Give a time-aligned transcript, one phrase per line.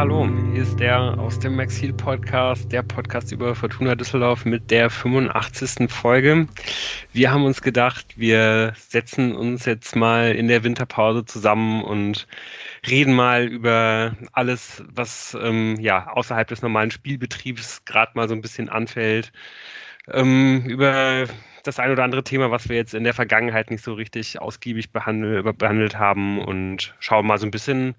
[0.00, 4.88] hallo, hier ist der aus dem Maxil Podcast, der Podcast über Fortuna Düsseldorf mit der
[4.88, 5.90] 85.
[5.90, 6.48] Folge.
[7.12, 12.26] Wir haben uns gedacht, wir setzen uns jetzt mal in der Winterpause zusammen und
[12.88, 18.40] reden mal über alles, was ähm, ja außerhalb des normalen Spielbetriebs gerade mal so ein
[18.40, 19.32] bisschen anfällt.
[20.08, 21.26] Ähm, über
[21.62, 24.92] das ein oder andere Thema, was wir jetzt in der Vergangenheit nicht so richtig ausgiebig
[24.92, 27.94] behandel, behandelt haben und schauen mal so ein bisschen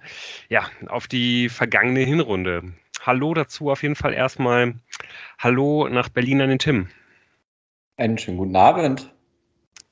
[0.50, 2.74] ja, auf die vergangene Hinrunde.
[3.02, 4.76] Hallo dazu auf jeden Fall erstmal.
[5.40, 6.88] Hallo nach Berlin an den Tim.
[7.98, 9.14] Einen schönen guten Abend.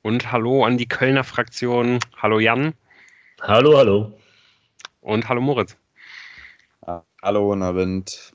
[0.02, 2.00] Und hallo an die Kölner Fraktion.
[2.18, 2.74] Hallo Jan.
[3.42, 4.20] Hallo, hallo.
[5.02, 5.78] Und hallo Moritz.
[7.22, 8.34] Hallo, guten Abend.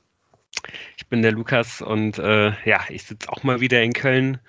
[0.97, 4.39] Ich bin der Lukas und äh, ja, ich sitze auch mal wieder in Köln.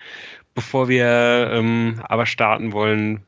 [0.56, 3.22] Bevor wir ähm, aber starten wollen,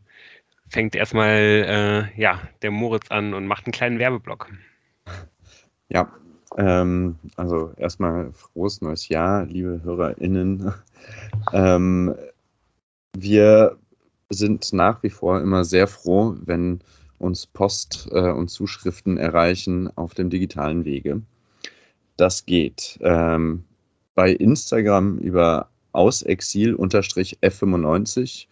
[0.71, 4.51] fängt erstmal äh, ja, der Moritz an und macht einen kleinen Werbeblock.
[5.91, 6.11] Ja,
[6.57, 10.73] ähm, also erstmal frohes neues Jahr, liebe HörerInnen.
[11.53, 12.15] ähm,
[13.15, 13.77] wir
[14.31, 16.81] sind nach wie vor immer sehr froh, wenn
[17.19, 21.21] uns Post äh, und Zuschriften erreichen auf dem digitalen Wege.
[22.17, 23.65] Das geht ähm,
[24.15, 28.47] bei Instagram über ausexil-f95.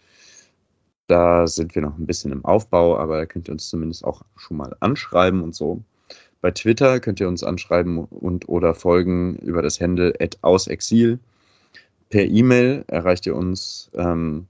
[1.07, 4.21] Da sind wir noch ein bisschen im Aufbau, aber da könnt ihr uns zumindest auch
[4.35, 5.81] schon mal anschreiben und so.
[6.41, 11.19] Bei Twitter könnt ihr uns anschreiben und oder folgen über das Handle ausexil.
[12.09, 14.47] Per E-Mail erreicht ihr uns ähm,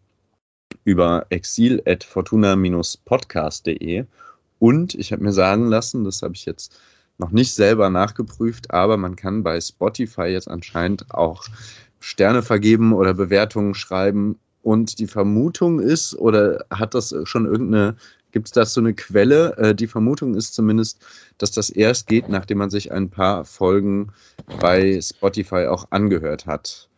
[0.84, 4.06] über exil.fortuna-podcast.de.
[4.60, 6.80] Und ich habe mir sagen lassen, das habe ich jetzt
[7.18, 11.46] noch nicht selber nachgeprüft, aber man kann bei Spotify jetzt anscheinend auch
[12.00, 14.38] Sterne vergeben oder Bewertungen schreiben.
[14.64, 17.96] Und die Vermutung ist, oder hat das schon irgendeine,
[18.32, 19.56] gibt es dazu eine Quelle?
[19.58, 21.06] Äh, die Vermutung ist zumindest,
[21.38, 24.12] dass das erst geht, nachdem man sich ein paar Folgen
[24.60, 26.90] bei Spotify auch angehört hat.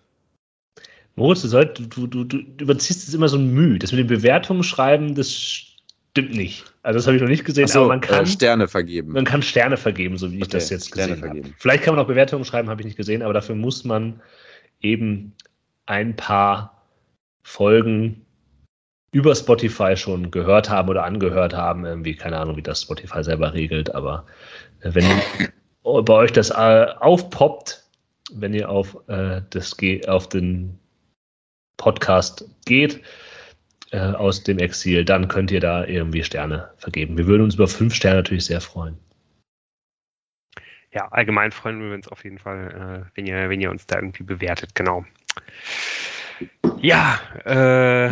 [1.16, 3.78] Moritz, du, du, du, du überziehst jetzt immer so ein Mühe.
[3.78, 6.64] Das mit den Bewertungen schreiben, das stimmt nicht.
[6.82, 9.12] Also das habe ich noch nicht gesehen, so, aber man kann äh, Sterne vergeben.
[9.12, 11.54] Man kann Sterne vergeben, so wie okay, ich das jetzt Sterne gesehen habe.
[11.58, 14.22] Vielleicht kann man auch Bewertungen schreiben, habe ich nicht gesehen, aber dafür muss man
[14.82, 15.34] eben
[15.86, 16.84] ein paar
[17.44, 18.26] Folgen
[19.12, 21.86] über Spotify schon gehört haben oder angehört haben.
[21.86, 24.26] Irgendwie, keine Ahnung, wie das Spotify selber regelt, aber
[24.82, 25.06] äh, wenn
[26.06, 27.84] bei euch das äh, aufpoppt,
[28.32, 29.76] wenn ihr auf, äh, das,
[30.08, 30.78] auf den
[31.78, 33.02] Podcast geht,
[33.92, 37.18] äh, aus dem Exil, dann könnt ihr da irgendwie Sterne vergeben.
[37.18, 38.98] Wir würden uns über fünf Sterne natürlich sehr freuen
[40.92, 43.98] ja, allgemein freuen wir uns auf jeden Fall, äh, wenn, ihr, wenn ihr uns da
[43.98, 45.06] irgendwie bewertet, genau.
[46.82, 48.12] Ja, äh,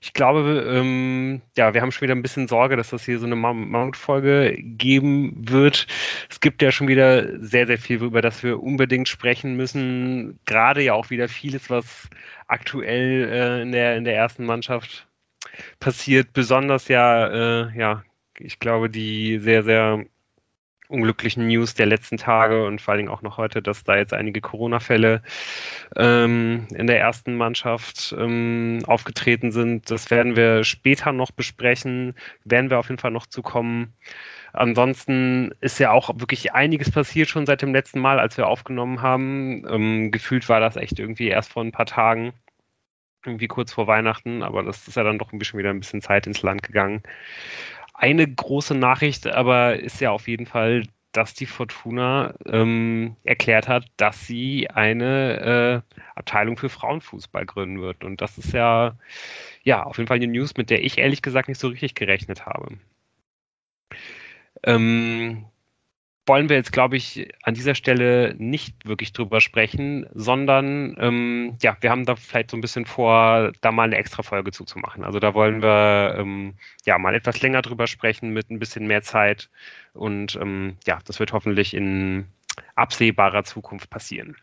[0.00, 3.26] ich glaube, ähm, ja, wir haben schon wieder ein bisschen Sorge, dass das hier so
[3.26, 5.86] eine Mount-Folge geben wird.
[6.30, 10.38] Es gibt ja schon wieder sehr, sehr viel, über das wir unbedingt sprechen müssen.
[10.44, 12.08] Gerade ja auch wieder vieles, was
[12.46, 15.08] aktuell äh, in, der, in der ersten Mannschaft
[15.80, 16.32] passiert.
[16.32, 18.04] Besonders ja, äh, ja,
[18.38, 20.04] ich glaube, die sehr, sehr
[20.88, 24.12] unglücklichen News der letzten Tage und vor allen Dingen auch noch heute, dass da jetzt
[24.12, 25.22] einige Corona-Fälle
[25.96, 29.90] ähm, in der ersten Mannschaft ähm, aufgetreten sind.
[29.90, 32.14] Das werden wir später noch besprechen,
[32.44, 33.94] werden wir auf jeden Fall noch zukommen.
[34.52, 39.02] Ansonsten ist ja auch wirklich einiges passiert schon seit dem letzten Mal, als wir aufgenommen
[39.02, 39.66] haben.
[39.68, 42.32] Ähm, gefühlt war das echt irgendwie erst vor ein paar Tagen,
[43.26, 46.00] irgendwie kurz vor Weihnachten, aber das ist ja dann doch ein bisschen wieder ein bisschen
[46.00, 47.02] Zeit ins Land gegangen
[47.96, 53.86] eine große Nachricht aber ist ja auf jeden Fall, dass die Fortuna ähm, erklärt hat,
[53.96, 58.04] dass sie eine äh, Abteilung für Frauenfußball gründen wird.
[58.04, 58.96] Und das ist ja,
[59.62, 62.44] ja auf jeden Fall eine News, mit der ich ehrlich gesagt nicht so richtig gerechnet
[62.44, 62.78] habe.
[64.62, 65.46] Ähm,
[66.26, 71.76] wollen wir jetzt, glaube ich, an dieser Stelle nicht wirklich drüber sprechen, sondern ähm, ja,
[71.80, 75.04] wir haben da vielleicht so ein bisschen vor, da mal eine extra Folge zuzumachen.
[75.04, 79.02] Also da wollen wir ähm, ja mal etwas länger drüber sprechen mit ein bisschen mehr
[79.02, 79.48] Zeit
[79.94, 82.26] und ähm, ja, das wird hoffentlich in
[82.74, 84.36] absehbarer Zukunft passieren.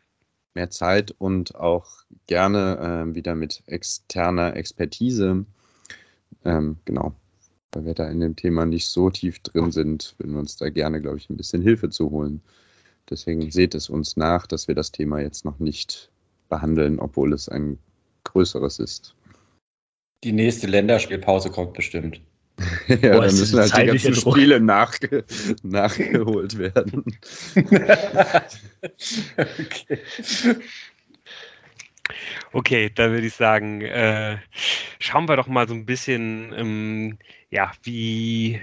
[0.54, 1.88] Mehr Zeit und auch
[2.28, 5.46] gerne äh, wieder mit externer Expertise.
[6.46, 7.14] Ähm, genau
[7.74, 10.70] weil wir da in dem Thema nicht so tief drin sind, würden wir uns da
[10.70, 12.42] gerne, glaube ich, ein bisschen Hilfe zu holen.
[13.10, 16.10] Deswegen seht es uns nach, dass wir das Thema jetzt noch nicht
[16.50, 17.78] behandeln, obwohl es ein
[18.24, 19.16] größeres ist.
[20.24, 22.22] Die nächste Länderspielpause kommt bestimmt.
[22.88, 24.38] ja, Boah, dann müssen halt die ganzen Druck.
[24.38, 25.26] Spiele nachge
[25.64, 27.04] nachgeholt werden.
[29.38, 30.00] okay.
[32.52, 34.38] Okay, dann würde ich sagen, äh,
[35.00, 37.20] schauen wir doch mal so ein bisschen, ähm,
[37.50, 38.62] ja, wie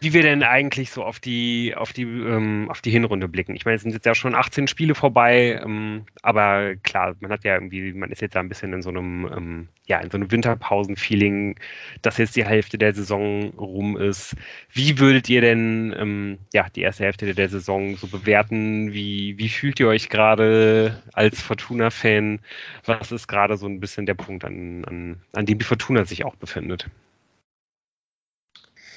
[0.00, 3.54] wie wir denn eigentlich so auf die, auf die, ähm, auf die Hinrunde blicken.
[3.54, 7.44] Ich meine, es sind jetzt ja schon 18 Spiele vorbei, ähm, aber klar, man hat
[7.44, 10.16] ja irgendwie, man ist jetzt da ein bisschen in so einem, ähm, ja, in so
[10.16, 11.56] einem Winterpausen-Feeling,
[12.00, 14.36] dass jetzt die Hälfte der Saison rum ist.
[14.72, 18.94] Wie würdet ihr denn, ähm, ja, die erste Hälfte der Saison so bewerten?
[18.94, 22.40] Wie, wie fühlt ihr euch gerade als Fortuna-Fan?
[22.86, 26.24] Was ist gerade so ein bisschen der Punkt, an, an, an dem die Fortuna sich
[26.24, 26.88] auch befindet?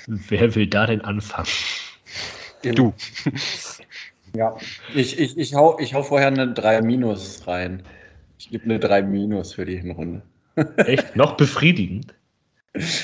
[0.07, 1.49] Wer will da denn anfangen?
[2.61, 2.93] Du.
[4.35, 4.57] Ja,
[4.95, 7.83] ich, ich, ich, hau, ich hau vorher eine 3 Minus rein.
[8.39, 10.23] Ich gebe eine 3 Minus für die Hinrunde.
[10.77, 11.15] Echt?
[11.15, 12.15] Noch befriedigend?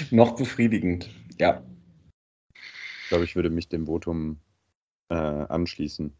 [0.09, 1.07] Noch befriedigend,
[1.37, 1.61] ja.
[3.03, 4.39] Ich glaube, ich würde mich dem Votum
[5.09, 6.11] äh, anschließen.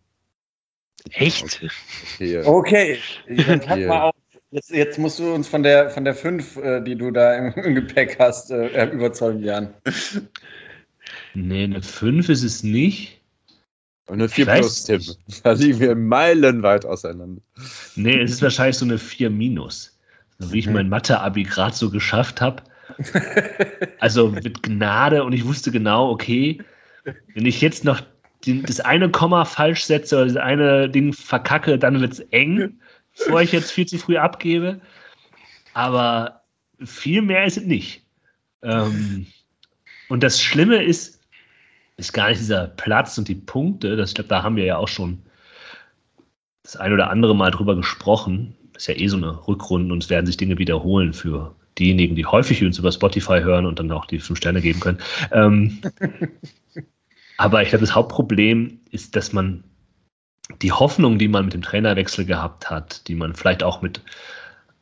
[1.10, 1.60] Echt?
[2.20, 3.00] Okay, okay.
[3.48, 4.16] dann pack mal auf.
[4.52, 7.54] Jetzt, jetzt, musst du uns von der von der 5, äh, die du da im,
[7.64, 9.74] im Gepäck hast, äh, überzeugen, Jan.
[11.34, 13.22] Nee, eine 5 ist es nicht.
[14.08, 15.02] Und eine 4 plus, Tim.
[15.44, 17.42] Da liegen wir meilenweit auseinander.
[17.96, 19.98] Nee, es ist wahrscheinlich so eine 4 minus.
[20.40, 20.74] So wie ich mhm.
[20.74, 22.64] mein Mathe-Abi gerade so geschafft habe.
[24.00, 26.62] Also mit Gnade und ich wusste genau, okay,
[27.34, 28.02] wenn ich jetzt noch
[28.46, 32.80] die, das eine Komma falsch setze oder das eine Ding verkacke, dann wird es eng,
[33.18, 34.80] bevor ich jetzt viel zu früh abgebe.
[35.74, 36.42] Aber
[36.84, 38.06] viel mehr ist es nicht.
[38.64, 39.28] Ähm,
[40.08, 41.19] und das Schlimme ist,
[42.00, 43.96] ist gar nicht dieser Platz und die Punkte.
[43.96, 45.20] Das, ich glaube, da haben wir ja auch schon
[46.64, 48.56] das ein oder andere Mal drüber gesprochen.
[48.74, 52.16] Das ist ja eh so eine Rückrunde und es werden sich Dinge wiederholen für diejenigen,
[52.16, 55.00] die häufig uns über Spotify hören und dann auch die fünf Sterne geben können.
[55.32, 55.80] Ähm,
[57.38, 59.64] aber ich glaube, das Hauptproblem ist, dass man
[60.62, 64.02] die Hoffnung, die man mit dem Trainerwechsel gehabt hat, die man vielleicht auch mit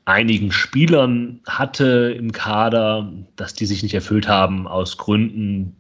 [0.06, 5.76] einigen Spielern hatte im Kader, dass die sich nicht erfüllt haben aus Gründen,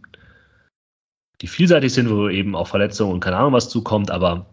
[1.41, 4.47] die vielseitig sind, wo eben auch Verletzungen und keine Ahnung was zukommt, aber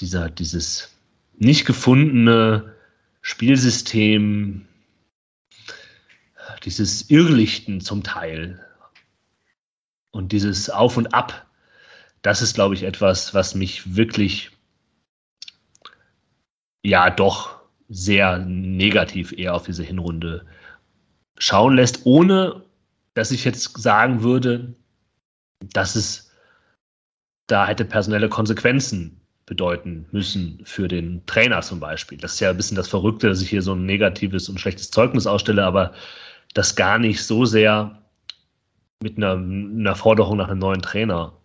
[0.00, 0.96] dieser, dieses
[1.36, 2.74] nicht gefundene
[3.20, 4.66] Spielsystem,
[6.64, 8.64] dieses Irrlichten zum Teil
[10.10, 11.46] und dieses Auf und Ab,
[12.22, 14.50] das ist, glaube ich, etwas, was mich wirklich
[16.82, 20.46] ja doch sehr negativ eher auf diese Hinrunde
[21.38, 22.64] schauen lässt, ohne
[23.14, 24.74] dass ich jetzt sagen würde,
[25.60, 26.30] dass es
[27.46, 32.16] da hätte personelle Konsequenzen bedeuten müssen für den Trainer zum Beispiel.
[32.18, 34.90] Das ist ja ein bisschen das Verrückte, dass ich hier so ein negatives und schlechtes
[34.90, 35.92] Zeugnis ausstelle, aber
[36.54, 38.02] das gar nicht so sehr
[39.02, 41.36] mit einer, einer Forderung nach einem neuen Trainer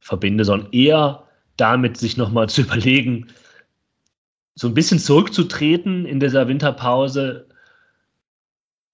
[0.00, 1.26] verbinde, sondern eher
[1.56, 3.26] damit, sich nochmal zu überlegen,
[4.54, 7.48] so ein bisschen zurückzutreten in dieser Winterpause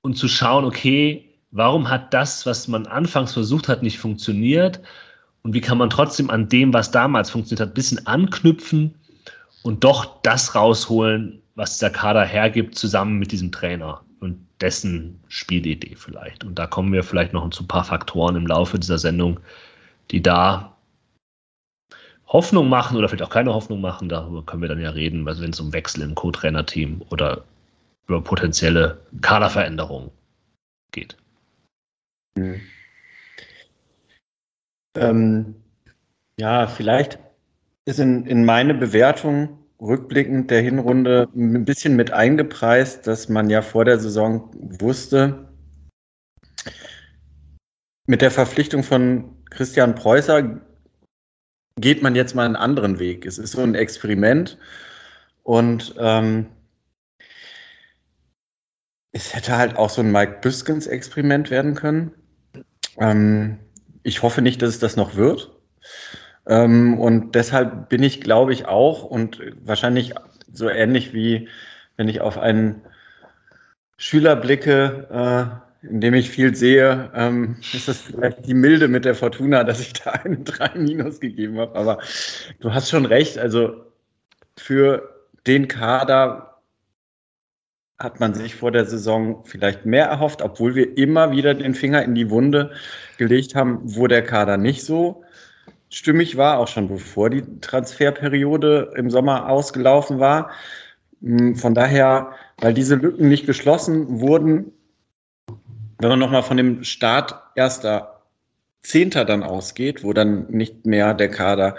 [0.02, 4.80] und zu schauen, okay, warum hat das, was man anfangs versucht hat, nicht funktioniert?
[5.42, 8.94] Und wie kann man trotzdem an dem, was damals funktioniert hat, ein bisschen anknüpfen
[9.62, 15.94] und doch das rausholen, was dieser Kader hergibt, zusammen mit diesem Trainer und dessen Spielidee
[15.96, 16.44] vielleicht.
[16.44, 19.38] Und da kommen wir vielleicht noch zu ein paar Faktoren im Laufe dieser Sendung,
[20.10, 20.76] die da
[22.26, 24.08] Hoffnung machen oder vielleicht auch keine Hoffnung machen.
[24.08, 27.44] Darüber können wir dann ja reden, wenn es um Wechsel im Co-Trainer-Team oder
[28.08, 30.10] über potenzielle Kaderveränderungen
[30.90, 31.16] geht.
[32.36, 32.60] Mhm.
[34.96, 35.54] Ähm,
[36.38, 37.18] ja, vielleicht
[37.84, 43.62] ist in, in meine Bewertung rückblickend der Hinrunde ein bisschen mit eingepreist, dass man ja
[43.62, 44.50] vor der Saison
[44.80, 45.48] wusste,
[48.06, 50.60] mit der Verpflichtung von Christian Preußer
[51.80, 53.26] geht man jetzt mal einen anderen Weg.
[53.26, 54.58] Es ist so ein Experiment
[55.42, 56.46] und ähm,
[59.12, 62.12] es hätte halt auch so ein Mike Biskins Experiment werden können.
[62.98, 63.58] Ähm,
[64.02, 65.50] ich hoffe nicht, dass es das noch wird.
[66.46, 70.14] Ähm, und deshalb bin ich, glaube ich, auch und wahrscheinlich
[70.52, 71.48] so ähnlich wie
[71.96, 72.82] wenn ich auf einen
[73.96, 79.04] Schüler blicke, äh, in dem ich viel sehe, ähm, ist das vielleicht die Milde mit
[79.04, 81.74] der Fortuna, dass ich da eine 3 Minus gegeben habe.
[81.76, 81.98] Aber
[82.60, 83.84] du hast schon recht, also
[84.56, 85.14] für
[85.46, 86.53] den Kader
[88.04, 92.02] hat man sich vor der Saison vielleicht mehr erhofft, obwohl wir immer wieder den Finger
[92.02, 92.70] in die Wunde
[93.16, 95.24] gelegt haben, wo der Kader nicht so
[95.88, 100.50] stimmig war, auch schon bevor die Transferperiode im Sommer ausgelaufen war.
[101.22, 104.72] Hm, von daher, weil diese Lücken nicht geschlossen wurden,
[105.98, 108.22] wenn man nochmal von dem Start erster
[108.82, 111.76] Zehnter dann ausgeht, wo dann nicht mehr der Kader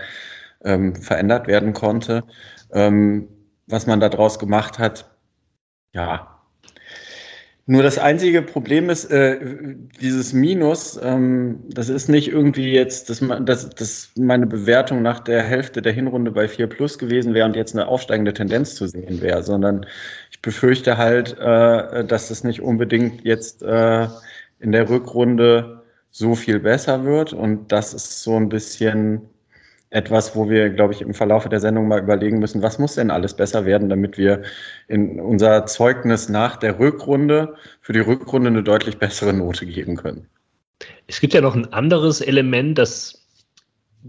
[0.63, 2.23] ähm, verändert werden konnte,
[2.71, 3.27] ähm,
[3.67, 5.14] was man daraus gemacht hat,
[5.95, 6.31] ja,
[7.67, 9.39] Nur das einzige Problem ist, äh,
[9.99, 15.19] dieses Minus, ähm, das ist nicht irgendwie jetzt, dass, man, dass, dass meine Bewertung nach
[15.19, 18.87] der Hälfte der Hinrunde bei 4 Plus gewesen wäre und jetzt eine aufsteigende Tendenz zu
[18.87, 19.87] sehen wäre, sondern
[20.31, 24.07] ich befürchte halt, äh, dass das nicht unbedingt jetzt äh,
[24.59, 27.33] in der Rückrunde so viel besser wird.
[27.33, 29.21] Und das ist so ein bisschen
[29.95, 33.09] etwas, wo wir, glaube ich, im Verlauf der Sendung mal überlegen müssen, was muss denn
[33.09, 34.43] alles besser werden, damit wir
[34.89, 40.27] in unser Zeugnis nach der Rückrunde für die Rückrunde eine deutlich bessere Note geben können.
[41.07, 43.25] Es gibt ja noch ein anderes Element, das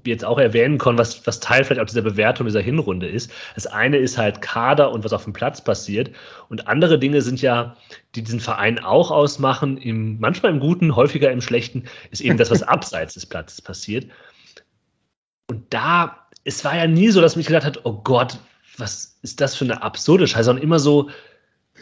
[0.02, 3.30] wir jetzt auch erwähnen können, was, was Teil vielleicht auch dieser Bewertung dieser Hinrunde ist.
[3.54, 6.10] Das eine ist halt Kader und was auf dem Platz passiert.
[6.48, 7.76] Und andere Dinge sind ja,
[8.14, 12.50] die diesen Verein auch ausmachen, im, manchmal im Guten, häufiger im Schlechten, ist eben das,
[12.50, 14.06] was abseits des Platzes passiert.
[15.56, 18.38] Und da, es war ja nie so, dass mich gedacht hat, oh Gott,
[18.76, 21.08] was ist das für eine absurde Scheiße, sondern immer so,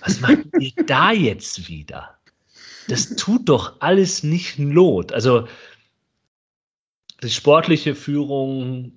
[0.00, 2.14] was macht ihr da jetzt wieder?
[2.87, 5.12] Das tut doch alles nicht Not.
[5.12, 5.49] Also
[7.21, 8.93] die sportliche Führung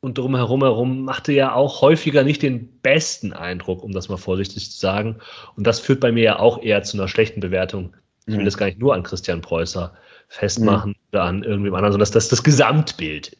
[0.00, 4.70] und drumherum herum machte ja auch häufiger nicht den besten Eindruck, um das mal vorsichtig
[4.70, 5.16] zu sagen.
[5.56, 7.96] Und das führt bei mir ja auch eher zu einer schlechten Bewertung.
[8.26, 8.44] Ich will mhm.
[8.44, 9.94] das gar nicht nur an Christian Preußer
[10.28, 10.96] festmachen mhm.
[11.10, 13.34] oder an irgendwem anderen, sondern das, das, das Gesamtbild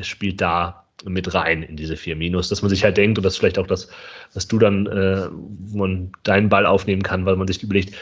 [0.00, 3.34] spielt da mit rein in diese vier Minus, dass man sich halt denkt, und das
[3.34, 3.88] ist vielleicht auch das,
[4.34, 7.94] was du dann, äh, wo man deinen Ball aufnehmen kann, weil man sich überlegt,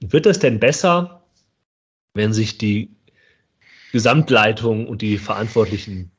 [0.00, 1.22] wird das denn besser,
[2.14, 2.90] wenn sich die
[3.92, 6.10] Gesamtleitung und die Verantwortlichen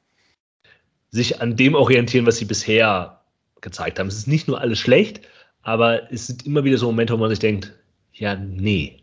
[1.09, 3.21] sich an dem orientieren, was sie bisher
[3.61, 4.07] gezeigt haben?
[4.07, 5.21] Es ist nicht nur alles schlecht,
[5.61, 7.73] aber es sind immer wieder so Momente, wo man sich denkt,
[8.13, 9.01] ja, nee.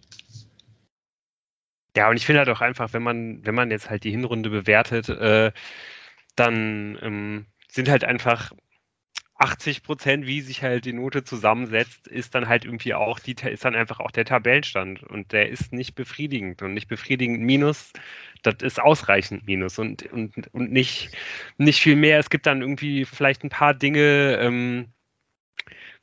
[1.96, 4.50] Ja, und ich finde halt auch einfach, wenn man, wenn man jetzt halt die Hinrunde
[4.50, 5.52] bewertet, äh,
[6.36, 8.52] dann ähm, sind halt einfach
[9.36, 13.64] 80 Prozent, wie sich halt die Note zusammensetzt, ist dann halt irgendwie auch die, ist
[13.64, 15.02] dann einfach auch der Tabellenstand.
[15.02, 16.62] Und der ist nicht befriedigend.
[16.62, 17.92] Und nicht befriedigend minus,
[18.42, 19.78] das ist ausreichend minus.
[19.78, 21.10] Und, und, und nicht,
[21.58, 22.18] nicht viel mehr.
[22.20, 24.86] Es gibt dann irgendwie vielleicht ein paar Dinge, ähm,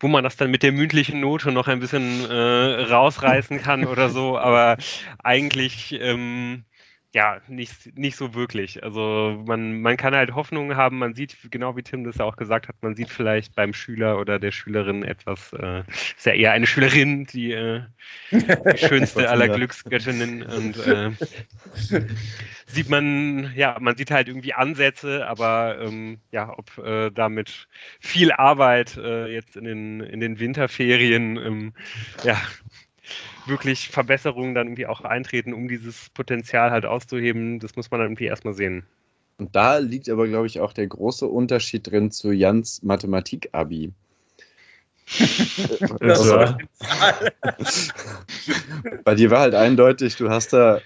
[0.01, 4.09] wo man das dann mit der mündlichen Note noch ein bisschen äh, rausreißen kann oder
[4.09, 4.77] so, aber
[5.19, 6.65] eigentlich ähm,
[7.13, 8.83] ja, nicht, nicht so wirklich.
[8.83, 12.37] Also man, man kann halt Hoffnungen haben, man sieht, genau wie Tim das ja auch
[12.37, 16.53] gesagt hat, man sieht vielleicht beim Schüler oder der Schülerin etwas, äh, ist ja eher
[16.53, 17.81] eine Schülerin, die, äh,
[18.31, 21.11] die schönste aller Glücksgöttinnen und äh,
[22.65, 27.67] sieht man, ja, man sieht halt irgendwie Ansätze, aber ähm, ja, ob äh, damit
[27.99, 31.73] viel Arbeit äh, jetzt in den, in den Winterferien, ähm,
[32.23, 32.41] ja,
[33.45, 38.09] wirklich Verbesserungen dann irgendwie auch eintreten, um dieses Potenzial halt auszuheben, das muss man dann
[38.09, 38.83] irgendwie erstmal sehen.
[39.37, 43.91] Und da liegt aber, glaube ich, auch der große Unterschied drin zu Jans Mathematik-Abi.
[45.99, 46.45] also,
[49.03, 50.79] bei dir war halt eindeutig, du hast da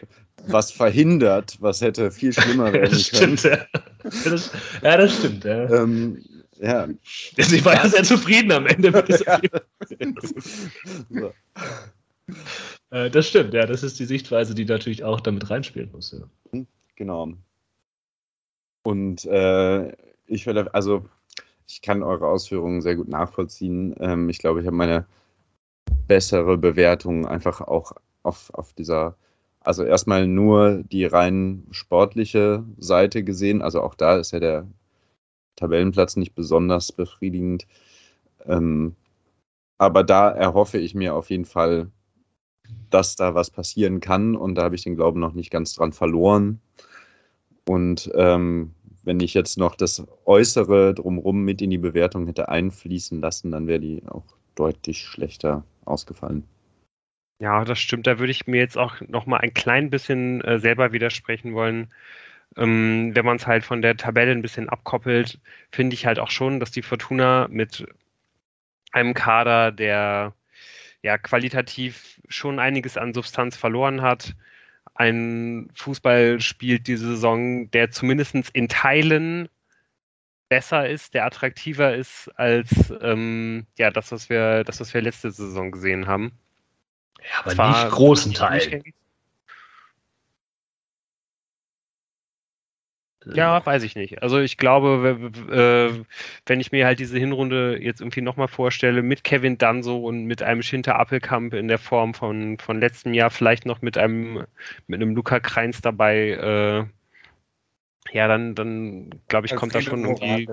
[0.48, 3.38] was verhindert, was hätte viel schlimmer werden das können.
[3.38, 3.82] Stimmt, ja.
[4.24, 5.44] Das, ja, das stimmt.
[5.44, 5.70] Ja.
[5.70, 6.24] Ähm,
[6.60, 6.88] ja.
[7.38, 9.42] Also ich war ja sehr zufrieden am Ende mit dieser
[11.10, 11.34] so.
[12.90, 16.12] Äh, das stimmt, ja, das ist die Sichtweise, die natürlich auch damit reinspielen muss.
[16.12, 16.30] Ja.
[16.52, 17.34] Hm, genau.
[18.84, 19.92] Und äh,
[20.28, 21.06] ich werde, also
[21.68, 23.96] ich kann eure Ausführungen sehr gut nachvollziehen.
[24.00, 25.06] Ähm, ich glaube, ich habe meine
[26.08, 29.18] bessere Bewertung einfach auch auf, auf dieser,
[29.62, 33.62] also erstmal nur die rein sportliche Seite gesehen.
[33.62, 34.68] Also auch da ist ja der
[35.56, 37.66] Tabellenplatz nicht besonders befriedigend.
[38.46, 38.96] Ähm,
[39.78, 41.90] aber da erhoffe ich mir auf jeden Fall
[42.90, 45.94] dass da was passieren kann und da habe ich den Glauben noch nicht ganz dran
[45.94, 46.60] verloren.
[47.68, 53.22] Und ähm, wenn ich jetzt noch das Äußere drumherum mit in die Bewertung hätte einfließen
[53.22, 56.44] lassen, dann wäre die auch deutlich schlechter ausgefallen.
[57.40, 58.08] Ja, das stimmt.
[58.08, 61.92] Da würde ich mir jetzt auch noch mal ein klein bisschen äh, selber widersprechen wollen.
[62.56, 65.40] Ähm, wenn man es halt von der Tabelle ein bisschen abkoppelt,
[65.72, 67.86] finde ich halt auch schon, dass die Fortuna mit
[68.94, 70.34] einem Kader, der
[71.06, 74.36] ja qualitativ schon einiges an Substanz verloren hat.
[74.96, 79.48] Ein Fußball spielt diese Saison, der zumindest in Teilen
[80.50, 85.30] besser ist, der attraktiver ist als ähm, ja das, was wir, das, was wir letzte
[85.30, 86.32] Saison gesehen haben.
[87.22, 88.84] Ja, aber Zwar nicht großen Teilen.
[93.34, 94.22] Ja, weiß ich nicht.
[94.22, 96.04] Also ich glaube, äh,
[96.46, 100.44] wenn ich mir halt diese Hinrunde jetzt irgendwie nochmal vorstelle, mit Kevin Danso und mit
[100.44, 104.46] einem Schinter Appelkamp in der Form von, von letztem Jahr, vielleicht noch mit einem,
[104.88, 106.86] mit einem Luca Kreins dabei, äh,
[108.16, 110.48] ja, dann, dann glaube ich, Als kommt da schon irgendwie.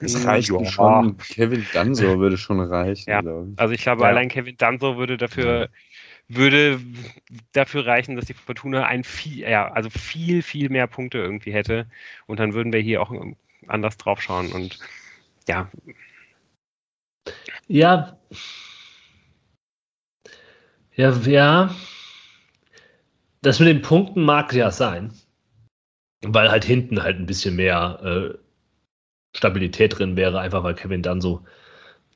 [0.00, 0.64] Es reicht ja.
[0.64, 1.16] schon.
[1.16, 3.10] Kevin Danso würde schon reichen.
[3.10, 3.58] Ja, ich.
[3.58, 4.08] Also ich glaube, ja.
[4.08, 5.70] allein Kevin Danso würde dafür
[6.28, 6.80] würde
[7.52, 11.86] dafür reichen, dass die Fortuna ein viel, ja, also viel, viel mehr Punkte irgendwie hätte.
[12.26, 13.12] Und dann würden wir hier auch
[13.66, 14.52] anders drauf schauen.
[14.52, 14.78] Und
[15.48, 15.70] ja.
[17.66, 18.18] Ja.
[20.94, 21.74] Ja, ja.
[23.40, 25.12] Das mit den Punkten mag ja sein.
[26.22, 28.38] Weil halt hinten halt ein bisschen mehr äh,
[29.36, 31.44] Stabilität drin wäre, einfach weil Kevin dann so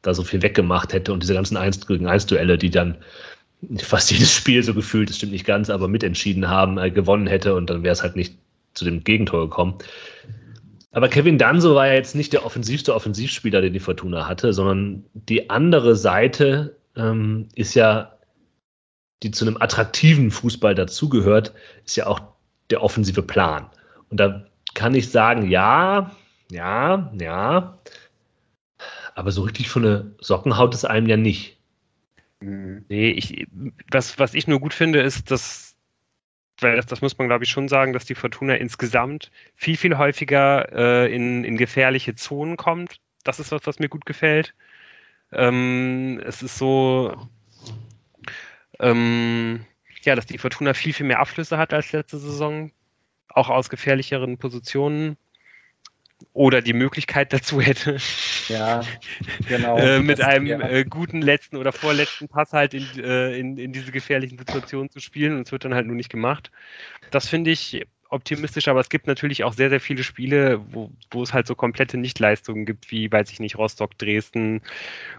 [0.03, 2.99] da so viel weggemacht hätte und diese ganzen 1 gegen 1 Duelle, die dann
[3.79, 7.55] fast jedes Spiel so gefühlt, das stimmt nicht ganz, aber mitentschieden haben, äh, gewonnen hätte
[7.55, 8.37] und dann wäre es halt nicht
[8.75, 9.79] zu dem Gegentor gekommen.
[10.93, 15.05] Aber Kevin Danso war ja jetzt nicht der offensivste Offensivspieler, den die Fortuna hatte, sondern
[15.15, 18.19] die andere Seite ähm, ist ja,
[19.23, 21.55] die zu einem attraktiven Fußball dazugehört,
[21.87, 22.21] ist ja auch
[22.71, 23.71] der offensive Plan.
[24.11, 26.11] Und da kann ich sagen, ja,
[26.51, 27.79] ja, ja,
[29.15, 31.59] aber so richtig von der Socken haut es einem ja nicht.
[32.43, 32.85] Mhm.
[32.89, 33.47] Nee, ich,
[33.91, 35.77] was, was ich nur gut finde, ist, dass,
[36.61, 39.97] weil das, das muss man glaube ich schon sagen, dass die Fortuna insgesamt viel, viel
[39.97, 43.01] häufiger äh, in, in gefährliche Zonen kommt.
[43.25, 44.55] Das ist was, was mir gut gefällt.
[45.33, 47.17] Ähm, es ist so,
[48.81, 49.65] ähm,
[50.03, 52.73] ja, dass die Fortuna viel, viel mehr Abschlüsse hat als letzte Saison,
[53.29, 55.17] auch aus gefährlicheren Positionen
[56.35, 57.97] oder die Möglichkeit dazu hätte.
[58.49, 58.83] Ja,
[59.49, 59.77] genau.
[59.79, 60.61] äh, mit einem ja.
[60.61, 65.01] äh, guten letzten oder vorletzten Pass halt in, äh, in, in diese gefährlichen Situationen zu
[65.01, 66.51] spielen und es wird dann halt nur nicht gemacht.
[67.11, 71.23] Das finde ich optimistisch, aber es gibt natürlich auch sehr, sehr viele Spiele, wo, wo
[71.23, 74.61] es halt so komplette Nichtleistungen gibt, wie, weiß ich nicht, Rostock, Dresden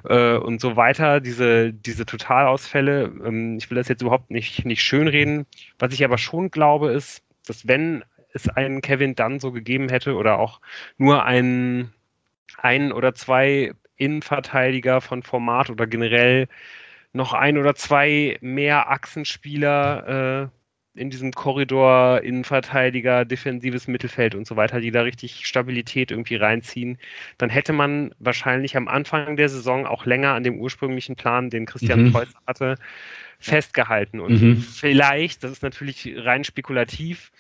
[0.07, 3.11] äh, und so weiter, diese, diese Totalausfälle.
[3.25, 5.47] Ähm, ich will das jetzt überhaupt nicht, nicht schönreden.
[5.79, 8.03] Was ich aber schon glaube, ist, dass wenn
[8.33, 10.59] es einen Kevin Dunn so gegeben hätte oder auch
[10.97, 11.93] nur einen,
[12.57, 16.47] ein oder zwei Innenverteidiger von Format oder generell
[17.13, 24.55] noch ein oder zwei mehr Achsenspieler äh, in diesem Korridor, Innenverteidiger, defensives Mittelfeld und so
[24.55, 26.97] weiter, die da richtig Stabilität irgendwie reinziehen,
[27.37, 31.65] dann hätte man wahrscheinlich am Anfang der Saison auch länger an dem ursprünglichen Plan, den
[31.65, 32.11] Christian mhm.
[32.11, 32.75] Preuß hatte,
[33.39, 34.19] festgehalten.
[34.19, 34.57] Und mhm.
[34.57, 37.31] vielleicht, das ist natürlich rein spekulativ,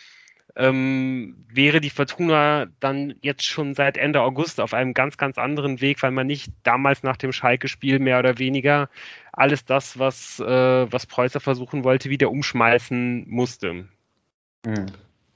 [0.55, 5.81] ähm, wäre die Fortuna dann jetzt schon seit Ende August auf einem ganz, ganz anderen
[5.81, 8.89] Weg, weil man nicht damals nach dem Schalke-Spiel mehr oder weniger
[9.31, 13.87] alles das, was, äh, was Preußer versuchen wollte, wieder umschmeißen musste.
[14.65, 14.85] Mhm.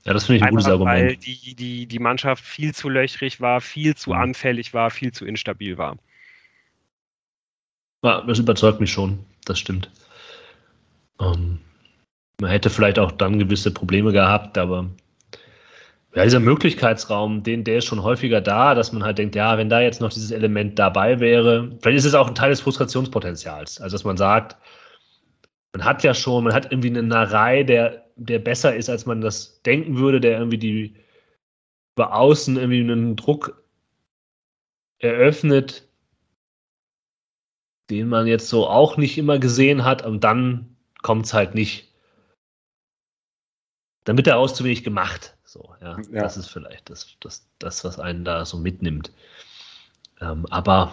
[0.04, 1.10] Ja, das finde ich ein Einfach, gutes Argument.
[1.10, 4.18] Weil die, die, die Mannschaft viel zu löchrig war, viel zu mhm.
[4.18, 5.98] anfällig war, viel zu instabil war.
[8.04, 9.90] Ja, das überzeugt mich schon, das stimmt.
[11.18, 11.60] Um, ähm,
[12.40, 14.92] man hätte vielleicht auch dann gewisse Probleme gehabt, aber
[16.18, 19.70] ja, dieser Möglichkeitsraum, den, der ist schon häufiger da, dass man halt denkt, ja, wenn
[19.70, 23.80] da jetzt noch dieses Element dabei wäre, vielleicht ist es auch ein Teil des Frustrationspotenzials.
[23.80, 24.58] Also, dass man sagt,
[25.74, 29.22] man hat ja schon, man hat irgendwie eine Reihe, der, der besser ist, als man
[29.22, 30.96] das denken würde, der irgendwie die
[31.96, 33.64] über außen irgendwie einen Druck
[34.98, 35.88] eröffnet,
[37.92, 41.94] den man jetzt so auch nicht immer gesehen hat, und dann kommt es halt nicht.
[44.04, 45.37] Dann wird daraus zu wenig gemacht.
[45.58, 46.22] So, ja, ja.
[46.22, 49.12] Das ist vielleicht das, das, das, was einen da so mitnimmt.
[50.22, 50.92] Ähm, aber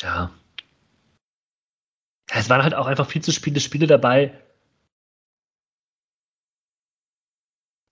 [0.00, 0.30] ja.
[2.30, 4.36] Es waren halt auch einfach viel zu viele Spiele dabei,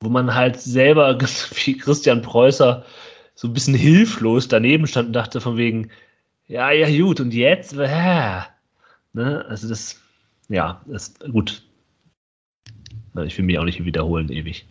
[0.02, 1.18] wo man halt selber,
[1.64, 2.84] wie Christian Preußer,
[3.34, 5.90] so ein bisschen hilflos daneben stand und dachte von wegen,
[6.48, 7.74] ja, ja, gut, und jetzt?
[7.74, 8.42] Äh,
[9.12, 9.44] ne?
[9.48, 10.00] Also das,
[10.48, 11.62] ja, ist gut.
[13.24, 14.66] Ich will mich auch nicht wiederholen ewig.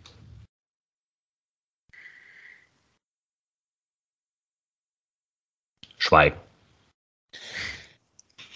[6.06, 6.36] Schweigen.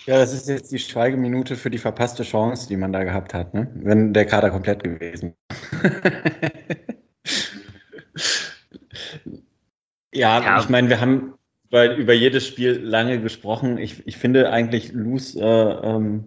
[0.07, 3.53] Ja, das ist jetzt die Schweigeminute für die verpasste Chance, die man da gehabt hat,
[3.55, 3.69] ne?
[3.75, 5.35] wenn der Kader komplett gewesen
[10.13, 11.35] ja, ja, ich meine, wir haben
[11.71, 13.79] bei, über jedes Spiel lange gesprochen.
[13.79, 16.27] Ich, ich finde eigentlich Lus äh, ähm,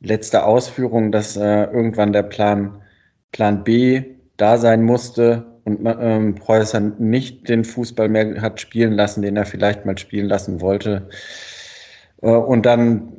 [0.00, 2.82] letzte Ausführung, dass äh, irgendwann der Plan,
[3.32, 4.04] Plan B
[4.36, 9.46] da sein musste, und ähm, Preußer nicht den Fußball mehr hat spielen lassen, den er
[9.46, 11.08] vielleicht mal spielen lassen wollte.
[12.22, 13.12] Äh, und dann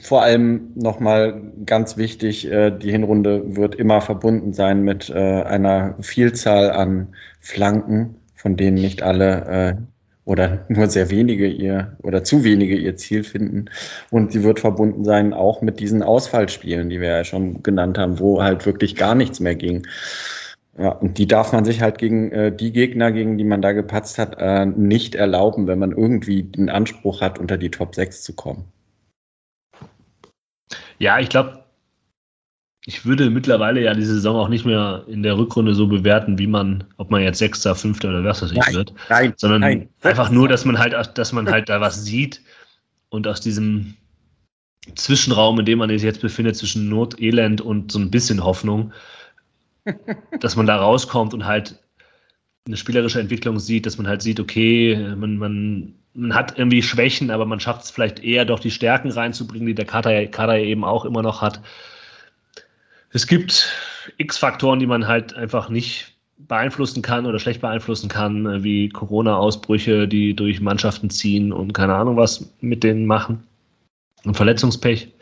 [0.00, 5.94] vor allem nochmal ganz wichtig, äh, die Hinrunde wird immer verbunden sein mit äh, einer
[6.00, 7.08] Vielzahl an
[7.40, 9.82] Flanken, von denen nicht alle äh,
[10.24, 13.66] oder nur sehr wenige ihr oder zu wenige ihr Ziel finden.
[14.10, 18.18] Und sie wird verbunden sein auch mit diesen Ausfallspielen, die wir ja schon genannt haben,
[18.18, 19.86] wo halt wirklich gar nichts mehr ging.
[20.78, 23.72] Ja, und die darf man sich halt gegen äh, die Gegner, gegen die man da
[23.72, 28.22] gepatzt hat, äh, nicht erlauben, wenn man irgendwie den Anspruch hat, unter die Top 6
[28.22, 28.64] zu kommen.
[30.98, 31.62] Ja, ich glaube,
[32.86, 36.46] ich würde mittlerweile ja die Saison auch nicht mehr in der Rückrunde so bewerten, wie
[36.46, 39.88] man, ob man jetzt Sechster, Fünfter oder was das nicht wird, nein, sondern nein.
[40.02, 42.40] einfach nur, dass man halt, dass man halt da was sieht
[43.10, 43.94] und aus diesem
[44.96, 48.92] Zwischenraum, in dem man sich jetzt befindet, zwischen Not, Elend und so ein bisschen Hoffnung,
[50.40, 51.78] dass man da rauskommt und halt
[52.66, 57.30] eine spielerische Entwicklung sieht, dass man halt sieht, okay, man, man, man hat irgendwie Schwächen,
[57.30, 60.84] aber man schafft es vielleicht eher doch die Stärken reinzubringen, die der Kader, Kader eben
[60.84, 61.60] auch immer noch hat.
[63.10, 63.68] Es gibt
[64.18, 70.34] X-Faktoren, die man halt einfach nicht beeinflussen kann oder schlecht beeinflussen kann, wie Corona-Ausbrüche, die
[70.34, 73.46] durch Mannschaften ziehen und keine Ahnung was mit denen machen.
[74.24, 75.12] Und Verletzungspech,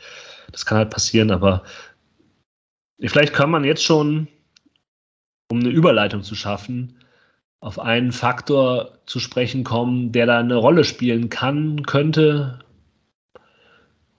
[0.52, 1.62] das kann halt passieren, aber
[3.00, 4.28] vielleicht kann man jetzt schon,
[5.50, 6.94] um eine Überleitung zu schaffen,
[7.60, 12.60] auf einen Faktor zu sprechen kommen, der da eine Rolle spielen kann, könnte.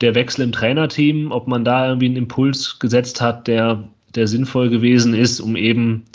[0.01, 4.69] Der Wechsel im Trainerteam, ob man da irgendwie einen Impuls gesetzt hat, der, der sinnvoll
[4.69, 6.05] gewesen ist, um eben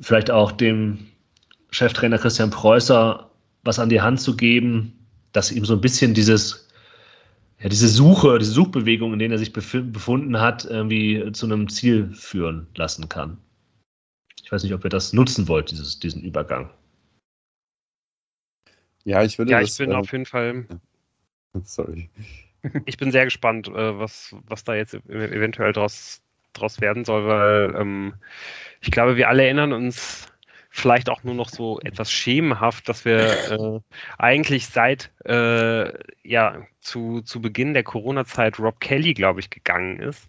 [0.00, 0.98] vielleicht auch dem
[1.70, 3.28] Cheftrainer Christian Preußer
[3.64, 4.92] was an die Hand zu geben,
[5.32, 6.68] dass ihm so ein bisschen dieses,
[7.60, 12.10] ja, diese Suche, diese Suchbewegung, in denen er sich befunden hat, irgendwie zu einem Ziel
[12.12, 13.38] führen lassen kann.
[14.52, 16.68] Ich weiß nicht, ob ihr das nutzen wollt, dieses, diesen Übergang.
[19.02, 19.50] Ja, ich würde.
[19.50, 20.66] Ja, ich bin äh, auf jeden Fall.
[21.64, 22.10] Sorry.
[22.84, 26.20] Ich bin sehr gespannt, äh, was, was da jetzt eventuell draus,
[26.52, 28.12] draus werden soll, weil ähm,
[28.82, 30.30] ich glaube, wir alle erinnern uns
[30.68, 33.80] vielleicht auch nur noch so etwas schemenhaft, dass wir äh,
[34.18, 35.94] eigentlich seit äh,
[36.28, 40.28] ja zu, zu Beginn der Corona-Zeit Rob Kelly, glaube ich, gegangen ist,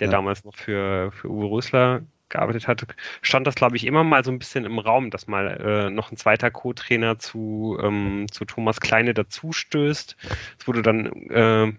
[0.00, 0.10] der ja.
[0.10, 2.86] damals noch für, für Uwe Rösler gearbeitet hatte,
[3.22, 6.10] stand das, glaube ich, immer mal so ein bisschen im Raum, dass mal äh, noch
[6.10, 10.16] ein zweiter Co-Trainer zu, ähm, zu Thomas Kleine dazustößt.
[10.58, 11.72] Es wurde dann äh,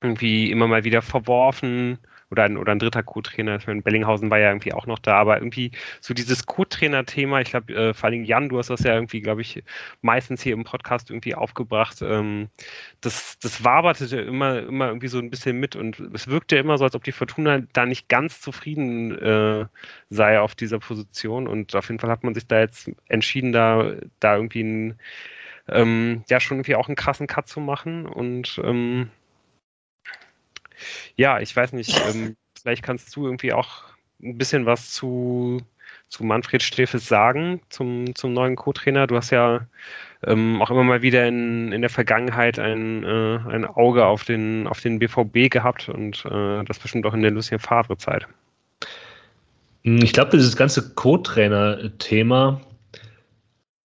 [0.00, 1.98] irgendwie immer mal wieder verworfen
[2.30, 3.58] oder ein, oder ein dritter Co-Trainer.
[3.58, 7.94] Bellinghausen war ja irgendwie auch noch da, aber irgendwie so dieses Co-Trainer-Thema, ich glaube, äh,
[7.94, 9.62] vor allem Jan, du hast das ja irgendwie, glaube ich,
[10.02, 12.02] meistens hier im Podcast irgendwie aufgebracht.
[12.02, 12.48] Ähm,
[13.00, 16.84] das, das waberte immer, immer irgendwie so ein bisschen mit und es wirkte immer so,
[16.84, 19.66] als ob die Fortuna da nicht ganz zufrieden äh,
[20.10, 23.94] sei auf dieser Position und auf jeden Fall hat man sich da jetzt entschieden, da,
[24.20, 24.98] da irgendwie ein,
[25.68, 29.10] ähm, ja schon irgendwie auch einen krassen Cut zu machen und ähm,
[31.16, 33.84] ja, ich weiß nicht, ähm, vielleicht kannst du irgendwie auch
[34.22, 35.60] ein bisschen was zu,
[36.08, 39.06] zu Manfred Steffes sagen, zum, zum neuen Co-Trainer.
[39.06, 39.66] Du hast ja
[40.24, 44.66] ähm, auch immer mal wieder in, in der Vergangenheit ein, äh, ein Auge auf den,
[44.66, 48.26] auf den BVB gehabt und äh, das bestimmt auch in der Lucien Favre-Zeit.
[49.84, 52.60] Hm, ich glaube, dieses ganze Co-Trainer-Thema,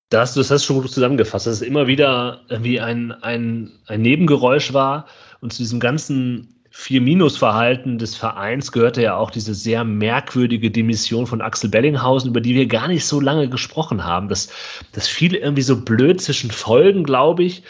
[0.10, 4.01] das, das hast du schon gut zusammengefasst, dass es immer wieder wie ein, ein, ein
[4.01, 5.08] Nebengeräusch war
[5.41, 11.40] und zu diesem ganzen Vier-Minus-Verhalten des Vereins gehörte ja auch diese sehr merkwürdige Demission von
[11.40, 14.28] Axel Bellinghausen, über die wir gar nicht so lange gesprochen haben.
[14.28, 14.52] Das,
[14.92, 17.62] das fiel irgendwie so blöd zwischen Folgen, glaube ich.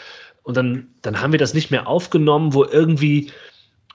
[0.42, 3.30] Und dann, dann haben wir das nicht mehr aufgenommen, wo irgendwie,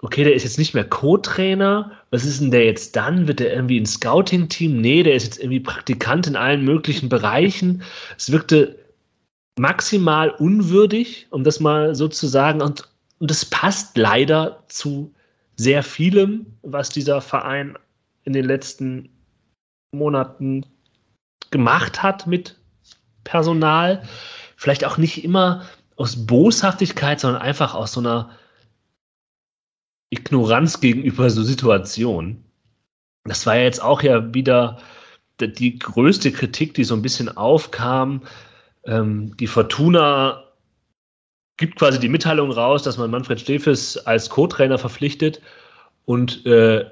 [0.04, 1.92] okay, der ist jetzt nicht mehr Co-Trainer.
[2.12, 3.28] Was ist denn der jetzt dann?
[3.28, 4.80] Wird der irgendwie ein Scouting-Team?
[4.80, 7.82] Nee, der ist jetzt irgendwie Praktikant in allen möglichen Bereichen.
[8.16, 8.78] Es wirkte
[9.58, 12.62] maximal unwürdig, um das mal so zu sagen.
[12.62, 12.88] Und,
[13.20, 15.14] und es passt leider zu
[15.56, 17.78] sehr vielem, was dieser Verein
[18.24, 19.10] in den letzten
[19.92, 20.66] Monaten
[21.52, 22.58] gemacht hat mit
[23.24, 24.04] Personal.
[24.56, 25.66] Vielleicht auch nicht immer
[25.98, 28.32] aus Boshaftigkeit, sondern einfach aus so einer
[30.12, 32.44] Ignoranz gegenüber so Situationen.
[33.26, 34.82] Das war ja jetzt auch ja wieder
[35.42, 38.24] die größte Kritik, die so ein bisschen aufkam.
[38.86, 40.49] Ähm, die Fortuna
[41.60, 45.42] gibt quasi die Mitteilung raus, dass man Manfred Stefes als Co-Trainer verpflichtet
[46.06, 46.86] und äh,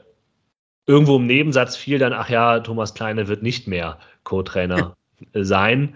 [0.86, 4.96] irgendwo im Nebensatz fiel dann, ach ja, Thomas Kleine wird nicht mehr Co-Trainer
[5.34, 5.96] sein,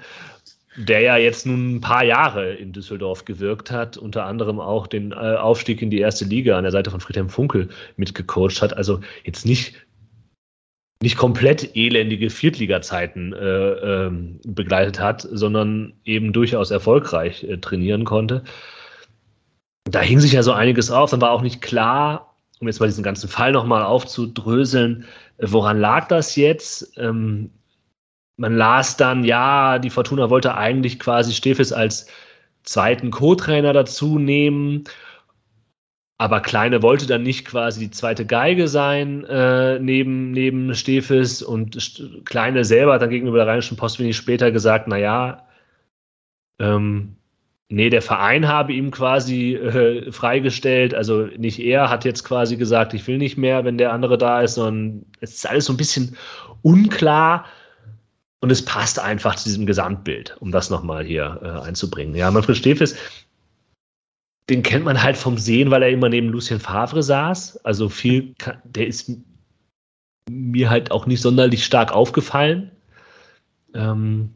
[0.78, 5.12] der ja jetzt nun ein paar Jahre in Düsseldorf gewirkt hat, unter anderem auch den
[5.12, 8.76] äh, Aufstieg in die erste Liga an der Seite von Friedhelm Funkel mitgecoacht hat.
[8.76, 9.76] Also jetzt nicht
[11.02, 18.44] nicht komplett elendige Viertliga-Zeiten äh, ähm, begleitet hat, sondern eben durchaus erfolgreich äh, trainieren konnte.
[19.86, 21.10] Da hing sich ja so einiges auf.
[21.10, 25.06] Dann war auch nicht klar, um jetzt mal diesen ganzen Fall nochmal aufzudröseln,
[25.38, 26.98] äh, woran lag das jetzt?
[26.98, 27.50] Ähm,
[28.38, 32.08] man las dann, ja, die Fortuna wollte eigentlich quasi Stefes als
[32.64, 34.84] zweiten Co-Trainer dazu nehmen
[36.22, 41.76] aber Kleine wollte dann nicht quasi die zweite Geige sein äh, neben, neben Stefes und
[42.26, 45.48] Kleine selber hat dann gegenüber der Rheinischen Post wenig später gesagt, naja,
[46.60, 47.16] ähm,
[47.70, 50.94] nee, der Verein habe ihm quasi äh, freigestellt.
[50.94, 54.42] Also nicht er hat jetzt quasi gesagt, ich will nicht mehr, wenn der andere da
[54.42, 56.16] ist, sondern es ist alles so ein bisschen
[56.62, 57.46] unklar.
[58.42, 62.14] Und es passt einfach zu diesem Gesamtbild, um das nochmal hier äh, einzubringen.
[62.14, 62.96] Ja, Manfred Stefes,
[64.49, 67.58] den kennt man halt vom Sehen, weil er immer neben Lucien Favre saß.
[67.65, 69.12] Also viel, der ist
[70.30, 72.71] mir halt auch nicht sonderlich stark aufgefallen.
[73.73, 74.34] Ähm,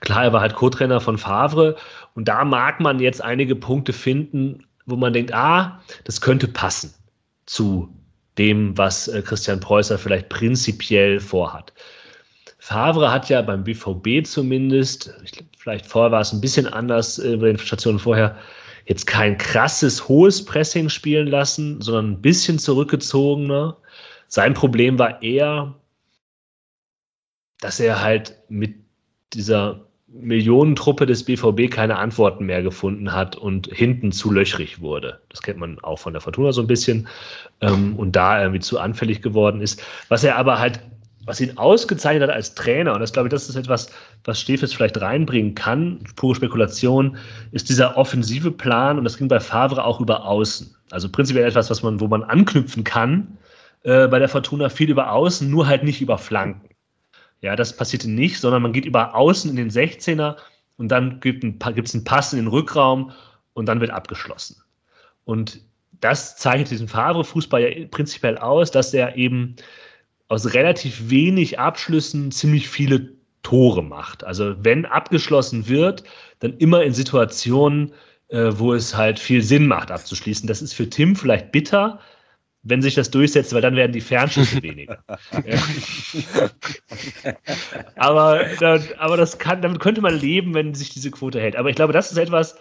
[0.00, 1.76] klar, er war halt Co-Trainer von Favre
[2.14, 6.92] und da mag man jetzt einige Punkte finden, wo man denkt, ah, das könnte passen
[7.46, 7.88] zu
[8.38, 11.72] dem, was äh, Christian Preußer vielleicht prinzipiell vorhat.
[12.58, 15.14] Favre hat ja beim BVB zumindest,
[15.58, 18.36] vielleicht vorher war es ein bisschen anders äh, bei den Stationen vorher,
[18.86, 23.76] jetzt kein krasses hohes Pressing spielen lassen, sondern ein bisschen zurückgezogener.
[24.28, 25.74] Sein Problem war eher,
[27.60, 28.74] dass er halt mit
[29.32, 35.20] dieser Millionentruppe des BVB keine Antworten mehr gefunden hat und hinten zu löchrig wurde.
[35.28, 37.08] Das kennt man auch von der Fortuna so ein bisschen
[37.60, 39.82] ähm, und da irgendwie zu anfällig geworden ist.
[40.08, 40.80] Was er aber halt,
[41.24, 43.90] was ihn ausgezeichnet hat als Trainer, und das glaube ich, das ist etwas,
[44.24, 47.16] was Stefes vielleicht reinbringen kann, pure Spekulation,
[47.52, 50.74] ist dieser offensive Plan und das ging bei Favre auch über Außen.
[50.90, 53.38] Also prinzipiell etwas, was man, wo man anknüpfen kann,
[53.82, 56.70] äh, bei der Fortuna viel über Außen, nur halt nicht über Flanken.
[57.42, 60.36] Ja, das passierte nicht, sondern man geht über Außen in den 16er
[60.78, 63.12] und dann gibt es einen Pass in den Rückraum
[63.52, 64.56] und dann wird abgeschlossen.
[65.24, 65.60] Und
[66.00, 69.56] das zeichnet diesen Favre-Fußball ja prinzipiell aus, dass er eben
[70.28, 73.12] aus relativ wenig Abschlüssen ziemlich viele
[73.44, 74.24] Tore macht.
[74.24, 76.02] Also wenn abgeschlossen wird,
[76.40, 77.92] dann immer in Situationen,
[78.28, 80.48] äh, wo es halt viel Sinn macht, abzuschließen.
[80.48, 82.00] Das ist für Tim vielleicht bitter,
[82.64, 85.04] wenn sich das durchsetzt, weil dann werden die Fernschüsse weniger.
[87.96, 88.46] aber,
[88.98, 91.56] aber das kann, damit könnte man leben, wenn sich diese Quote hält.
[91.56, 92.56] Aber ich glaube, das ist etwas,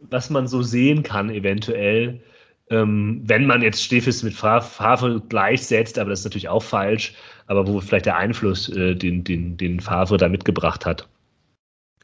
[0.00, 2.22] was man so sehen kann, eventuell,
[2.70, 7.14] ähm, wenn man jetzt Stefis mit Favre gleichsetzt, aber das ist natürlich auch falsch,
[7.46, 11.08] aber wo vielleicht der Einfluss, äh, den, den, den Favre da mitgebracht hat,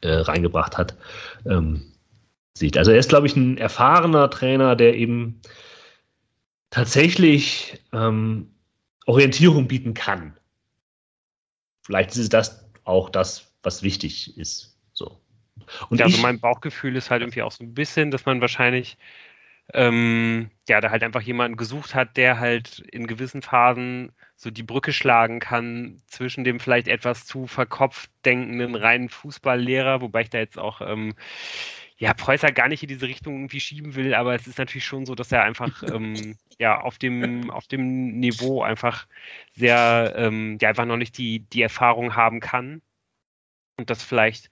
[0.01, 0.97] äh, reingebracht hat,
[1.45, 1.93] ähm,
[2.53, 2.77] sieht.
[2.77, 5.41] Also er ist, glaube ich, ein erfahrener Trainer, der eben
[6.69, 8.51] tatsächlich ähm,
[9.05, 10.37] Orientierung bieten kann.
[11.85, 14.77] Vielleicht ist das auch das, was wichtig ist.
[14.91, 15.17] So.
[15.89, 18.97] Und ja, also mein Bauchgefühl ist halt irgendwie auch so ein bisschen, dass man wahrscheinlich
[19.73, 24.63] ähm, ja da halt einfach jemanden gesucht hat, der halt in gewissen Phasen so die
[24.63, 30.37] Brücke schlagen kann zwischen dem vielleicht etwas zu verkopft denkenden reinen Fußballlehrer, wobei ich da
[30.37, 31.15] jetzt auch ähm,
[31.97, 35.05] ja, Preußer gar nicht in diese Richtung irgendwie schieben will, aber es ist natürlich schon
[35.05, 39.07] so, dass er einfach ähm, ja auf dem auf dem Niveau einfach
[39.55, 42.81] sehr ähm, ja einfach noch nicht die die Erfahrung haben kann.
[43.77, 44.49] Und das vielleicht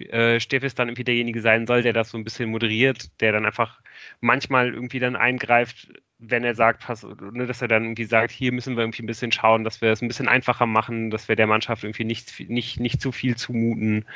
[0.00, 3.46] äh, Steffes dann irgendwie derjenige sein soll, der das so ein bisschen moderiert, der dann
[3.46, 3.80] einfach
[4.24, 8.52] manchmal irgendwie dann eingreift, wenn er sagt, pass, ne, dass er dann irgendwie sagt, hier
[8.52, 11.36] müssen wir irgendwie ein bisschen schauen, dass wir es ein bisschen einfacher machen, dass wir
[11.36, 14.06] der Mannschaft irgendwie nicht, nicht, nicht zu viel zumuten.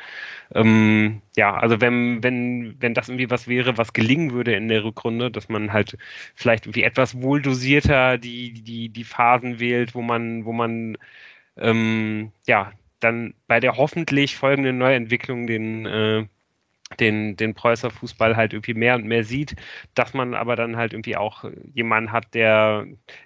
[0.55, 4.83] Ähm, ja, also wenn, wenn, wenn das irgendwie was wäre, was gelingen würde in der
[4.83, 5.97] Rückrunde, dass man halt
[6.35, 10.97] vielleicht irgendwie etwas wohldosierter die, die, die Phasen wählt, wo man, wo man
[11.57, 16.27] ähm, ja, dann bei der hoffentlich folgenden Neuentwicklung den äh,
[16.97, 19.55] den, den Preußer Fußball halt irgendwie mehr und mehr sieht,
[19.93, 22.85] dass man aber dann halt irgendwie auch jemanden hat, der,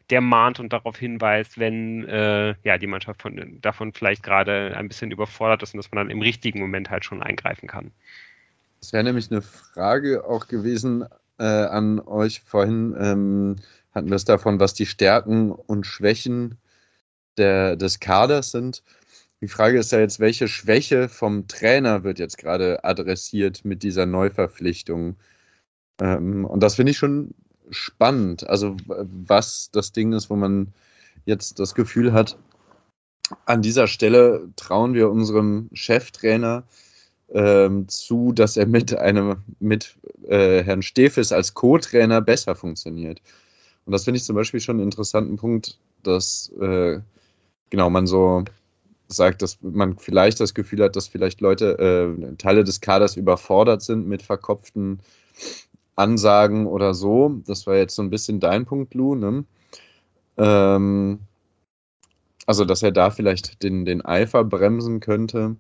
[0.10, 4.88] der mahnt und darauf hinweist, wenn äh, ja die Mannschaft von, davon vielleicht gerade ein
[4.88, 7.92] bisschen überfordert ist und dass man dann im richtigen Moment halt schon eingreifen kann.
[8.82, 11.06] Das wäre nämlich eine Frage auch gewesen
[11.40, 12.96] äh, an euch vorhin.
[13.00, 13.56] Ähm,
[13.96, 16.58] hatten wir es davon, was die Stärken und Schwächen
[17.38, 18.84] der, des Kaders sind.
[19.44, 24.06] Die Frage ist ja jetzt, welche Schwäche vom Trainer wird jetzt gerade adressiert mit dieser
[24.06, 25.18] Neuverpflichtung?
[26.00, 27.34] Ähm, und das finde ich schon
[27.70, 28.48] spannend.
[28.48, 30.72] Also, was das Ding ist, wo man
[31.26, 32.38] jetzt das Gefühl hat,
[33.46, 36.64] an dieser Stelle trauen wir unserem Cheftrainer
[37.34, 43.22] ähm, zu, dass er mit einem, mit äh, Herrn Stefes als Co-Trainer besser funktioniert.
[43.84, 47.02] Und das finde ich zum Beispiel schon einen interessanten Punkt, dass äh,
[47.70, 48.46] genau man so
[49.16, 53.82] sagt, dass man vielleicht das Gefühl hat, dass vielleicht Leute, äh, Teile des Kaders überfordert
[53.82, 55.00] sind mit verkopften
[55.96, 57.42] Ansagen oder so.
[57.46, 59.16] Das war jetzt so ein bisschen dein Punkt, Lou.
[59.16, 59.46] Ne?
[60.38, 61.20] Ähm,
[62.46, 65.56] also, dass er da vielleicht den, den Eifer bremsen könnte.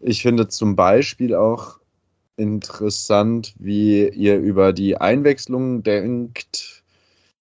[0.00, 1.78] Ich finde zum Beispiel auch
[2.36, 6.82] interessant, wie ihr über die Einwechslung denkt.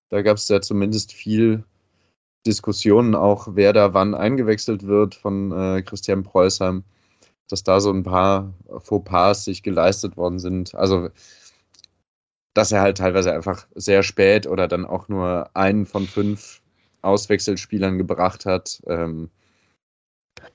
[0.09, 1.63] Da gab es ja zumindest viel
[2.47, 6.81] Diskussionen auch, wer da wann eingewechselt wird von äh, Christian Preußer.
[7.47, 10.75] dass da so ein paar Fauxpas sich geleistet worden sind.
[10.75, 11.09] Also,
[12.53, 16.61] dass er halt teilweise einfach sehr spät oder dann auch nur einen von fünf
[17.01, 18.81] Auswechselspielern gebracht hat.
[18.87, 19.29] Ähm,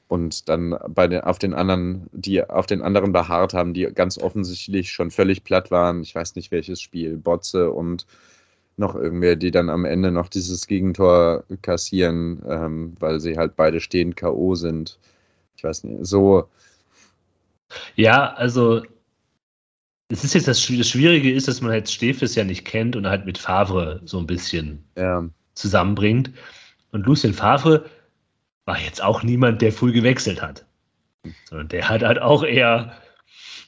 [0.08, 4.18] und dann bei den, auf den anderen, die auf den anderen beharrt haben, die ganz
[4.18, 6.02] offensichtlich schon völlig platt waren.
[6.02, 8.06] Ich weiß nicht welches Spiel, Botze und
[8.80, 13.80] noch irgendwer, die dann am Ende noch dieses Gegentor kassieren, ähm, weil sie halt beide
[13.80, 14.56] stehend K.O.
[14.56, 14.98] sind.
[15.56, 16.48] Ich weiß nicht, so.
[17.94, 18.82] Ja, also
[20.08, 23.06] es ist jetzt das, das Schwierige ist, dass man halt Stefes ja nicht kennt und
[23.06, 25.24] halt mit Favre so ein bisschen ja.
[25.54, 26.32] zusammenbringt.
[26.90, 27.84] Und Lucien Favre
[28.64, 30.64] war jetzt auch niemand, der früh gewechselt hat.
[31.44, 32.92] Sondern der hat halt auch eher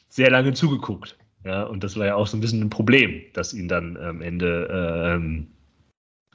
[0.08, 1.16] sehr lange zugeguckt.
[1.44, 4.22] Ja, und das war ja auch so ein bisschen ein Problem, das ihn dann am
[4.22, 5.48] Ende ähm,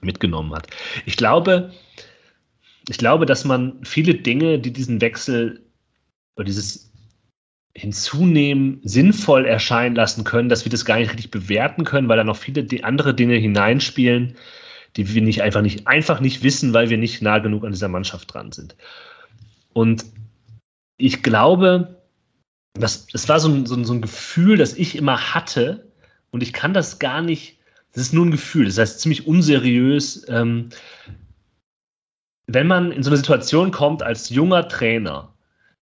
[0.02, 0.68] mitgenommen hat.
[1.06, 1.72] Ich glaube,
[2.90, 5.62] ich glaube, dass man viele Dinge, die diesen Wechsel
[6.36, 6.92] oder dieses
[7.74, 12.24] Hinzunehmen sinnvoll erscheinen lassen können, dass wir das gar nicht richtig bewerten können, weil da
[12.24, 14.36] noch viele andere Dinge hineinspielen,
[14.96, 17.88] die wir nicht einfach nicht einfach nicht wissen, weil wir nicht nah genug an dieser
[17.88, 18.76] Mannschaft dran sind.
[19.74, 20.06] Und
[20.98, 22.02] ich glaube,
[22.78, 25.88] das, das war so ein, so, ein, so ein Gefühl, das ich immer hatte,
[26.32, 27.58] und ich kann das gar nicht,
[27.94, 30.26] das ist nur ein Gefühl, das heißt ziemlich unseriös.
[30.30, 30.70] Ähm,
[32.48, 35.34] wenn man in so eine Situation kommt als junger Trainer,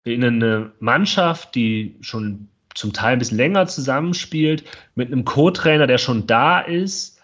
[0.03, 4.63] in eine Mannschaft, die schon zum Teil ein bisschen länger zusammenspielt,
[4.95, 7.19] mit einem Co-Trainer, der schon da ist,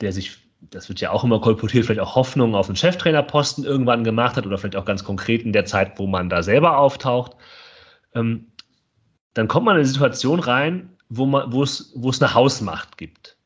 [0.00, 0.38] der sich
[0.70, 4.46] das wird ja auch immer kolportiert, vielleicht auch Hoffnungen auf einen Cheftrainerposten irgendwann gemacht hat
[4.46, 7.36] oder vielleicht auch ganz konkret in der Zeit, wo man da selber auftaucht,
[8.14, 8.46] ähm,
[9.34, 12.96] dann kommt man in eine Situation rein, wo, man, wo, es, wo es eine Hausmacht
[12.96, 13.36] gibt.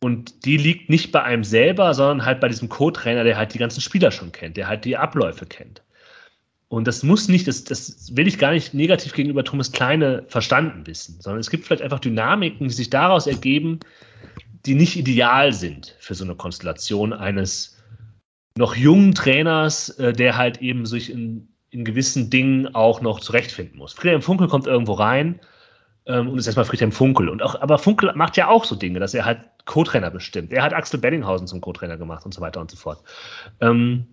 [0.00, 3.58] Und die liegt nicht bei einem selber, sondern halt bei diesem Co-Trainer, der halt die
[3.58, 5.82] ganzen Spieler schon kennt, der halt die Abläufe kennt.
[6.68, 10.86] Und das muss nicht, das, das will ich gar nicht negativ gegenüber Thomas Kleine verstanden
[10.86, 13.80] wissen, sondern es gibt vielleicht einfach Dynamiken, die sich daraus ergeben,
[14.66, 17.78] die nicht ideal sind für so eine Konstellation eines
[18.56, 23.78] noch jungen Trainers, äh, der halt eben sich in, in gewissen Dingen auch noch zurechtfinden
[23.78, 23.92] muss.
[23.92, 25.40] Friedhelm Funkel kommt irgendwo rein
[26.06, 27.28] ähm, und ist erstmal Friedhelm Funkel.
[27.28, 30.52] Und auch, aber Funkel macht ja auch so Dinge, dass er halt Co-Trainer bestimmt.
[30.52, 33.02] Er hat Axel Bellinghausen zum Co-Trainer gemacht und so weiter und so fort.
[33.60, 34.06] Ähm,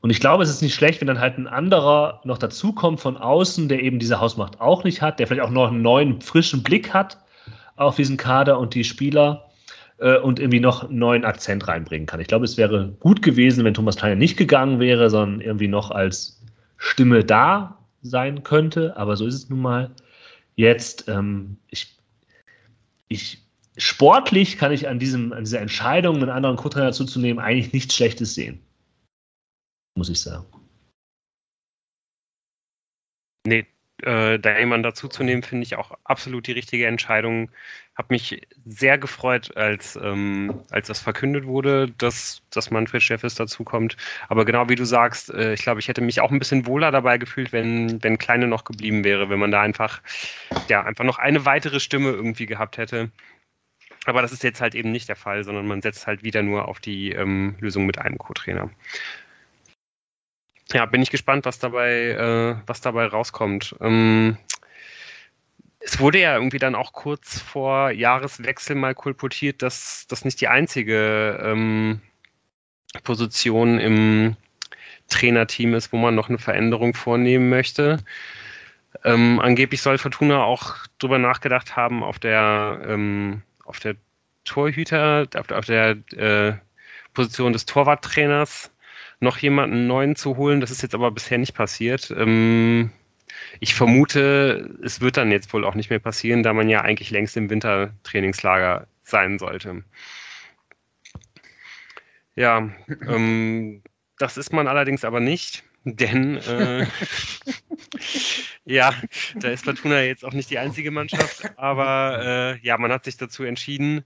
[0.00, 3.16] und ich glaube, es ist nicht schlecht, wenn dann halt ein anderer noch dazukommt von
[3.16, 6.62] außen, der eben diese Hausmacht auch nicht hat, der vielleicht auch noch einen neuen, frischen
[6.62, 7.18] Blick hat
[7.76, 9.48] auf diesen Kader und die Spieler
[9.98, 12.20] äh, und irgendwie noch einen neuen Akzent reinbringen kann.
[12.20, 15.90] Ich glaube, es wäre gut gewesen, wenn Thomas Kleiner nicht gegangen wäre, sondern irgendwie noch
[15.90, 16.42] als
[16.82, 18.96] Stimme da sein könnte.
[18.96, 19.94] Aber so ist es nun mal.
[20.56, 21.96] Jetzt, ähm, ich,
[23.08, 23.38] ich,
[23.76, 28.34] sportlich kann ich an, diesem, an dieser Entscheidung, einen anderen Co-Trainer zuzunehmen, eigentlich nichts Schlechtes
[28.34, 28.60] sehen.
[29.94, 30.46] Muss ich sagen.
[33.46, 33.66] Nee,
[34.02, 37.50] äh, da jemanden dazuzunehmen, finde ich auch absolut die richtige Entscheidung.
[37.96, 43.96] Habe mich sehr gefreut, als, ähm, als das verkündet wurde, dass, dass Manfred Scheffes dazukommt.
[44.28, 46.90] Aber genau wie du sagst, äh, ich glaube, ich hätte mich auch ein bisschen wohler
[46.90, 50.02] dabei gefühlt, wenn, wenn Kleine noch geblieben wäre, wenn man da einfach,
[50.68, 53.10] ja, einfach noch eine weitere Stimme irgendwie gehabt hätte.
[54.04, 56.68] Aber das ist jetzt halt eben nicht der Fall, sondern man setzt halt wieder nur
[56.68, 58.70] auf die ähm, Lösung mit einem Co-Trainer
[60.74, 63.76] ja, bin ich gespannt, was dabei, äh, was dabei rauskommt.
[63.80, 64.36] Ähm,
[65.80, 70.48] es wurde ja irgendwie dann auch kurz vor Jahreswechsel mal kolportiert, dass das nicht die
[70.48, 72.00] einzige ähm,
[73.02, 74.36] Position im
[75.08, 77.98] Trainerteam ist, wo man noch eine Veränderung vornehmen möchte.
[79.04, 83.96] Ähm, angeblich soll Fortuna auch drüber nachgedacht haben, auf der, ähm, auf der
[84.44, 86.54] Torhüter, auf der, auf der äh,
[87.14, 88.71] Position des Torwarttrainers
[89.22, 90.60] noch jemanden neuen zu holen.
[90.60, 92.12] Das ist jetzt aber bisher nicht passiert.
[92.16, 92.90] Ähm,
[93.60, 97.10] ich vermute, es wird dann jetzt wohl auch nicht mehr passieren, da man ja eigentlich
[97.10, 99.84] längst im Wintertrainingslager sein sollte.
[102.34, 102.70] Ja,
[103.06, 103.82] ähm,
[104.18, 106.86] das ist man allerdings aber nicht, denn äh,
[108.64, 108.94] ja,
[109.36, 113.18] da ist Fortuna jetzt auch nicht die einzige Mannschaft, aber äh, ja, man hat sich
[113.18, 114.04] dazu entschieden,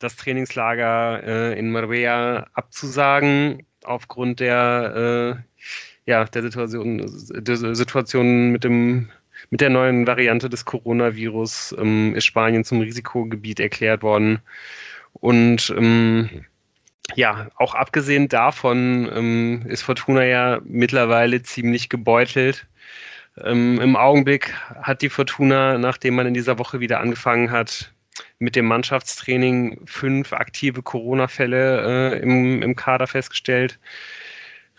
[0.00, 5.38] das Trainingslager äh, in Marbella abzusagen aufgrund der,
[6.06, 6.98] äh, ja, der Situation,
[7.30, 9.08] der Situation mit dem
[9.50, 14.40] mit der neuen Variante des Coronavirus ähm, ist Spanien zum Risikogebiet erklärt worden.
[15.12, 16.44] Und ähm,
[17.14, 22.66] ja, auch abgesehen davon ähm, ist Fortuna ja mittlerweile ziemlich gebeutelt.
[23.42, 27.92] Ähm, Im Augenblick hat die Fortuna, nachdem man in dieser Woche wieder angefangen hat,
[28.38, 33.78] mit dem Mannschaftstraining fünf aktive Corona-Fälle äh, im, im Kader festgestellt.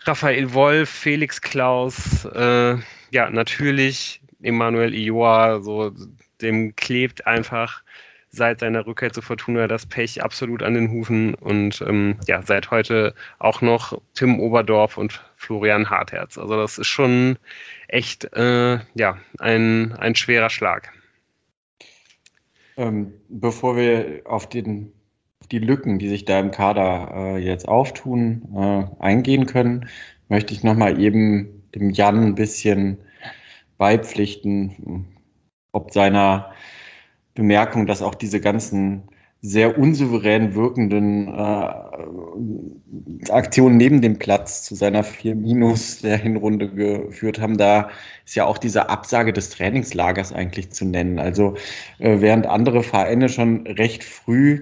[0.04, 2.76] Raphael Wolf, Felix Klaus, äh,
[3.10, 5.92] ja, natürlich Emanuel Ioa, so
[6.40, 7.82] dem klebt einfach
[8.30, 12.70] seit seiner Rückkehr zu Fortuna das Pech absolut an den Hufen und ähm, ja, seit
[12.70, 16.38] heute auch noch Tim Oberdorf und Florian Hartherz.
[16.38, 17.36] Also das ist schon
[17.88, 20.92] echt äh, ja, ein, ein schwerer Schlag.
[22.80, 24.94] Ähm, bevor wir auf den,
[25.50, 29.86] die Lücken, die sich da im Kader äh, jetzt auftun, äh, eingehen können,
[30.30, 32.96] möchte ich nochmal eben dem Jan ein bisschen
[33.76, 35.06] beipflichten,
[35.72, 36.52] ob seiner
[37.34, 39.02] Bemerkung, dass auch diese ganzen
[39.42, 47.40] sehr unsouverän wirkenden äh, Aktionen neben dem Platz zu seiner 4 Minus der Hinrunde geführt
[47.40, 47.90] haben, da
[48.26, 51.18] ist ja auch diese Absage des Trainingslagers eigentlich zu nennen.
[51.18, 51.54] Also
[51.98, 54.60] äh, während andere Vereine schon recht früh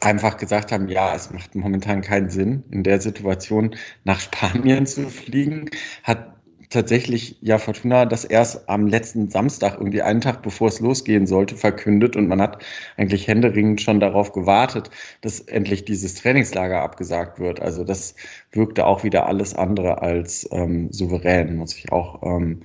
[0.00, 3.74] einfach gesagt haben, ja, es macht momentan keinen Sinn, in der Situation
[4.04, 5.70] nach Spanien zu fliegen,
[6.04, 6.37] hat
[6.70, 11.56] tatsächlich ja Fortuna das erst am letzten Samstag, irgendwie einen Tag bevor es losgehen sollte,
[11.56, 12.62] verkündet und man hat
[12.96, 14.90] eigentlich händeringend schon darauf gewartet,
[15.22, 17.60] dass endlich dieses Trainingslager abgesagt wird.
[17.60, 18.14] Also das
[18.52, 22.62] wirkte auch wieder alles andere als ähm, souverän, muss ich auch ähm,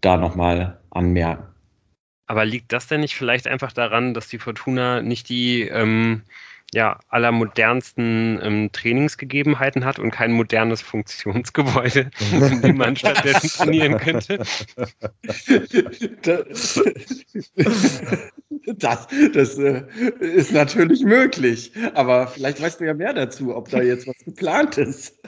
[0.00, 1.44] da nochmal anmerken.
[2.26, 6.22] Aber liegt das denn nicht vielleicht einfach daran, dass die Fortuna nicht die ähm,
[6.74, 14.38] ja, allermodernsten ähm, Trainingsgegebenheiten hat und kein modernes Funktionsgebäude, in dem man stattdessen trainieren könnte.
[18.76, 19.82] Das, das äh,
[20.20, 24.76] ist natürlich möglich, aber vielleicht weißt du ja mehr dazu, ob da jetzt was geplant
[24.76, 25.18] ist.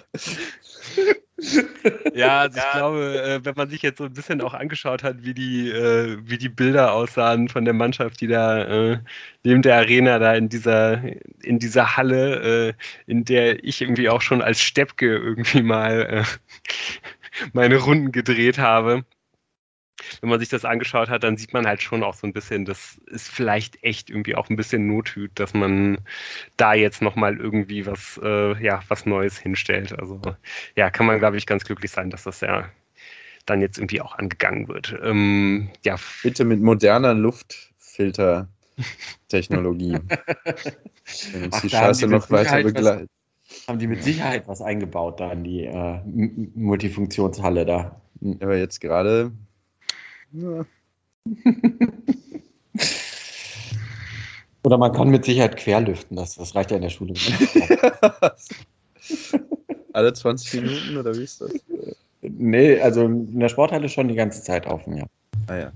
[2.14, 5.22] Ja, also ich glaube, äh, wenn man sich jetzt so ein bisschen auch angeschaut hat,
[5.22, 8.98] wie die, äh, wie die Bilder aussahen von der Mannschaft, die da äh,
[9.44, 11.02] neben der Arena da in dieser,
[11.42, 12.74] in dieser Halle,
[13.06, 16.24] in der ich irgendwie auch schon als Steppke irgendwie mal
[17.52, 19.04] meine Runden gedreht habe
[20.20, 22.64] wenn man sich das angeschaut hat, dann sieht man halt schon auch so ein bisschen,
[22.64, 25.98] das ist vielleicht echt irgendwie auch ein bisschen Nothüt, dass man
[26.56, 29.98] da jetzt nochmal irgendwie was, äh, ja, was Neues hinstellt.
[29.98, 30.20] Also
[30.76, 32.68] ja, kann man, glaube ich, ganz glücklich sein, dass das ja
[33.46, 34.96] dann jetzt irgendwie auch angegangen wird.
[35.02, 35.96] Ähm, ja.
[36.22, 39.92] Bitte mit moderner Luftfilter-Technologie.
[41.32, 43.10] Wenn uns die Scheiße noch weiter begleitet.
[43.66, 45.98] Haben die mit Sicherheit was eingebaut da in die äh,
[46.54, 48.00] Multifunktionshalle da?
[48.40, 49.32] Aber jetzt gerade
[50.32, 50.64] ja.
[54.62, 57.14] Oder man kann mit Sicherheit querlüften, das, das reicht ja in der Schule.
[59.92, 61.52] Alle 20 Minuten oder wie ist das?
[62.22, 65.06] Nee, also in der Sporthalle schon die ganze Zeit auf, ja.
[65.46, 65.72] Ah ja.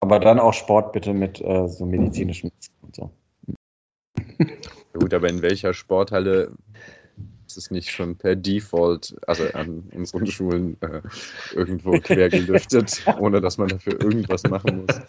[0.00, 2.50] Aber dann auch Sport bitte mit äh, so medizinischem
[2.82, 3.10] und so.
[4.38, 4.46] Ja,
[4.98, 6.52] gut, aber in welcher Sporthalle
[7.56, 11.02] ist nicht schon per Default, also an unseren Schulen, äh,
[11.54, 15.00] irgendwo quer gelüftet, ohne dass man dafür irgendwas machen muss.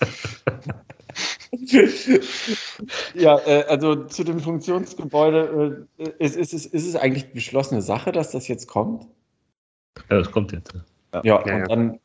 [3.14, 8.12] Ja, äh, also zu dem Funktionsgebäude, äh, ist, ist, ist, ist es eigentlich beschlossene Sache,
[8.12, 9.08] dass das jetzt kommt?
[10.10, 10.74] Ja, das kommt jetzt.
[11.14, 11.66] Ja, ja, ja und ja.
[11.68, 12.00] dann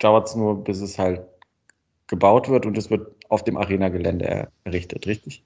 [0.00, 1.22] dauert es nur, bis es halt
[2.08, 5.42] gebaut wird und es wird auf dem Arena-Gelände errichtet, richtig?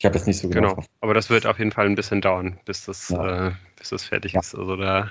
[0.00, 0.76] Ich habe jetzt nicht so genau.
[0.76, 3.48] Genau, aber das wird auf jeden Fall ein bisschen dauern, bis das, ja.
[3.48, 4.40] äh, bis das fertig ja.
[4.40, 4.54] ist.
[4.54, 5.10] Also da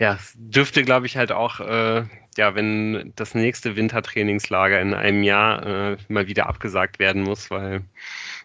[0.00, 2.02] ja, dürfte, glaube ich, halt auch, äh,
[2.36, 7.84] ja, wenn das nächste Wintertrainingslager in einem Jahr äh, mal wieder abgesagt werden muss, weil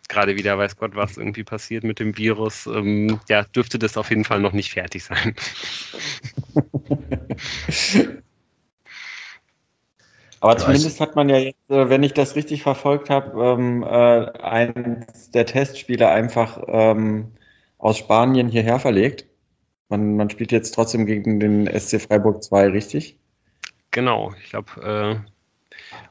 [0.09, 4.11] gerade wieder weiß Gott, was irgendwie passiert mit dem Virus, ähm, ja, dürfte das auf
[4.11, 5.33] jeden Fall noch nicht fertig sein.
[10.43, 14.29] Aber zumindest hat man ja jetzt, äh, wenn ich das richtig verfolgt habe, ähm, äh,
[14.41, 17.31] eins der Testspiele einfach ähm,
[17.77, 19.25] aus Spanien hierher verlegt.
[19.87, 23.17] Man, man spielt jetzt trotzdem gegen den SC Freiburg 2, richtig?
[23.91, 25.23] Genau, ich glaube,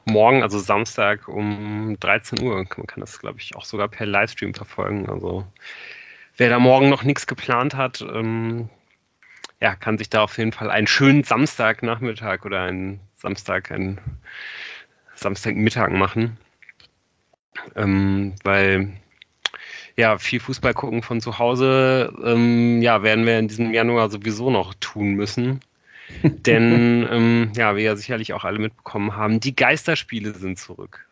[0.07, 4.07] äh, morgen, also Samstag um 13 Uhr, man kann das, glaube ich, auch sogar per
[4.07, 5.07] Livestream verfolgen.
[5.09, 5.45] Also
[6.37, 8.69] wer da morgen noch nichts geplant hat, ähm,
[9.61, 13.99] ja, kann sich da auf jeden Fall einen schönen Samstagnachmittag oder einen Samstag, einen
[15.15, 16.37] Samstagmittag machen.
[17.75, 18.93] Ähm, weil
[19.95, 24.49] ja, viel Fußball gucken von zu Hause, ähm, ja, werden wir in diesem Januar sowieso
[24.49, 25.61] noch tun müssen.
[26.23, 31.07] Denn, ähm, ja, wir ja sicherlich auch alle mitbekommen haben, die Geisterspiele sind zurück.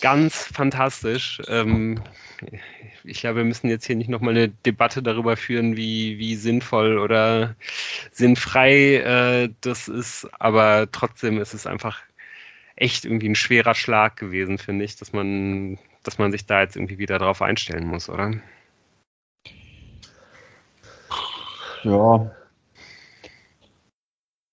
[0.00, 1.40] Ganz fantastisch.
[1.48, 2.00] Ähm,
[3.04, 6.98] ich glaube, wir müssen jetzt hier nicht nochmal eine Debatte darüber führen, wie, wie sinnvoll
[6.98, 7.56] oder
[8.12, 12.02] sinnfrei äh, das ist, aber trotzdem ist es einfach
[12.76, 16.76] echt irgendwie ein schwerer Schlag gewesen, finde ich, dass man, dass man sich da jetzt
[16.76, 18.32] irgendwie wieder drauf einstellen muss, oder?
[21.84, 22.35] Ja.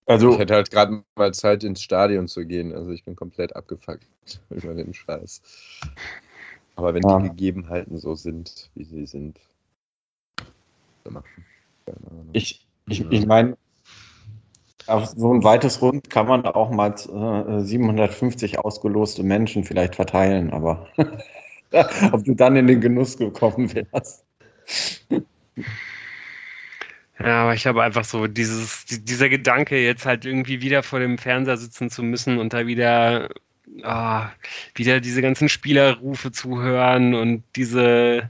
[0.05, 2.73] Also, ich hätte halt gerade mal Zeit, ins Stadion zu gehen.
[2.73, 4.05] Also ich bin komplett abgefuckt
[4.49, 5.41] über den Scheiß.
[6.75, 7.19] Aber wenn ja.
[7.19, 9.39] die Gegebenheiten so sind, wie sie sind,
[12.31, 13.57] ich, ich, ich meine,
[14.87, 20.51] auf so ein weites Rund kann man auch mal äh, 750 ausgeloste Menschen vielleicht verteilen,
[20.51, 20.87] aber
[22.11, 24.25] ob du dann in den Genuss gekommen wärst.
[27.19, 31.17] Ja, aber ich habe einfach so dieses, dieser Gedanke, jetzt halt irgendwie wieder vor dem
[31.17, 33.29] Fernseher sitzen zu müssen und da wieder,
[33.83, 34.21] oh,
[34.75, 38.27] wieder diese ganzen Spielerrufe zu hören und diese,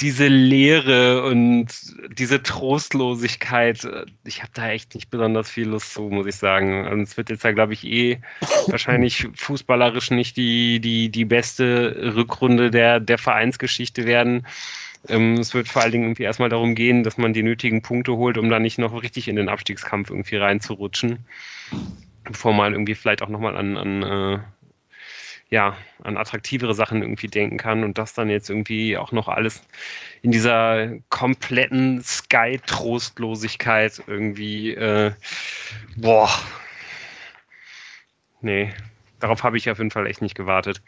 [0.00, 1.66] diese Leere und
[2.12, 3.88] diese Trostlosigkeit,
[4.24, 6.86] ich habe da echt nicht besonders viel Lust zu, muss ich sagen.
[6.86, 8.20] Und es wird jetzt ja, glaube ich, eh
[8.66, 14.46] wahrscheinlich fußballerisch nicht die, die, die beste Rückrunde der, der Vereinsgeschichte werden.
[15.08, 18.16] Ähm, es wird vor allen Dingen irgendwie erstmal darum gehen, dass man die nötigen Punkte
[18.16, 21.24] holt, um da nicht noch richtig in den Abstiegskampf irgendwie reinzurutschen.
[22.24, 24.38] Bevor man irgendwie vielleicht auch nochmal an, an äh,
[25.50, 29.62] ja, an attraktivere Sachen irgendwie denken kann und das dann jetzt irgendwie auch noch alles
[30.20, 35.12] in dieser kompletten Sky-Trostlosigkeit irgendwie, äh,
[35.96, 36.30] boah,
[38.42, 38.74] nee,
[39.20, 40.82] darauf habe ich auf jeden Fall echt nicht gewartet.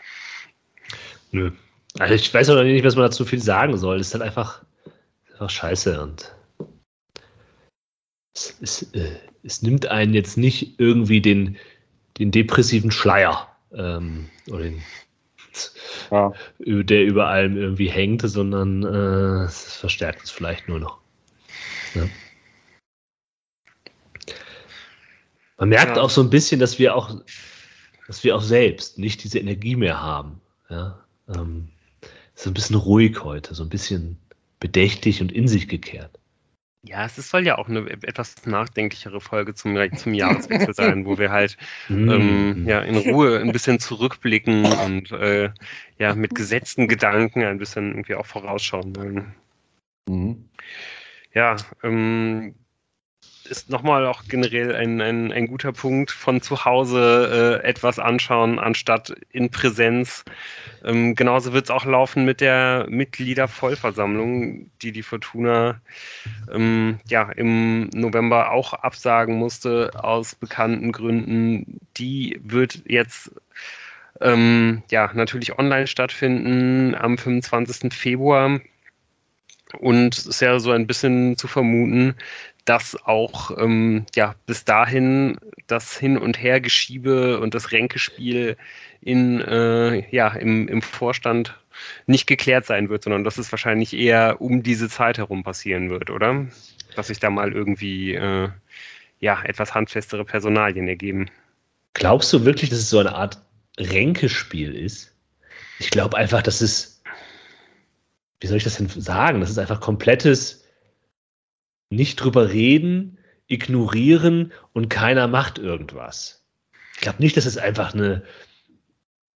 [1.31, 1.53] Nö.
[2.01, 4.01] Also ich weiß auch nicht, was man dazu viel sagen soll.
[4.01, 4.63] Es ist halt einfach,
[5.33, 6.35] einfach scheiße und
[8.35, 11.59] es, es, äh, es nimmt einen jetzt nicht irgendwie den,
[12.19, 14.83] den depressiven Schleier ähm, oder den,
[16.11, 16.33] ja.
[16.59, 20.99] der über allem irgendwie hängt, sondern äh, es verstärkt es vielleicht nur noch.
[21.95, 22.09] Ja.
[25.59, 26.03] Man merkt ja.
[26.03, 27.15] auch so ein bisschen, dass wir auch,
[28.07, 30.41] dass wir auch selbst nicht diese Energie mehr haben.
[30.71, 31.05] Ja?
[31.29, 31.69] Ähm,
[32.41, 34.17] so ein bisschen ruhig heute, so ein bisschen
[34.61, 36.19] bedächtig und in sich gekehrt.
[36.83, 41.31] Ja, es soll ja auch eine etwas nachdenklichere Folge zum, zum Jahreswechsel sein, wo wir
[41.31, 41.59] halt
[41.91, 42.11] mm.
[42.11, 45.51] ähm, ja, in Ruhe ein bisschen zurückblicken und äh,
[45.99, 49.35] ja, mit gesetzten Gedanken ein bisschen irgendwie auch vorausschauen wollen.
[50.09, 50.49] Mhm.
[51.35, 52.55] Ja, ähm,
[53.45, 58.59] ist nochmal auch generell ein, ein, ein guter Punkt von zu Hause äh, etwas anschauen,
[58.59, 60.25] anstatt in Präsenz.
[60.85, 65.81] Ähm, genauso wird es auch laufen mit der Mitgliedervollversammlung, die die Fortuna
[66.53, 71.81] ähm, ja, im November auch absagen musste aus bekannten Gründen.
[71.97, 73.31] Die wird jetzt
[74.21, 77.93] ähm, ja, natürlich online stattfinden am 25.
[77.93, 78.61] Februar.
[79.79, 82.17] Und es ist ja so ein bisschen zu vermuten,
[82.65, 88.57] dass auch ähm, ja, bis dahin das Hin- und Hergeschiebe und das Ränkespiel
[89.01, 91.59] in, äh, ja, im, im Vorstand
[92.07, 96.11] nicht geklärt sein wird, sondern dass es wahrscheinlich eher um diese Zeit herum passieren wird,
[96.11, 96.47] oder?
[96.97, 98.49] Dass sich da mal irgendwie äh,
[99.21, 101.27] ja, etwas handfestere Personalien ergeben.
[101.95, 103.41] Glaubst du wirklich, dass es so eine Art
[103.79, 105.15] Ränkespiel ist?
[105.79, 107.03] Ich glaube einfach, dass es,
[108.41, 109.41] wie soll ich das denn sagen?
[109.41, 110.65] Das ist einfach komplettes
[111.91, 116.45] nicht drüber reden, ignorieren und keiner macht irgendwas.
[116.95, 118.23] Ich glaube nicht, dass es einfach eine,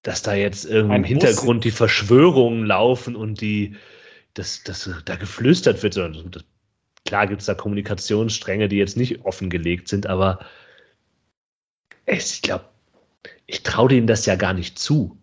[0.02, 3.76] dass da jetzt irgendwie im Hintergrund die Verschwörungen laufen und die,
[4.34, 6.44] dass, dass da geflüstert wird, das,
[7.06, 10.44] klar gibt es da Kommunikationsstränge, die jetzt nicht offengelegt sind, aber
[12.06, 12.64] ich glaube,
[13.46, 15.16] ich traue denen das ja gar nicht zu.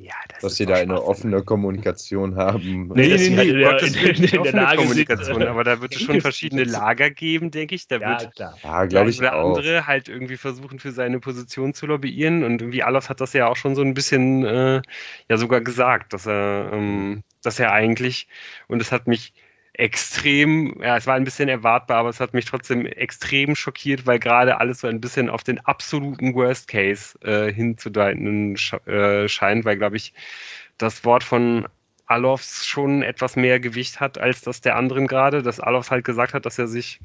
[0.00, 2.88] Ja, das dass sie da eine offene Kommunikation haben.
[2.94, 6.00] Nee, nee, nee, nee ja, in, in, in der Lage Kommunikation, aber da wird es
[6.00, 7.86] schon verschiedene Lager geben, denke ich.
[7.86, 8.56] Da ja, wird klar.
[8.62, 9.58] Ja, glaube ich der auch.
[9.58, 13.46] andere halt irgendwie versuchen, für seine Position zu lobbyieren und irgendwie Alos hat das ja
[13.46, 14.80] auch schon so ein bisschen äh,
[15.28, 18.26] ja sogar gesagt, dass er, ähm, dass er eigentlich
[18.68, 19.34] und es hat mich
[19.80, 24.18] extrem, ja, es war ein bisschen erwartbar, aber es hat mich trotzdem extrem schockiert, weil
[24.18, 28.56] gerade alles so ein bisschen auf den absoluten Worst Case äh, hinzudeuten
[28.86, 30.12] äh, scheint, weil, glaube ich,
[30.76, 31.66] das Wort von
[32.06, 36.34] Alofs schon etwas mehr Gewicht hat als das der anderen gerade, dass Alofs halt gesagt
[36.34, 37.00] hat, dass er sich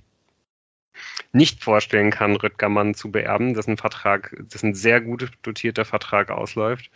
[1.31, 6.89] nicht vorstellen kann, Röttgermann zu beerben, dessen Vertrag, dessen sehr gut dotierter Vertrag ausläuft,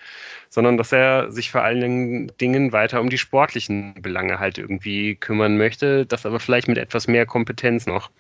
[0.50, 5.58] sondern dass er sich vor allen Dingen weiter um die sportlichen Belange halt irgendwie kümmern
[5.58, 8.12] möchte, das aber vielleicht mit etwas mehr Kompetenz noch.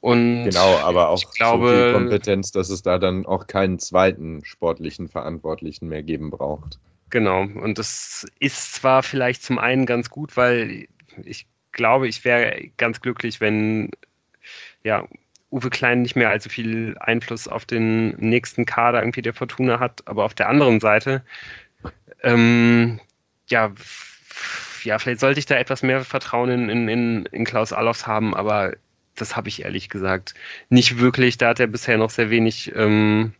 [0.00, 4.44] Und genau, aber auch glaube, so viel Kompetenz, dass es da dann auch keinen zweiten
[4.44, 6.78] sportlichen Verantwortlichen mehr geben braucht.
[7.10, 10.86] Genau, und das ist zwar vielleicht zum einen ganz gut, weil
[11.24, 13.90] ich glaube, ich wäre ganz glücklich, wenn
[14.86, 15.04] ja,
[15.50, 20.02] Uwe Klein nicht mehr allzu viel Einfluss auf den nächsten Kader irgendwie der Fortuna hat.
[20.06, 21.24] Aber auf der anderen Seite,
[22.22, 23.00] ähm,
[23.48, 23.72] ja,
[24.84, 28.74] ja, vielleicht sollte ich da etwas mehr Vertrauen in, in, in Klaus Allofs haben, aber
[29.16, 30.34] das habe ich ehrlich gesagt
[30.68, 31.38] nicht wirklich.
[31.38, 33.32] Da hat er bisher noch sehr wenig ähm,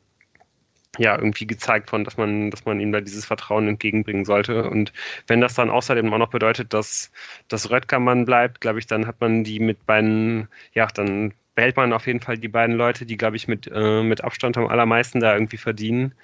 [0.99, 4.69] ja, irgendwie gezeigt von, dass man, dass man ihm da dieses Vertrauen entgegenbringen sollte.
[4.69, 4.93] Und
[5.27, 7.11] wenn das dann außerdem auch noch bedeutet, dass,
[7.49, 11.93] dass Röttgermann bleibt, glaube ich, dann hat man die mit beiden, ja, dann behält man
[11.93, 15.21] auf jeden Fall die beiden Leute, die, glaube ich, mit, äh, mit Abstand am allermeisten
[15.21, 16.15] da irgendwie verdienen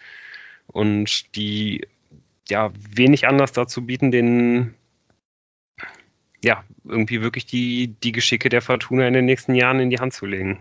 [0.68, 1.86] und die
[2.48, 4.74] ja wenig anders dazu bieten, den
[6.44, 10.12] ja, irgendwie wirklich die, die Geschicke der Fortuna in den nächsten Jahren in die Hand
[10.12, 10.58] zu legen.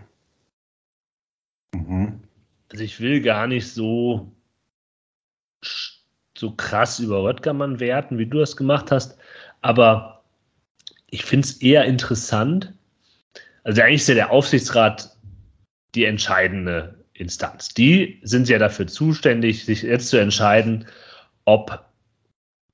[1.74, 2.20] Mhm.
[2.72, 4.34] Also ich will gar nicht so,
[6.36, 9.18] so krass über Röttgermann werten, wie du das gemacht hast,
[9.60, 10.24] aber
[11.10, 12.72] ich finde es eher interessant.
[13.64, 15.14] Also eigentlich ist ja der Aufsichtsrat
[15.94, 17.74] die entscheidende Instanz.
[17.74, 20.86] Die sind ja dafür zuständig, sich jetzt zu entscheiden,
[21.44, 21.84] ob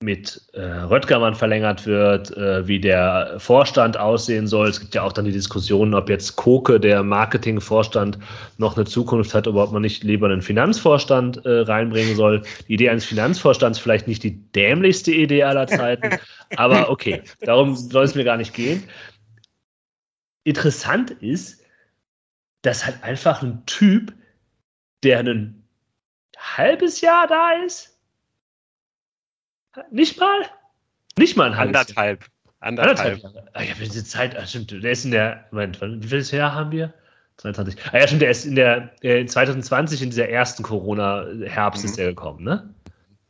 [0.01, 4.69] mit äh, Röttgermann verlängert wird, äh, wie der Vorstand aussehen soll.
[4.69, 8.17] Es gibt ja auch dann die Diskussion, ob jetzt Koke, der Marketingvorstand,
[8.59, 12.43] noch eine Zukunft hat oder ob man nicht lieber einen Finanzvorstand äh, reinbringen soll.
[12.69, 16.17] Die Idee eines Finanzvorstands vielleicht nicht die dämlichste Idee aller Zeiten,
[16.57, 18.85] aber okay, darum soll es mir gar nicht gehen.
[20.45, 21.61] Interessant ist,
[22.63, 24.13] dass halt einfach ein Typ,
[25.03, 25.65] der ein
[26.37, 27.98] halbes Jahr da ist,
[29.91, 30.41] nicht mal?
[31.19, 32.25] Nicht mal ein halbes Anderthalb.
[32.61, 32.99] Anderthalb.
[32.99, 33.49] Anderthalb Jahre.
[33.53, 36.71] Ah, ja, diese Zeit, ah, stimmt, der ist in der, Moment, wie viel Jahr haben
[36.71, 36.93] wir?
[37.39, 37.77] 22.
[37.93, 41.89] Ah ja, stimmt, der ist in der äh, 2020 in dieser ersten Corona-Herbst mhm.
[41.89, 42.75] ist er gekommen, ne?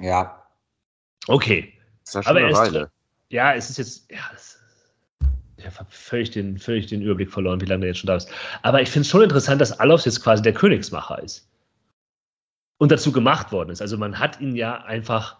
[0.00, 0.42] Ja.
[1.26, 1.74] Okay.
[2.04, 2.90] Das ist ja schon Aber eine Weile.
[3.28, 4.58] ja, es ist jetzt, ja, es,
[5.58, 8.30] ich habe völlig den, völlig den Überblick verloren, wie lange der jetzt schon da ist.
[8.62, 11.46] Aber ich finde es schon interessant, dass Alofs jetzt quasi der Königsmacher ist.
[12.78, 13.82] Und dazu gemacht worden ist.
[13.82, 15.36] Also man hat ihn ja einfach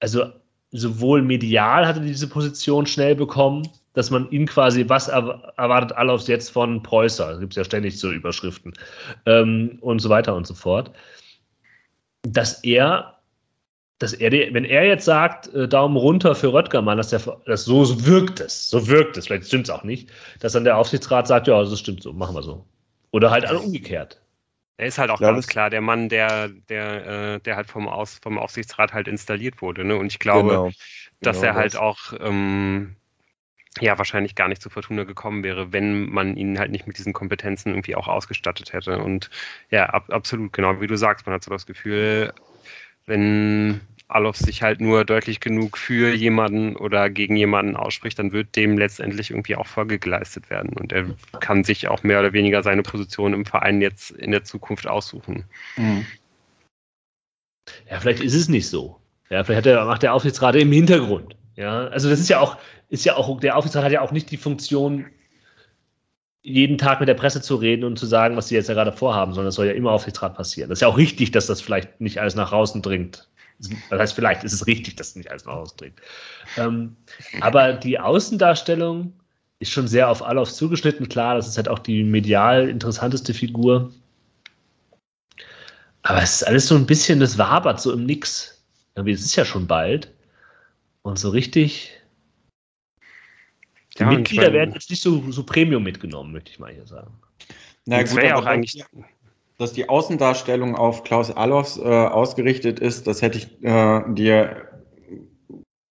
[0.00, 0.32] also
[0.70, 6.50] sowohl medial hatte diese Position schnell bekommen, dass man ihn quasi, was erwartet Alofs jetzt
[6.50, 7.32] von Preußer?
[7.32, 8.74] Da gibt es ja ständig so Überschriften
[9.26, 10.92] ähm, und so weiter und so fort.
[12.22, 13.18] Dass er,
[13.98, 17.84] dass er, wenn er jetzt sagt, äh, Daumen runter für Röttgermann, dass der, dass so,
[17.84, 21.26] so wirkt es, so wirkt es, vielleicht stimmt es auch nicht, dass dann der Aufsichtsrat
[21.26, 22.64] sagt, ja, das stimmt so, machen wir so.
[23.10, 24.20] Oder halt umgekehrt.
[24.78, 27.88] Er ist halt auch ja, ganz klar der Mann, der, der, äh, der halt vom,
[27.88, 29.84] Aus, vom Aufsichtsrat halt installiert wurde.
[29.84, 29.96] Ne?
[29.96, 30.72] Und ich glaube, genau,
[31.22, 31.80] dass genau er halt das.
[31.80, 32.96] auch ähm,
[33.80, 37.12] ja wahrscheinlich gar nicht zu Fortuna gekommen wäre, wenn man ihn halt nicht mit diesen
[37.12, 38.98] Kompetenzen irgendwie auch ausgestattet hätte.
[39.00, 39.30] Und
[39.70, 42.32] ja, ab, absolut, genau wie du sagst, man hat so das Gefühl,
[43.08, 48.56] wenn Alof sich halt nur deutlich genug für jemanden oder gegen jemanden ausspricht, dann wird
[48.56, 50.74] dem letztendlich irgendwie auch Folge geleistet werden.
[50.78, 51.06] Und er
[51.40, 55.44] kann sich auch mehr oder weniger seine Position im Verein jetzt in der Zukunft aussuchen.
[55.76, 56.06] Mhm.
[57.90, 58.98] Ja, vielleicht ist es nicht so.
[59.28, 61.36] Ja, vielleicht der, macht der Aufsichtsrat im Hintergrund.
[61.56, 62.56] Ja, also das ist ja auch,
[62.88, 65.06] ist ja auch, der Aufsichtsrat hat ja auch nicht die Funktion,
[66.42, 68.92] jeden Tag mit der Presse zu reden und zu sagen, was sie jetzt ja gerade
[68.92, 70.70] vorhaben, sondern das soll ja immer Aufsichtsrat passieren.
[70.70, 73.28] Das ist ja auch richtig, dass das vielleicht nicht alles nach außen dringt.
[73.90, 76.00] Das heißt, vielleicht ist es richtig, dass nicht alles nach Hause trägt.
[76.56, 76.96] Ähm,
[77.40, 79.12] aber die Außendarstellung
[79.58, 81.08] ist schon sehr auf Alofs zugeschnitten.
[81.08, 83.92] Klar, das ist halt auch die medial interessanteste Figur.
[86.02, 88.62] Aber es ist alles so ein bisschen, das wabert so im Nix.
[88.94, 90.12] Es ist ja schon bald.
[91.02, 91.97] Und so richtig.
[93.98, 96.86] Die ja, Mitglieder meine, werden jetzt nicht so, so Premium mitgenommen, möchte ich mal hier
[96.86, 97.12] sagen.
[97.86, 98.84] Na gut, aber auch eigentlich
[99.58, 104.68] dass die Außendarstellung auf Klaus Allofs äh, ausgerichtet ist, das hätte ich äh, dir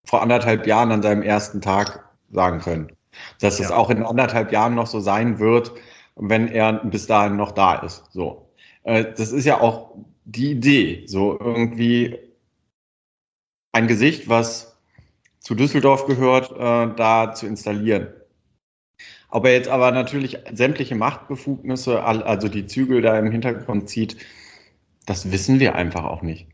[0.05, 2.91] vor anderthalb Jahren an seinem ersten Tag sagen können.
[3.41, 3.65] Dass ja.
[3.65, 5.73] es auch in anderthalb Jahren noch so sein wird,
[6.15, 8.05] wenn er bis dahin noch da ist.
[8.11, 8.49] So.
[8.83, 12.17] Äh, das ist ja auch die Idee, so irgendwie
[13.73, 14.66] ein Gesicht, was
[15.47, 18.09] zu Düsseldorf gehört, äh, da zu installieren.
[19.29, 24.17] Ob er jetzt aber natürlich sämtliche Machtbefugnisse, also die Zügel da im Hintergrund zieht,
[25.05, 26.49] das wissen wir einfach auch nicht.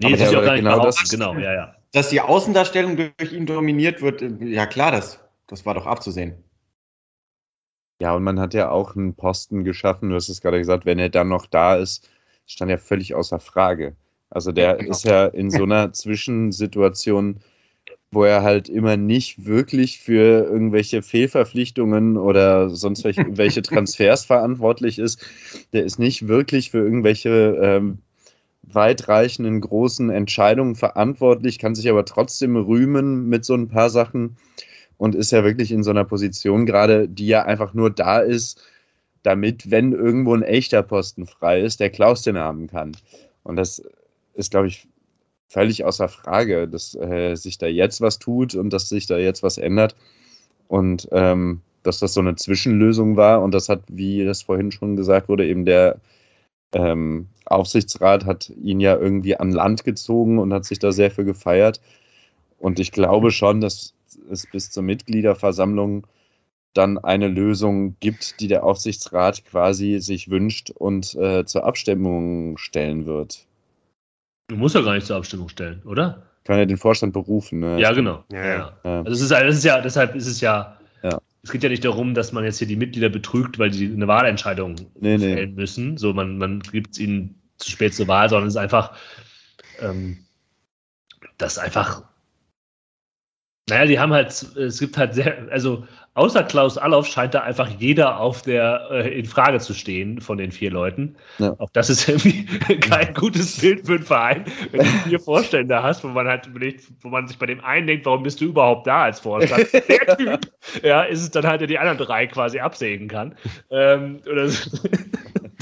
[0.00, 1.76] Nee, aber das ist ja auch gar genau das, genau, ja, ja.
[1.92, 6.42] Dass die Außendarstellung durch ihn dominiert wird, ja klar, das, das war doch abzusehen.
[8.00, 10.98] Ja, und man hat ja auch einen Posten geschaffen, du hast es gerade gesagt, wenn
[10.98, 12.08] er dann noch da ist,
[12.46, 13.94] stand ja völlig außer Frage.
[14.30, 14.90] Also der ja, genau.
[14.90, 17.40] ist ja in so einer Zwischensituation
[18.10, 25.24] wo er halt immer nicht wirklich für irgendwelche Fehlverpflichtungen oder sonst welche Transfers verantwortlich ist.
[25.72, 27.98] Der ist nicht wirklich für irgendwelche ähm,
[28.62, 34.36] weitreichenden großen Entscheidungen verantwortlich, kann sich aber trotzdem rühmen mit so ein paar Sachen
[34.96, 38.62] und ist ja wirklich in so einer Position gerade, die ja einfach nur da ist,
[39.22, 42.96] damit, wenn irgendwo ein echter Posten frei ist, der Klaus den haben kann.
[43.42, 43.82] Und das
[44.34, 44.86] ist, glaube ich,
[45.48, 49.42] völlig außer Frage, dass äh, sich da jetzt was tut und dass sich da jetzt
[49.42, 49.96] was ändert.
[50.68, 53.42] Und ähm, dass das so eine Zwischenlösung war.
[53.42, 56.00] Und das hat, wie das vorhin schon gesagt wurde, eben der
[56.72, 61.24] ähm, Aufsichtsrat hat ihn ja irgendwie an Land gezogen und hat sich da sehr für
[61.24, 61.80] gefeiert.
[62.58, 63.94] Und ich glaube schon, dass
[64.30, 66.06] es bis zur Mitgliederversammlung
[66.72, 73.06] dann eine Lösung gibt, die der Aufsichtsrat quasi sich wünscht und äh, zur Abstimmung stellen
[73.06, 73.46] wird.
[74.48, 76.22] Du musst ja gar nicht zur Abstimmung stellen, oder?
[76.44, 77.60] Kann ja den Vorstand berufen.
[77.60, 77.80] Ne?
[77.80, 78.24] Ja, genau.
[78.30, 78.78] Ja, ja.
[78.84, 78.98] ja.
[78.98, 81.84] Also es ist, das ist ja, deshalb ist es ja, ja, es geht ja nicht
[81.84, 85.56] darum, dass man jetzt hier die Mitglieder betrügt, weil die eine Wahlentscheidung nee, fällen nee.
[85.56, 85.96] müssen.
[85.96, 88.94] So, man, man gibt es ihnen zu spät zur Wahl, sondern es ist einfach,
[89.80, 90.18] ähm,
[91.38, 92.02] dass einfach
[93.68, 97.68] naja, die haben halt, es gibt halt sehr, also außer Klaus Allofs scheint da einfach
[97.78, 101.16] jeder auf der äh, in Frage zu stehen von den vier Leuten.
[101.38, 101.54] Ja.
[101.58, 102.44] Auch das ist irgendwie
[102.80, 106.84] kein gutes Bild für einen Verein, wenn du vier Vorstände hast, wo man halt überlegt,
[107.00, 109.72] wo man sich bei dem einen denkt, warum bist du überhaupt da als Vorstand?
[109.88, 110.52] Der Typ,
[110.82, 113.34] ja, ist es dann halt, der die anderen drei quasi absägen kann.
[113.70, 114.70] Ähm, oder so.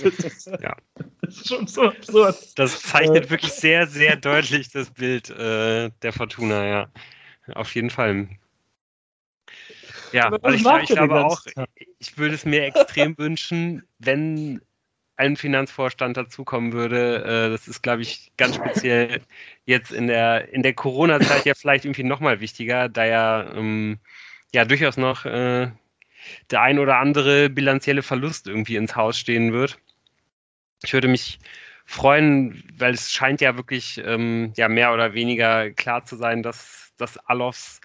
[0.03, 0.77] das ist, ja.
[1.23, 2.37] Das ist schon so absurd.
[2.57, 6.89] Das zeichnet wirklich sehr, sehr deutlich das Bild äh, der Fortuna, ja
[7.55, 8.29] auf jeden Fall.
[10.13, 10.49] Ja, also
[10.79, 11.43] ich, ich glaube auch,
[11.99, 14.61] ich würde es mir extrem wünschen, wenn
[15.17, 17.25] ein Finanzvorstand dazukommen würde.
[17.25, 19.21] Äh, das ist, glaube ich, ganz speziell
[19.67, 23.99] jetzt in der, in der Corona-Zeit ja vielleicht irgendwie nochmal wichtiger, da ja, ähm,
[24.53, 25.71] ja durchaus noch äh,
[26.51, 29.79] der ein oder andere bilanzielle Verlust irgendwie ins Haus stehen wird.
[30.83, 31.39] Ich würde mich
[31.85, 36.93] freuen, weil es scheint ja wirklich ähm, ja mehr oder weniger klar zu sein, dass
[36.97, 37.81] dass Alofs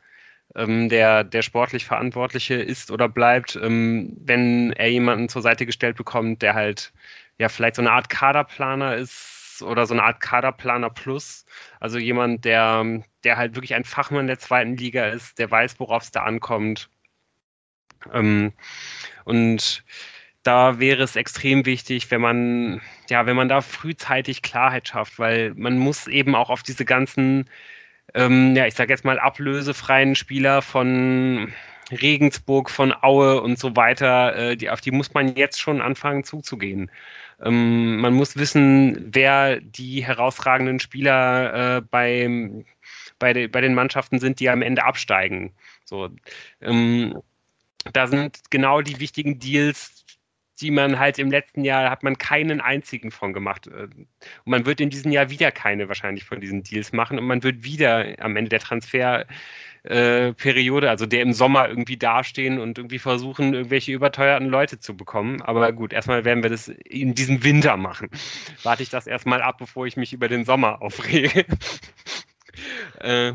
[0.57, 5.95] ähm, der, der sportlich Verantwortliche ist oder bleibt, ähm, wenn er jemanden zur Seite gestellt
[5.95, 6.91] bekommt, der halt
[7.37, 11.45] ja vielleicht so eine Art Kaderplaner ist oder so eine Art Kaderplaner plus.
[11.79, 16.03] Also jemand, der, der halt wirklich ein Fachmann der zweiten Liga ist, der weiß, worauf
[16.03, 16.89] es da ankommt.
[18.13, 18.53] Ähm,
[19.25, 19.83] und
[20.43, 25.53] da wäre es extrem wichtig, wenn man, ja, wenn man da frühzeitig Klarheit schafft, weil
[25.55, 27.49] man muss eben auch auf diese ganzen
[28.13, 31.53] ähm, ja, ich sage jetzt mal, ablösefreien Spieler von
[31.91, 36.23] Regensburg, von Aue und so weiter, äh, die, auf die muss man jetzt schon anfangen
[36.23, 36.91] zuzugehen.
[37.41, 42.65] Ähm, man muss wissen, wer die herausragenden Spieler äh, bei,
[43.19, 45.53] bei, de, bei den Mannschaften sind, die am Ende absteigen.
[45.85, 46.09] So,
[46.61, 47.21] ähm,
[47.93, 50.05] da sind genau die wichtigen Deals,
[50.59, 53.67] die man halt im letzten Jahr hat man keinen einzigen von gemacht.
[53.67, 54.07] Äh, und
[54.45, 57.63] man wird in diesem Jahr wieder keine wahrscheinlich von diesen Deals machen und man wird
[57.63, 63.53] wieder am Ende der Transferperiode, äh, also der im Sommer irgendwie dastehen und irgendwie versuchen,
[63.53, 65.41] irgendwelche überteuerten Leute zu bekommen.
[65.41, 68.09] Aber gut, erstmal werden wir das in diesem Winter machen.
[68.63, 71.45] Warte ich das erstmal ab, bevor ich mich über den Sommer aufrege.
[72.99, 73.33] äh,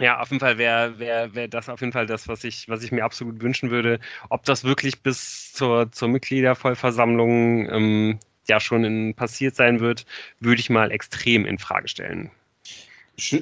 [0.00, 2.82] ja, auf jeden Fall wäre wär, wär das auf jeden Fall das, was ich, was
[2.82, 4.00] ich mir absolut wünschen würde.
[4.30, 8.18] Ob das wirklich bis zur, zur Mitgliedervollversammlung ähm,
[8.48, 10.06] ja schon in, passiert sein wird,
[10.40, 12.30] würde ich mal extrem in Frage stellen.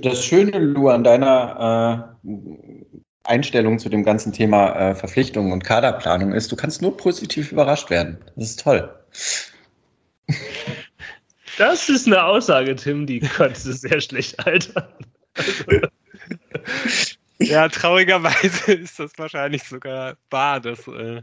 [0.03, 2.31] Das Schöne, Lu, an deiner äh,
[3.23, 7.89] Einstellung zu dem ganzen Thema äh, Verpflichtungen und Kaderplanung ist, du kannst nur positiv überrascht
[7.91, 8.19] werden.
[8.35, 8.93] Das ist toll.
[11.59, 14.89] Das ist eine Aussage, Tim, die könntest du sehr schlecht altern.
[16.53, 20.61] Also, ja, traurigerweise ist das wahrscheinlich sogar wahr.
[20.61, 21.23] Dass, äh,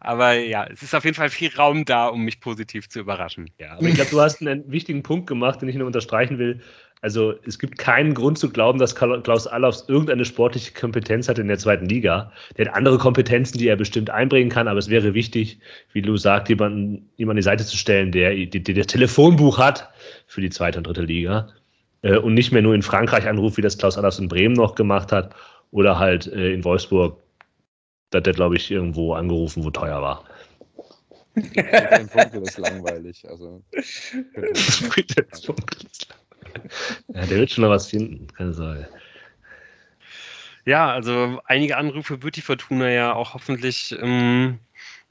[0.00, 3.50] aber ja, es ist auf jeden Fall viel Raum da, um mich positiv zu überraschen.
[3.58, 6.60] Ja, aber ich glaube, du hast einen wichtigen Punkt gemacht, den ich nur unterstreichen will.
[7.00, 11.46] Also es gibt keinen Grund zu glauben, dass Klaus Allofs irgendeine sportliche Kompetenz hat in
[11.46, 12.32] der zweiten Liga.
[12.56, 15.60] Der hat andere Kompetenzen, die er bestimmt einbringen kann, aber es wäre wichtig,
[15.92, 19.58] wie Lou sagt, jemanden, jemanden an die Seite zu stellen, der, der, der das Telefonbuch
[19.58, 19.90] hat
[20.26, 21.48] für die zweite und dritte Liga
[22.02, 25.12] und nicht mehr nur in Frankreich anruft, wie das Klaus Allers in Bremen noch gemacht
[25.12, 25.34] hat,
[25.70, 27.20] oder halt äh, in Wolfsburg,
[28.10, 30.24] da hat der, glaube ich, irgendwo angerufen, wo teuer war.
[31.34, 33.28] Ein Funkel ist langweilig.
[33.28, 33.62] Also,
[37.08, 38.88] ja, der wird schon noch was finden, keine Sorge.
[40.64, 44.58] Ja, also einige Anrufe wird die Fortuna ja auch hoffentlich ähm,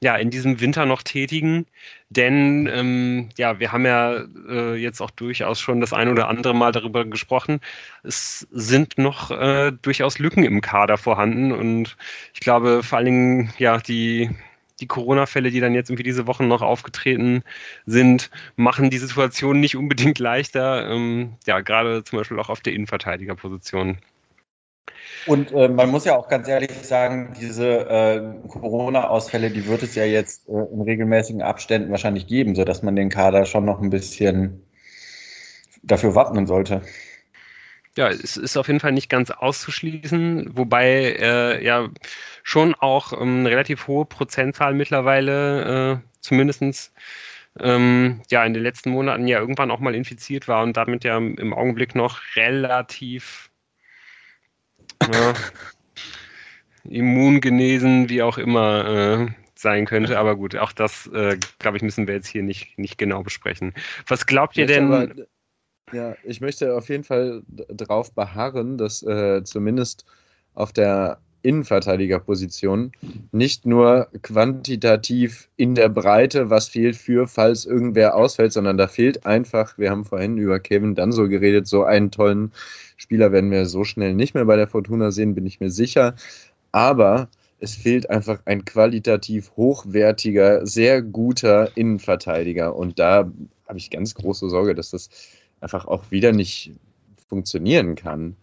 [0.02, 1.66] ja, in diesem Winter noch tätigen.
[2.10, 6.54] Denn ähm, ja, wir haben ja äh, jetzt auch durchaus schon das ein oder andere
[6.54, 7.60] Mal darüber gesprochen.
[8.04, 11.52] Es sind noch äh, durchaus Lücken im Kader vorhanden.
[11.52, 11.96] Und
[12.32, 14.30] ich glaube, vor allen Dingen, ja, die,
[14.80, 17.42] die Corona-Fälle, die dann jetzt irgendwie diese Wochen noch aufgetreten
[17.86, 20.88] sind, machen die Situation nicht unbedingt leichter.
[20.90, 23.98] Ähm, ja, gerade zum Beispiel auch auf der Innenverteidigerposition.
[25.26, 29.94] Und äh, man muss ja auch ganz ehrlich sagen, diese äh, Corona-Ausfälle, die wird es
[29.94, 33.90] ja jetzt äh, in regelmäßigen Abständen wahrscheinlich geben, sodass man den Kader schon noch ein
[33.90, 34.62] bisschen
[35.82, 36.82] dafür wappnen sollte.
[37.96, 41.88] ja, es ist auf jeden Fall nicht ganz auszuschließen, wobei äh, ja
[42.42, 46.92] schon auch ähm, eine relativ hohe Prozentzahl mittlerweile äh, zumindestens
[47.60, 51.16] ähm, ja in den letzten Monaten ja irgendwann auch mal infiziert war und damit ja
[51.18, 53.47] im Augenblick noch relativ
[55.02, 55.34] ja,
[56.84, 60.18] immungenesen, wie auch immer, äh, sein könnte.
[60.18, 63.74] Aber gut, auch das, äh, glaube ich, müssen wir jetzt hier nicht, nicht genau besprechen.
[64.06, 64.92] Was glaubt ihr denn?
[64.92, 65.08] Aber,
[65.92, 70.04] ja, ich möchte auf jeden Fall darauf beharren, dass äh, zumindest
[70.54, 72.92] auf der Innenverteidigerposition
[73.32, 79.24] nicht nur quantitativ in der Breite was fehlt für, falls irgendwer ausfällt, sondern da fehlt
[79.24, 82.52] einfach, wir haben vorhin über Kevin dann so geredet, so einen tollen
[82.98, 86.14] Spieler werden wir so schnell nicht mehr bei der Fortuna sehen, bin ich mir sicher.
[86.70, 87.28] Aber
[87.60, 92.76] es fehlt einfach ein qualitativ hochwertiger, sehr guter Innenverteidiger.
[92.76, 93.30] Und da
[93.66, 95.08] habe ich ganz große Sorge, dass das
[95.60, 96.72] einfach auch wieder nicht
[97.28, 98.36] funktionieren kann.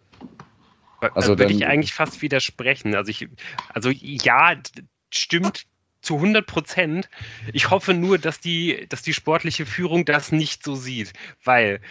[1.14, 2.96] Also würde ich eigentlich fast widersprechen.
[2.96, 3.28] Also ich,
[3.74, 4.56] also ja,
[5.10, 5.66] stimmt
[6.02, 7.10] zu 100 Prozent.
[7.52, 11.82] Ich hoffe nur, dass die, dass die sportliche Führung das nicht so sieht, weil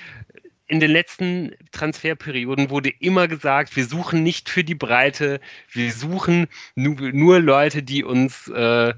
[0.67, 5.41] in den letzten Transferperioden wurde immer gesagt, wir suchen nicht für die Breite,
[5.71, 8.95] wir suchen nur, nur Leute, die uns äh,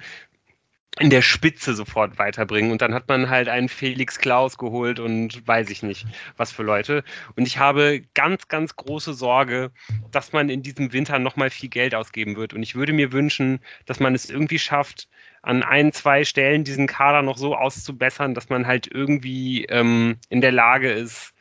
[0.99, 2.71] in der Spitze sofort weiterbringen.
[2.71, 6.63] Und dann hat man halt einen Felix Klaus geholt und weiß ich nicht, was für
[6.63, 7.05] Leute.
[7.37, 9.71] Und ich habe ganz, ganz große Sorge,
[10.11, 12.55] dass man in diesem Winter nochmal viel Geld ausgeben wird.
[12.55, 15.09] Und ich würde mir wünschen, dass man es irgendwie schafft,
[15.43, 20.41] an ein, zwei Stellen diesen Kader noch so auszubessern, dass man halt irgendwie ähm, in
[20.41, 21.35] der Lage ist,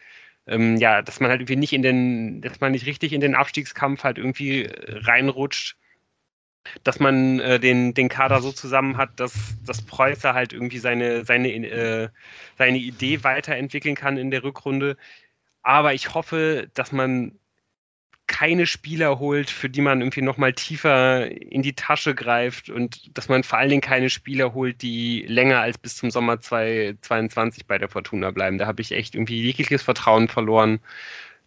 [0.47, 3.36] ähm, ja, dass man halt irgendwie nicht in den, dass man nicht richtig in den
[3.36, 5.76] Abstiegskampf halt irgendwie reinrutscht
[6.84, 9.34] dass man äh, den, den Kader so zusammen hat, dass,
[9.66, 12.09] dass Preußer halt irgendwie seine, seine, äh,
[12.57, 14.97] seine Idee weiterentwickeln kann in der Rückrunde.
[15.63, 17.39] Aber ich hoffe, dass man
[18.28, 23.30] keine Spieler holt, für die man irgendwie nochmal tiefer in die Tasche greift und dass
[23.30, 27.78] man vor allen Dingen keine Spieler holt, die länger als bis zum Sommer 2022 bei
[27.78, 28.57] der Fortuna bleiben.
[28.57, 30.80] Da habe ich echt irgendwie jegliches Vertrauen verloren,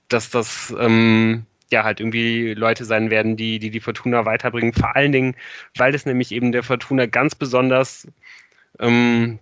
[0.09, 4.73] dass das ähm, ja halt irgendwie Leute sein werden, die, die die Fortuna weiterbringen.
[4.73, 5.37] Vor allen Dingen,
[5.77, 8.09] weil es nämlich eben der Fortuna ganz besonders
[8.81, 9.39] ähm,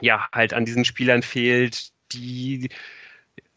[0.00, 2.68] ja halt an diesen Spielern fehlt, die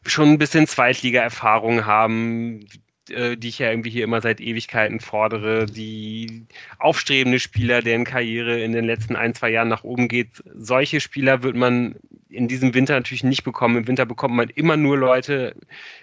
[0.06, 2.68] schon ein bisschen Zweitliga-Erfahrung haben,
[3.10, 6.46] äh, die ich ja irgendwie hier immer seit Ewigkeiten fordere, die
[6.80, 10.44] aufstrebende Spieler, deren Karriere in den letzten ein, zwei Jahren nach oben geht.
[10.54, 11.96] Solche Spieler wird man
[12.30, 13.78] in diesem Winter natürlich nicht bekommen.
[13.78, 15.56] Im Winter bekommt man immer nur Leute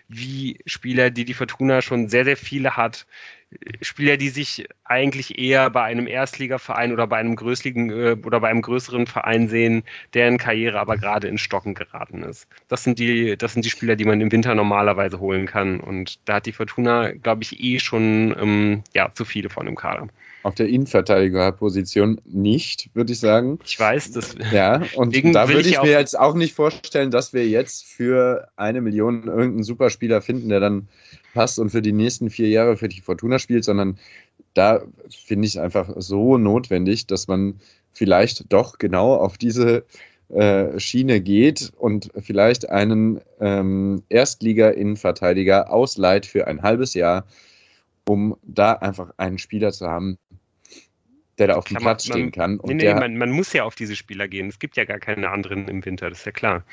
[0.09, 3.07] wie Spieler, die die Fortuna schon sehr, sehr viele hat,
[3.80, 8.48] Spieler, die sich eigentlich eher bei einem Erstligaverein oder bei einem größeren äh, oder bei
[8.48, 9.82] einem größeren Verein sehen,
[10.14, 12.48] deren Karriere aber gerade in Stocken geraten ist.
[12.68, 15.80] Das sind die, das sind die Spieler, die man im Winter normalerweise holen kann.
[15.80, 19.76] Und da hat die Fortuna, glaube ich, eh schon ähm, ja, zu viele von im
[19.76, 20.09] Kader.
[20.43, 23.59] Auf der Innenverteidigerposition nicht, würde ich sagen.
[23.64, 24.34] Ich weiß, das.
[24.53, 28.49] Ja, und da würde ich, ich mir jetzt auch nicht vorstellen, dass wir jetzt für
[28.57, 30.88] eine Million irgendeinen Superspieler finden, der dann
[31.34, 33.99] passt und für die nächsten vier Jahre für die Fortuna spielt, sondern
[34.55, 37.61] da finde ich es einfach so notwendig, dass man
[37.93, 39.84] vielleicht doch genau auf diese
[40.28, 47.26] äh, Schiene geht und vielleicht einen ähm, Erstliga-Innenverteidiger ausleiht für ein halbes Jahr,
[48.09, 50.18] um da einfach einen Spieler zu haben,
[51.39, 52.61] der da auf dem Platz man, stehen kann.
[52.64, 54.49] Nee, nee, der, man, man, muss ja auf diese Spieler gehen.
[54.49, 56.64] Es gibt ja gar keine anderen im Winter, das ist ja klar.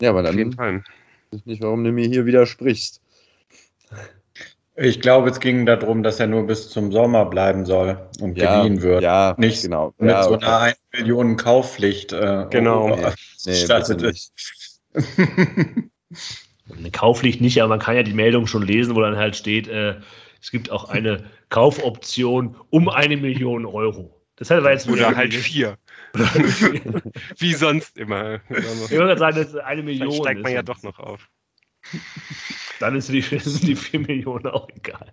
[0.00, 0.32] Ja, aber dann.
[0.32, 0.84] Auf jeden Fall
[1.34, 3.00] ich nicht, warum du mir hier widersprichst.
[4.76, 8.62] Ich glaube, es ging darum, dass er nur bis zum Sommer bleiben soll und ja,
[8.62, 9.02] geliehen wird.
[9.02, 9.94] Ja, nicht genau.
[9.98, 12.12] Mit ja, so einer 1 Millionen Kaufpflicht.
[12.12, 12.96] Äh, genau.
[12.96, 13.66] Nee,
[16.70, 19.68] eine Kaufpflicht nicht, aber man kann ja die Meldung schon lesen, wo dann halt steht,
[19.68, 19.96] äh,
[20.40, 24.20] es gibt auch eine Kaufoption um eine Million Euro.
[24.36, 25.78] Das war jetzt Oder halt vier.
[27.38, 28.40] Wie sonst immer.
[28.50, 30.10] Ich würde sagen, das ist eine Million.
[30.10, 31.30] Dann steigt man ja doch noch auf.
[32.80, 35.12] Dann ist die, sind die vier Millionen auch egal.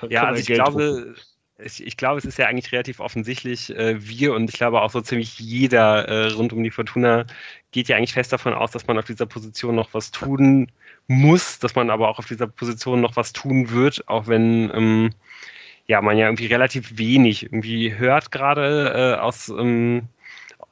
[0.00, 1.14] Dann ja, also ich glaube,
[1.58, 4.90] ich, ich, glaube, es ist ja eigentlich relativ offensichtlich, äh, wir und ich glaube auch
[4.90, 7.26] so ziemlich jeder äh, rund um die Fortuna
[7.70, 10.70] geht ja eigentlich fest davon aus, dass man auf dieser Position noch was tun
[11.08, 15.10] muss, dass man aber auch auf dieser Position noch was tun wird, auch wenn ähm,
[15.86, 20.08] ja man ja irgendwie relativ wenig irgendwie hört gerade äh, aus ähm,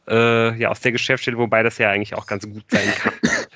[0.09, 3.13] äh, ja, aus der Geschäftsstelle, wobei das ja eigentlich auch ganz gut sein kann.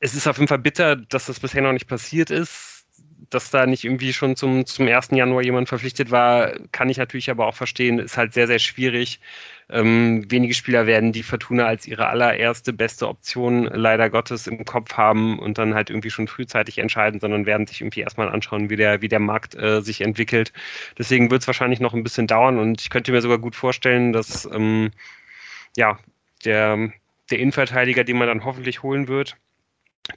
[0.00, 2.73] es ist auf jeden Fall bitter, dass das bisher noch nicht passiert ist.
[3.30, 5.10] Dass da nicht irgendwie schon zum, zum 1.
[5.12, 9.20] Januar jemand verpflichtet war, kann ich natürlich aber auch verstehen, ist halt sehr, sehr schwierig.
[9.70, 14.94] Ähm, wenige Spieler werden die Fortuna als ihre allererste beste Option leider Gottes im Kopf
[14.94, 18.76] haben und dann halt irgendwie schon frühzeitig entscheiden, sondern werden sich irgendwie erstmal anschauen, wie
[18.76, 20.52] der, wie der Markt äh, sich entwickelt.
[20.98, 24.12] Deswegen wird es wahrscheinlich noch ein bisschen dauern und ich könnte mir sogar gut vorstellen,
[24.12, 24.90] dass ähm,
[25.76, 25.98] ja,
[26.44, 26.92] der,
[27.30, 29.36] der Innenverteidiger, den man dann hoffentlich holen wird,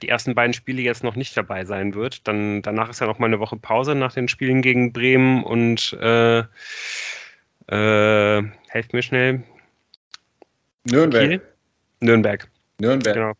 [0.02, 2.26] die ersten beiden Spiele jetzt noch nicht dabei sein wird.
[2.28, 5.94] Dann danach ist ja noch mal eine Woche Pause nach den Spielen gegen Bremen und
[6.00, 6.40] äh,
[7.68, 9.42] äh, helft mir schnell.
[10.84, 11.28] Nürnberg.
[11.28, 11.42] Kiel?
[12.00, 12.48] Nürnberg.
[12.80, 13.14] Nürnberg.
[13.14, 13.32] Genau.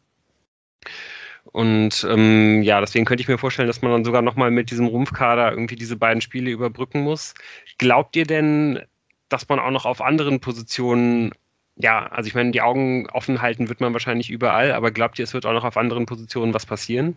[1.53, 4.87] Und ähm, ja, deswegen könnte ich mir vorstellen, dass man dann sogar nochmal mit diesem
[4.87, 7.35] Rumpfkader irgendwie diese beiden Spiele überbrücken muss.
[7.79, 8.81] Glaubt ihr denn,
[9.29, 11.33] dass man auch noch auf anderen Positionen
[11.79, 15.23] ja, also ich meine, die Augen offen halten wird man wahrscheinlich überall, aber glaubt ihr,
[15.23, 17.17] es wird auch noch auf anderen Positionen was passieren?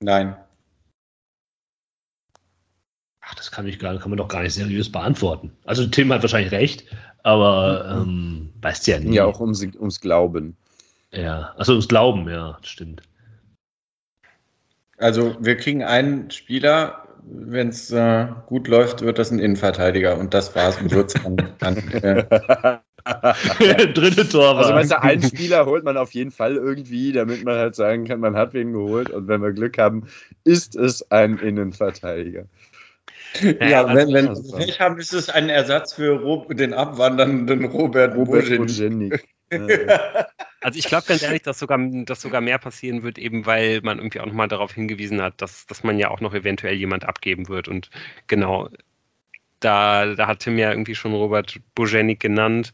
[0.00, 0.36] Nein.
[3.20, 5.52] Ach, das kann, ich gar, kann man doch gar nicht seriös beantworten.
[5.64, 6.84] Also Tim hat wahrscheinlich recht,
[7.22, 9.14] aber ähm, weißt ja nicht.
[9.14, 10.56] Ja, auch ums, ums Glauben.
[11.10, 13.02] Ja, also ums Glauben, ja, stimmt.
[14.98, 20.34] Also wir kriegen einen Spieler, wenn es äh, gut läuft, wird das ein Innenverteidiger und
[20.34, 22.24] das war's und wird's dann, dann äh,
[23.92, 27.56] Dritte Tor Also, weißt du, einen Spieler holt man auf jeden Fall irgendwie, damit man
[27.56, 29.10] halt sagen kann, man hat wen geholt.
[29.10, 30.06] Und wenn wir Glück haben,
[30.44, 32.44] ist es ein Innenverteidiger.
[33.40, 38.14] Ja, ja wenn, wenn wir Pech haben, ist es ein Ersatz für den abwandernden Robert,
[38.14, 39.24] Robert Bojenik.
[40.62, 43.98] Also ich glaube ganz ehrlich, dass sogar, dass sogar mehr passieren wird, eben weil man
[43.98, 47.48] irgendwie auch nochmal darauf hingewiesen hat, dass, dass man ja auch noch eventuell jemand abgeben
[47.48, 47.68] wird.
[47.68, 47.90] Und
[48.28, 48.68] genau,
[49.60, 52.72] da, da hat Tim ja irgendwie schon Robert Bojenik genannt.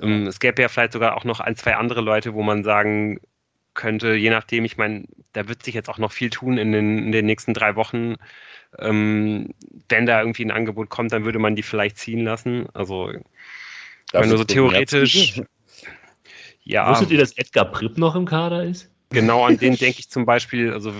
[0.00, 3.20] Ähm, es gäbe ja vielleicht sogar auch noch ein, zwei andere Leute, wo man sagen
[3.74, 6.98] könnte, je nachdem, ich meine, da wird sich jetzt auch noch viel tun in den,
[6.98, 8.14] in den nächsten drei Wochen.
[8.78, 9.54] Ähm,
[9.88, 12.66] wenn da irgendwie ein Angebot kommt, dann würde man die vielleicht ziehen lassen.
[12.72, 13.12] Also,
[14.12, 15.40] wenn nur so theoretisch.
[16.66, 16.90] Ja.
[16.90, 18.90] Wusstet ihr, dass Edgar Pripp noch im Kader ist?
[19.10, 20.92] Genau, an den denke ich zum Beispiel, also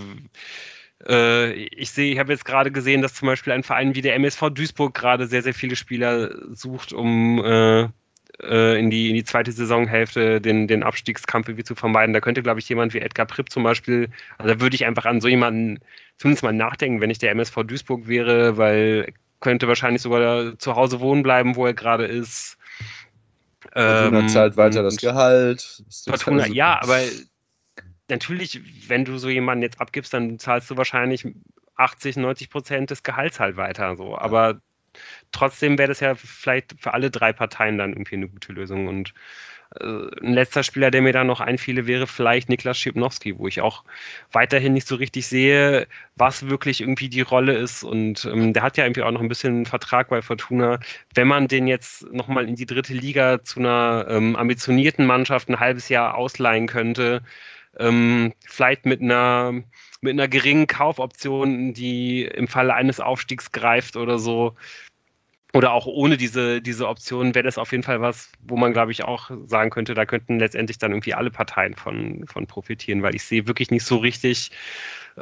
[1.09, 4.14] äh, ich sehe, ich habe jetzt gerade gesehen, dass zum Beispiel ein Verein wie der
[4.14, 7.89] MSV Duisburg gerade sehr, sehr viele Spieler sucht, um äh,
[8.43, 12.12] äh, in, die, in die zweite Saisonhälfte den, den Abstiegskampf irgendwie zu vermeiden.
[12.12, 14.09] Da könnte, glaube ich, jemand wie Edgar Pripp zum Beispiel,
[14.39, 15.81] also da würde ich einfach an so jemanden
[16.17, 21.01] zumindest mal nachdenken, wenn ich der MSV Duisburg wäre, weil könnte wahrscheinlich sogar zu Hause
[21.01, 22.56] wohnen bleiben, wo er gerade ist.
[23.61, 25.83] Fortuna ähm, zahlt weiter das Gehalt.
[26.07, 27.01] Fortuna, ja, aber
[28.09, 31.27] natürlich, wenn du so jemanden jetzt abgibst, dann zahlst du wahrscheinlich
[31.77, 33.97] 80, 90 Prozent des Gehalts halt weiter.
[33.97, 34.17] So.
[34.17, 34.61] Aber
[35.33, 38.87] trotzdem wäre das ja vielleicht für alle drei Parteien dann irgendwie eine gute Lösung.
[38.87, 39.13] Und
[39.81, 43.85] ein letzter Spieler, der mir da noch einfiele, wäre vielleicht Niklas Schipnowski, wo ich auch
[44.33, 47.83] weiterhin nicht so richtig sehe, was wirklich irgendwie die Rolle ist.
[47.85, 50.81] Und ähm, der hat ja irgendwie auch noch ein bisschen einen Vertrag bei Fortuna.
[51.14, 55.61] Wenn man den jetzt nochmal in die dritte Liga zu einer ähm, ambitionierten Mannschaft ein
[55.61, 57.22] halbes Jahr ausleihen könnte,
[57.79, 59.53] ähm, vielleicht mit einer,
[60.01, 64.55] mit einer geringen Kaufoption, die im Falle eines Aufstiegs greift oder so.
[65.57, 68.93] Oder auch ohne diese, diese Option wäre das auf jeden Fall was, wo man, glaube
[68.93, 73.15] ich, auch sagen könnte, da könnten letztendlich dann irgendwie alle Parteien von, von profitieren, weil
[73.15, 74.51] ich sehe wirklich nicht so richtig,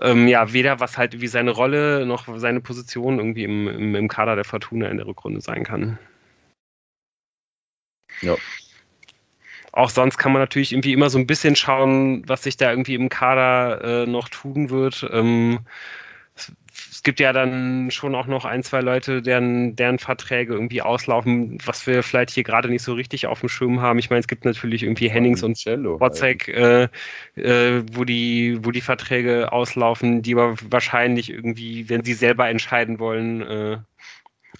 [0.00, 4.08] ähm, ja, weder was halt wie seine Rolle noch seine Position irgendwie im, im, im
[4.08, 5.98] Kader der Fortuna in der Rückrunde sein kann.
[8.22, 8.36] Ja,
[9.76, 12.94] auch sonst kann man natürlich irgendwie immer so ein bisschen schauen, was sich da irgendwie
[12.94, 15.04] im Kader äh, noch tun wird.
[15.10, 15.60] Ähm,
[16.90, 21.58] es gibt ja dann schon auch noch ein, zwei Leute, deren, deren Verträge irgendwie auslaufen,
[21.64, 23.98] was wir vielleicht hier gerade nicht so richtig auf dem Schirm haben.
[23.98, 25.56] Ich meine, es gibt natürlich irgendwie Hennings und
[26.00, 26.88] Wozzeck, äh,
[27.36, 32.98] äh, wo, die, wo die Verträge auslaufen, die aber wahrscheinlich irgendwie, wenn sie selber entscheiden
[32.98, 33.78] wollen, äh,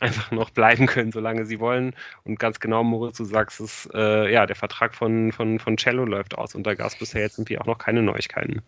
[0.05, 1.95] einfach noch bleiben können, solange sie wollen.
[2.25, 6.05] Und ganz genau, Moritz, du sagst es, äh, ja, der Vertrag von, von, von Cello
[6.05, 8.63] läuft aus und da gab es bisher jetzt irgendwie auch noch keine Neuigkeiten.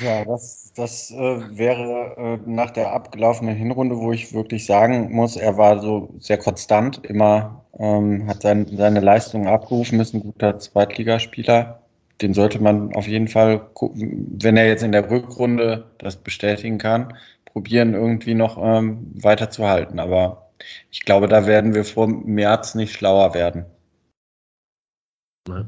[0.00, 5.36] Ja, das, das äh, wäre äh, nach der abgelaufenen Hinrunde, wo ich wirklich sagen muss,
[5.36, 10.58] er war so sehr konstant, immer ähm, hat sein, seine Leistungen abgerufen, ist ein guter
[10.58, 11.80] Zweitligaspieler.
[12.20, 17.14] Den sollte man auf jeden Fall, wenn er jetzt in der Rückrunde das bestätigen kann,
[17.46, 19.98] probieren, irgendwie noch ähm, weiter zu halten.
[19.98, 20.49] Aber
[20.90, 23.66] ich glaube, da werden wir vor März nicht schlauer werden.
[25.48, 25.66] Ja.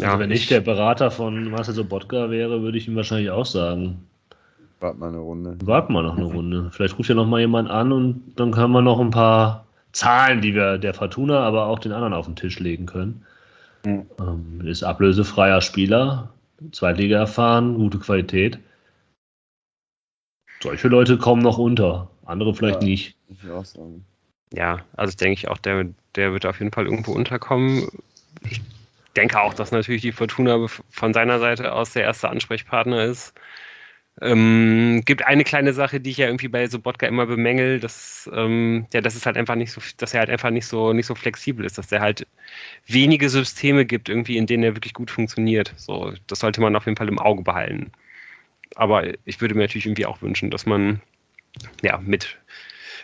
[0.00, 4.08] Also wenn ich der Berater von Marcel Sobotka wäre, würde ich ihm wahrscheinlich auch sagen.
[4.80, 5.56] Warten mal eine Runde.
[5.64, 6.70] Warten wir noch eine Runde.
[6.72, 10.40] Vielleicht ruft ja noch mal jemand an und dann können wir noch ein paar Zahlen,
[10.40, 13.24] die wir der Fortuna, aber auch den anderen auf den Tisch legen können.
[13.84, 14.06] Mhm.
[14.18, 16.30] Ähm, ist ablösefreier Spieler,
[16.72, 18.58] Zweitliga erfahren, gute Qualität
[20.62, 23.16] Solche Leute kommen noch unter, andere vielleicht ja, nicht.
[23.28, 24.04] Ich auch sagen.
[24.52, 27.88] Ja, also denke ich auch, der, der wird auf jeden Fall irgendwo unterkommen.
[28.48, 28.60] Ich
[29.16, 33.34] denke auch, dass natürlich die Fortuna von seiner Seite aus der erste Ansprechpartner ist.
[34.20, 38.86] Ähm, gibt eine kleine Sache, die ich ja irgendwie bei Sobotka immer bemängel, dass, ähm,
[38.92, 41.16] ja, dass es halt einfach nicht so, dass er halt einfach nicht so, nicht so
[41.16, 42.24] flexibel ist, dass er halt
[42.86, 45.74] wenige Systeme gibt, irgendwie, in denen er wirklich gut funktioniert.
[45.76, 47.90] So, das sollte man auf jeden Fall im Auge behalten.
[48.76, 51.00] Aber ich würde mir natürlich irgendwie auch wünschen, dass man
[51.82, 52.38] ja mit,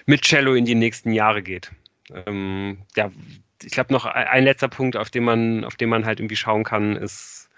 [0.07, 1.71] mit Cello in die nächsten Jahre geht.
[2.27, 3.11] Ähm, ja,
[3.63, 6.65] ich glaube noch ein letzter Punkt, auf den man, auf den man halt irgendwie schauen
[6.65, 7.51] kann, ist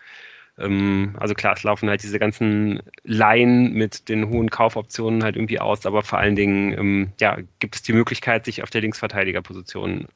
[0.59, 5.61] ähm, also klar, es laufen halt diese ganzen Laien mit den hohen Kaufoptionen halt irgendwie
[5.61, 10.09] aus, aber vor allen Dingen ähm, ja, gibt es die Möglichkeit, sich auf der Linksverteidigerposition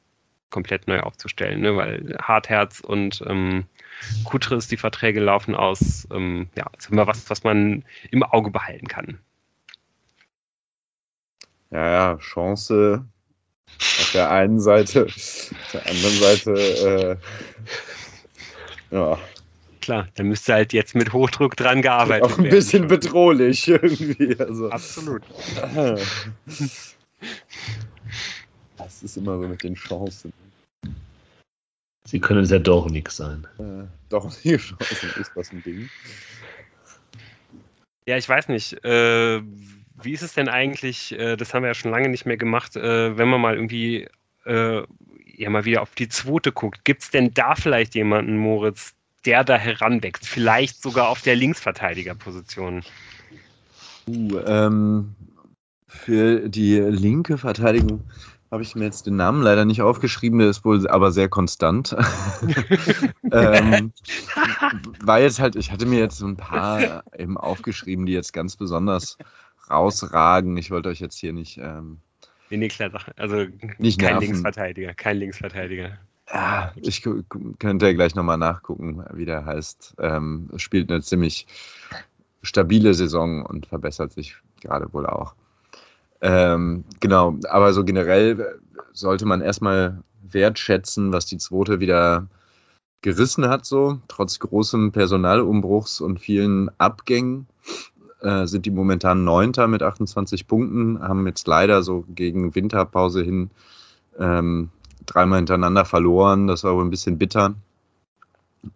[0.49, 1.75] komplett neu aufzustellen, ne?
[1.75, 3.65] weil Hartherz und ähm,
[4.23, 6.07] Kutris, die Verträge laufen aus.
[6.11, 9.19] Ähm, ja, ist immer was, was man im Auge behalten kann.
[11.71, 13.05] Ja, ja, Chance
[13.79, 17.19] auf der einen Seite, auf der anderen Seite,
[18.91, 19.19] äh, ja,
[19.87, 20.07] klar.
[20.15, 22.33] Da müsste halt jetzt mit Hochdruck dran gearbeitet werden.
[22.33, 22.55] Auch ein werden.
[22.55, 24.37] bisschen bedrohlich irgendwie.
[24.39, 24.69] Also.
[24.69, 25.23] Absolut.
[28.77, 30.31] Das ist immer so mit den Chancen.
[32.05, 33.45] Sie können es ja doch nichts sein.
[33.57, 35.89] Äh, doch nie Chancen ist das ein Ding.
[38.05, 38.73] Ja, ich weiß nicht.
[38.85, 39.41] Äh,
[40.01, 42.75] wie ist es denn eigentlich, äh, das haben wir ja schon lange nicht mehr gemacht,
[42.75, 44.07] äh, wenn man mal irgendwie
[44.45, 44.83] äh,
[45.37, 46.83] ja mal wieder auf die zweite guckt.
[46.83, 48.93] Gibt es denn da vielleicht jemanden, Moritz,
[49.25, 52.83] der da heranwächst, vielleicht sogar auf der Linksverteidigerposition?
[54.07, 55.15] Uh, ähm,
[55.87, 58.03] für die linke Verteidigung
[58.51, 61.95] habe ich mir jetzt den Namen leider nicht aufgeschrieben, der ist wohl aber sehr konstant.
[63.31, 63.91] ähm,
[65.03, 68.55] war jetzt halt, ich hatte mir jetzt so ein paar eben aufgeschrieben, die jetzt ganz
[68.55, 69.17] besonders
[69.69, 70.57] rausragen.
[70.57, 71.57] Ich wollte euch jetzt hier nicht.
[71.57, 71.99] Ähm,
[72.49, 73.45] nee, nee, klar, also
[73.77, 74.27] nicht kein nerven.
[74.27, 75.97] Linksverteidiger, kein Linksverteidiger.
[76.31, 77.01] Ja, ich
[77.59, 79.95] könnte ja gleich nochmal nachgucken, wie der heißt.
[79.99, 81.47] Ähm, spielt eine ziemlich
[82.41, 85.35] stabile Saison und verbessert sich gerade wohl auch.
[86.21, 88.59] Ähm, genau, aber so generell
[88.91, 92.27] sollte man erstmal wertschätzen, was die zweite wieder
[93.01, 97.47] gerissen hat, so trotz großem Personalumbruchs und vielen Abgängen.
[98.21, 103.51] Äh, sind die momentan Neunter mit 28 Punkten, haben jetzt leider so gegen Winterpause hin
[104.17, 104.69] ähm,
[105.05, 106.47] dreimal hintereinander verloren.
[106.47, 107.55] Das war wohl ein bisschen bitter.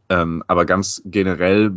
[0.10, 1.72] Ähm, aber ganz generell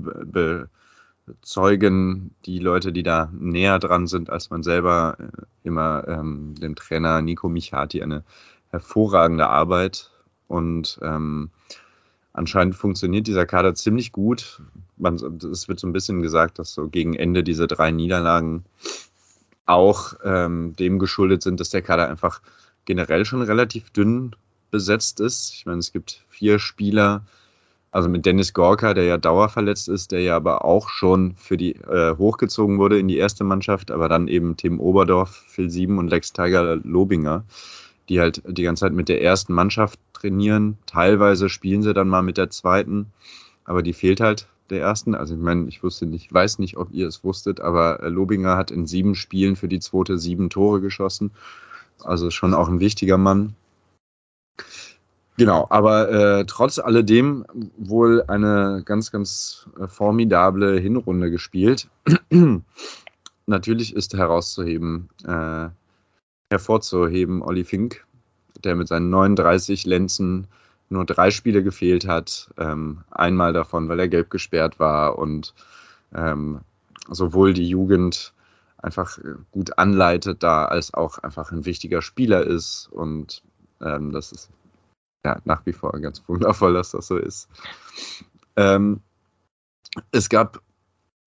[1.26, 5.24] bezeugen die Leute, die da näher dran sind als man selber, äh,
[5.62, 8.24] immer ähm, dem Trainer Nico Michati eine
[8.70, 10.10] hervorragende Arbeit.
[10.48, 11.50] Und ähm,
[12.34, 14.60] anscheinend funktioniert dieser Kader ziemlich gut.
[14.96, 18.64] Man, es wird so ein bisschen gesagt, dass so gegen Ende diese drei Niederlagen
[19.66, 22.40] auch ähm, dem geschuldet sind, dass der Kader einfach
[22.84, 24.36] generell schon relativ dünn
[24.70, 25.52] besetzt ist.
[25.54, 27.24] Ich meine, es gibt vier Spieler,
[27.90, 31.76] also mit Dennis Gorka, der ja dauerverletzt ist, der ja aber auch schon für die
[31.76, 36.08] äh, hochgezogen wurde in die erste Mannschaft, aber dann eben Tim Oberdorf, Phil Sieben und
[36.08, 37.44] Lex Tiger Lobinger,
[38.08, 40.76] die halt die ganze Zeit mit der ersten Mannschaft trainieren.
[40.86, 43.06] Teilweise spielen sie dann mal mit der zweiten,
[43.64, 45.14] aber die fehlt halt der ersten.
[45.14, 48.56] Also ich meine, ich wusste nicht, weiß nicht, ob ihr es wusstet, aber äh, Lobinger
[48.56, 51.30] hat in sieben Spielen für die zweite sieben Tore geschossen.
[52.02, 53.54] Also schon auch ein wichtiger Mann.
[55.36, 57.44] Genau, aber äh, trotz alledem
[57.76, 61.88] wohl eine ganz, ganz äh, formidable Hinrunde gespielt.
[63.46, 65.68] Natürlich ist herauszuheben, äh,
[66.50, 68.06] hervorzuheben Olli Fink,
[68.62, 70.46] der mit seinen 39 Lenzen
[70.88, 72.50] nur drei Spiele gefehlt hat.
[72.58, 75.54] Ähm, einmal davon, weil er gelb gesperrt war und
[76.14, 76.60] ähm,
[77.10, 78.32] sowohl die Jugend
[78.78, 79.18] einfach
[79.50, 82.88] gut anleitet da, als auch einfach ein wichtiger Spieler ist.
[82.92, 83.42] Und
[83.80, 84.50] ähm, das ist
[85.24, 87.48] ja, nach wie vor ganz wundervoll, dass das so ist.
[88.56, 89.00] Ähm,
[90.12, 90.60] es gab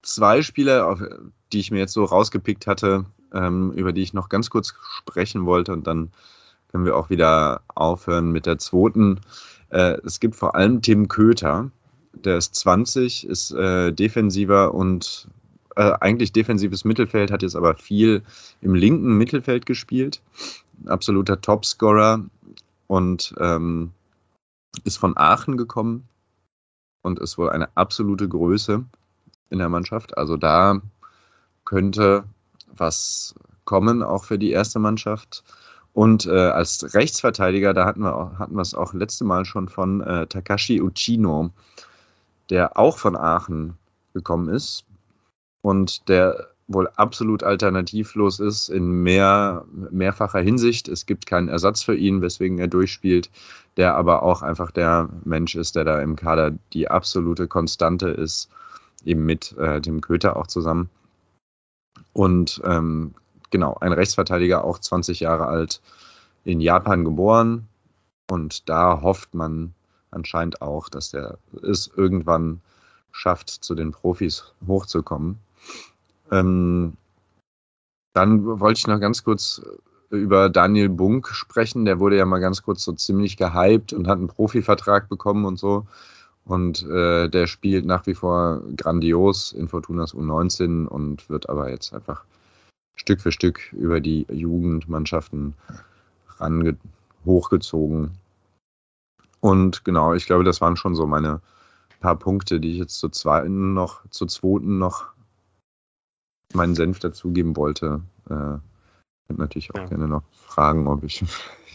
[0.04, 4.50] zwei Spiele, die ich mir jetzt so rausgepickt hatte, ähm, über die ich noch ganz
[4.50, 6.12] kurz sprechen wollte und dann
[6.72, 9.20] können wir auch wieder aufhören mit der zweiten.
[9.70, 11.72] Äh, es gibt vor allem Tim Köter,
[12.14, 15.28] der ist 20, ist äh, defensiver und
[15.76, 18.24] äh, eigentlich defensives Mittelfeld, hat jetzt aber viel
[18.62, 20.22] im linken Mittelfeld gespielt.
[20.86, 22.24] Absoluter Topscorer,
[22.88, 23.92] und ähm,
[24.84, 26.08] ist von Aachen gekommen
[27.02, 28.84] und ist wohl eine absolute Größe
[29.50, 30.18] in der Mannschaft.
[30.18, 30.82] Also da
[31.66, 32.24] könnte
[32.76, 33.36] was
[33.66, 35.44] kommen, auch für die erste Mannschaft.
[35.98, 40.02] Und äh, als Rechtsverteidiger, da hatten wir, hatten wir es auch letzte Mal schon von
[40.02, 41.50] äh, Takashi Uchino,
[42.52, 43.74] der auch von Aachen
[44.14, 44.86] gekommen ist
[45.64, 50.88] und der wohl absolut alternativlos ist in mehr, mehrfacher Hinsicht.
[50.88, 53.32] Es gibt keinen Ersatz für ihn, weswegen er durchspielt,
[53.76, 58.50] der aber auch einfach der Mensch ist, der da im Kader die absolute Konstante ist,
[59.04, 60.92] eben mit äh, dem Köter auch zusammen.
[62.14, 63.16] Und ähm,
[63.52, 65.82] genau, ein Rechtsverteidiger, auch 20 Jahre alt,
[66.44, 67.68] in Japan geboren.
[68.30, 69.74] Und da hofft man
[70.12, 72.62] anscheinend auch, dass der es irgendwann
[73.12, 75.38] schafft, zu den Profis hochzukommen.
[76.32, 76.94] Ähm,
[78.14, 79.62] dann wollte ich noch ganz kurz
[80.10, 81.86] über Daniel Bunk sprechen.
[81.86, 85.60] Der wurde ja mal ganz kurz so ziemlich gehypt und hat einen Profivertrag bekommen und
[85.60, 85.86] so.
[86.46, 91.94] Und äh, der spielt nach wie vor grandios in Fortunas U19 und wird aber jetzt
[91.94, 92.24] einfach
[92.98, 95.54] Stück für Stück über die Jugendmannschaften
[96.40, 96.76] range
[97.26, 98.12] hochgezogen.
[99.40, 101.42] Und genau, ich glaube, das waren schon so meine
[102.00, 105.08] paar Punkte, die ich jetzt zur zweiten noch, zur zweiten noch
[106.54, 108.02] meinen Senf dazugeben wollte.
[108.26, 108.60] Äh,
[109.28, 109.86] könnte natürlich auch ja.
[109.86, 111.24] gerne noch fragen, ob ich.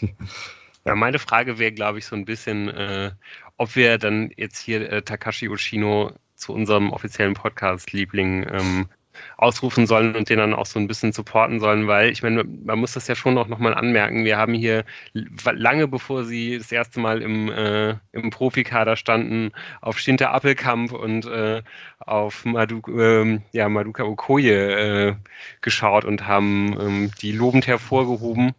[0.85, 3.13] ja, meine Frage wäre, glaube ich, so ein bisschen, äh,
[3.57, 8.89] ob wir dann jetzt hier äh, Takashi Oshino zu unserem offiziellen Podcast-Liebling ähm,
[9.37, 12.79] ausrufen sollen und den dann auch so ein bisschen supporten sollen, weil ich meine, man
[12.79, 14.25] muss das ja schon auch nochmal anmerken.
[14.25, 19.99] Wir haben hier lange bevor sie das erste Mal im, äh, im Profikader standen, auf
[19.99, 21.63] Shinta Appelkamp und äh,
[21.99, 25.15] auf Madu, äh, ja, Maduka Okoye äh,
[25.61, 28.55] geschaut und haben ähm, die lobend hervorgehoben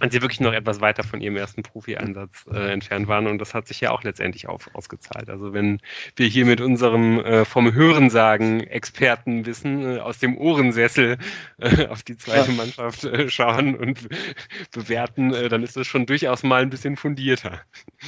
[0.00, 3.28] und sie wirklich noch etwas weiter von ihrem ersten Profi-Einsatz äh, entfernt waren.
[3.28, 5.30] Und das hat sich ja auch letztendlich auf, ausgezahlt.
[5.30, 5.80] Also wenn
[6.16, 11.18] wir hier mit unserem äh, vom Hörensagen Expertenwissen äh, aus dem Ohrensessel
[11.58, 14.08] äh, auf die zweite Mannschaft äh, schauen und
[14.72, 17.60] bewerten, äh, dann ist das schon durchaus mal ein bisschen fundierter.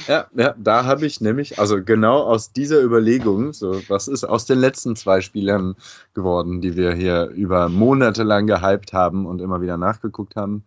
[0.07, 4.45] Ja, ja da habe ich nämlich, also genau aus dieser Überlegung, so was ist aus
[4.45, 5.75] den letzten zwei Spielern
[6.13, 10.65] geworden, die wir hier über Monate lang gehypt haben und immer wieder nachgeguckt haben.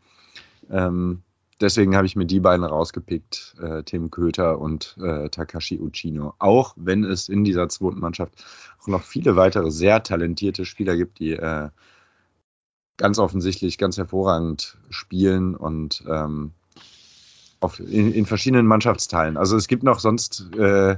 [0.70, 1.22] Ähm,
[1.60, 6.34] deswegen habe ich mir die beiden rausgepickt, äh, Tim Köter und äh, Takashi Uchino.
[6.38, 8.44] Auch wenn es in dieser zweiten Mannschaft
[8.80, 11.68] auch noch viele weitere sehr talentierte Spieler gibt, die äh,
[12.96, 16.52] ganz offensichtlich ganz hervorragend spielen und ähm,
[17.60, 19.36] auf, in, in, verschiedenen Mannschaftsteilen.
[19.36, 20.96] Also es gibt noch sonst, äh,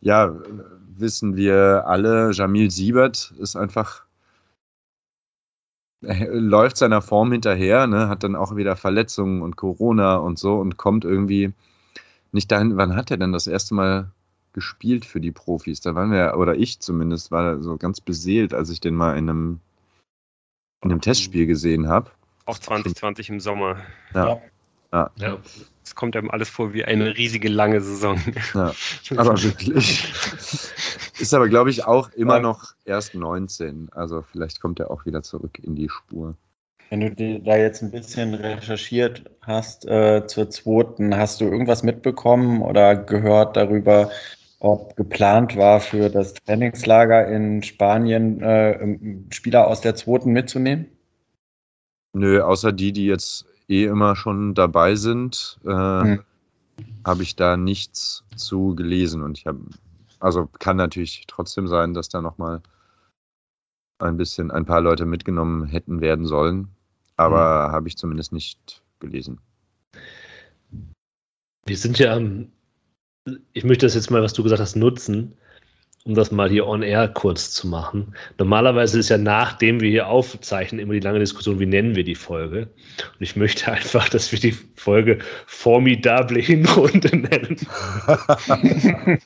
[0.00, 0.36] ja,
[0.96, 4.03] wissen wir alle, Jamil Siebert ist einfach
[6.30, 10.76] läuft seiner Form hinterher, ne, hat dann auch wieder Verletzungen und Corona und so und
[10.76, 11.52] kommt irgendwie
[12.32, 12.76] nicht dahin.
[12.76, 14.10] Wann hat er denn das erste Mal
[14.52, 15.80] gespielt für die Profis?
[15.80, 19.28] Da waren wir, oder ich zumindest, war so ganz beseelt, als ich den mal in
[19.28, 19.60] einem,
[20.82, 22.10] in einem Testspiel gesehen habe.
[22.46, 23.78] Auch 2020 im Sommer.
[24.14, 24.28] Ja.
[24.28, 24.42] ja.
[24.94, 25.38] Ja.
[25.82, 28.18] Es kommt einem alles vor wie eine riesige lange Saison.
[28.54, 28.72] Ja,
[29.16, 30.04] aber wirklich.
[31.18, 33.90] Ist aber, glaube ich, auch immer noch erst 19.
[33.92, 36.36] Also vielleicht kommt er auch wieder zurück in die Spur.
[36.90, 42.62] Wenn du da jetzt ein bisschen recherchiert hast äh, zur zweiten, hast du irgendwas mitbekommen
[42.62, 44.10] oder gehört darüber,
[44.60, 48.96] ob geplant war, für das Trainingslager in Spanien äh,
[49.30, 50.86] Spieler aus der zweiten mitzunehmen?
[52.14, 56.20] Nö, außer die, die jetzt eh immer schon dabei sind, äh, hm.
[57.04, 59.22] habe ich da nichts zu gelesen.
[59.22, 59.60] Und ich habe,
[60.20, 62.62] also kann natürlich trotzdem sein, dass da nochmal
[63.98, 66.68] ein bisschen ein paar Leute mitgenommen hätten werden sollen.
[67.16, 67.72] Aber hm.
[67.72, 69.38] habe ich zumindest nicht gelesen.
[71.66, 72.20] Wir sind ja,
[73.52, 75.34] ich möchte das jetzt mal, was du gesagt hast, nutzen
[76.04, 78.14] um das mal hier on air kurz zu machen.
[78.38, 82.14] Normalerweise ist ja nachdem wir hier aufzeichnen immer die lange Diskussion, wie nennen wir die
[82.14, 82.68] Folge.
[82.98, 87.56] Und ich möchte einfach, dass wir die Folge Formidable Hinrunde nennen.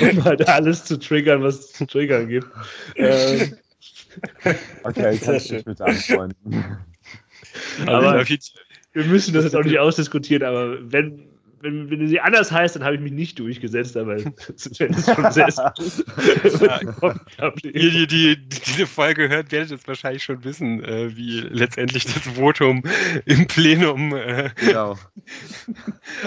[0.00, 2.48] um halt alles zu triggern, was es zu triggern gibt.
[2.96, 3.56] Ähm,
[4.82, 6.76] okay, ich kann mich mit anfreunden.
[7.86, 8.24] Aber
[8.92, 11.28] wir müssen das jetzt auch nicht ausdiskutieren, aber wenn,
[11.60, 15.32] wenn, wenn sie anders heißt, dann habe ich mich nicht durchgesetzt, aber wenn es schon
[15.32, 15.46] sehr
[17.62, 22.18] Ihr, die, die, diese Folge hört, werdet jetzt wahrscheinlich schon wissen, äh, wie letztendlich das
[22.18, 22.82] Votum
[23.26, 24.96] im Plenum äh, genau.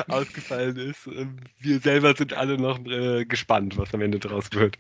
[0.07, 1.07] ausgefallen ist.
[1.07, 4.77] Ähm, wir selber sind alle noch äh, gespannt, was am Ende draus wird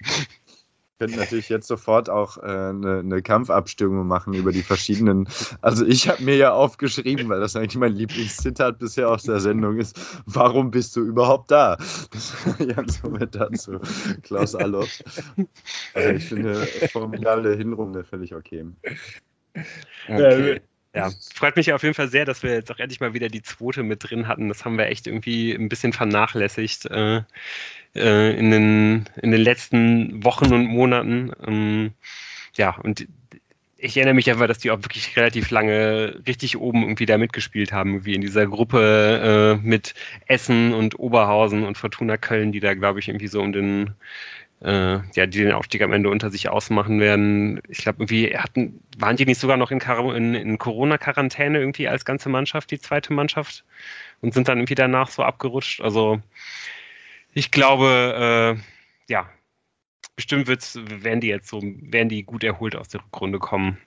[0.99, 5.27] könnten natürlich jetzt sofort auch äh, eine, eine, Kampfabstimmung machen über die verschiedenen.
[5.61, 9.77] Also ich habe mir ja aufgeschrieben, weil das eigentlich mein Lieblingszitat bisher aus der Sendung
[9.77, 9.99] ist.
[10.25, 11.77] Warum bist du überhaupt da?
[12.11, 13.79] Das Jans Kommentar zu
[14.23, 14.89] Klaus Allof.
[15.93, 18.65] Also ich finde formidable Hinrunde völlig okay.
[20.07, 20.61] okay.
[20.95, 23.41] Ja, freut mich auf jeden Fall sehr, dass wir jetzt auch endlich mal wieder die
[23.41, 24.47] zweite mit drin hatten.
[24.47, 27.23] Das haben wir echt irgendwie ein bisschen vernachlässigt äh,
[27.95, 31.31] äh, in, den, in den letzten Wochen und Monaten.
[31.47, 31.93] Ähm,
[32.55, 33.07] ja, und
[33.77, 37.73] ich erinnere mich einfach, dass die auch wirklich relativ lange richtig oben irgendwie da mitgespielt
[37.73, 39.95] haben, wie in dieser Gruppe äh, mit
[40.27, 43.95] Essen und Oberhausen und Fortuna Köln, die da, glaube ich, irgendwie so um den,
[44.63, 47.61] äh, ja, die den Aufstieg am Ende unter sich ausmachen werden.
[47.67, 52.05] Ich glaube, irgendwie hatten, waren die nicht sogar noch in, in, in Corona-Quarantäne irgendwie als
[52.05, 53.65] ganze Mannschaft, die zweite Mannschaft,
[54.21, 55.81] und sind dann irgendwie danach so abgerutscht.
[55.81, 56.21] Also
[57.33, 59.29] ich glaube, äh, ja,
[60.15, 63.77] bestimmt wird's, werden die jetzt so, werden die gut erholt aus der Rückrunde kommen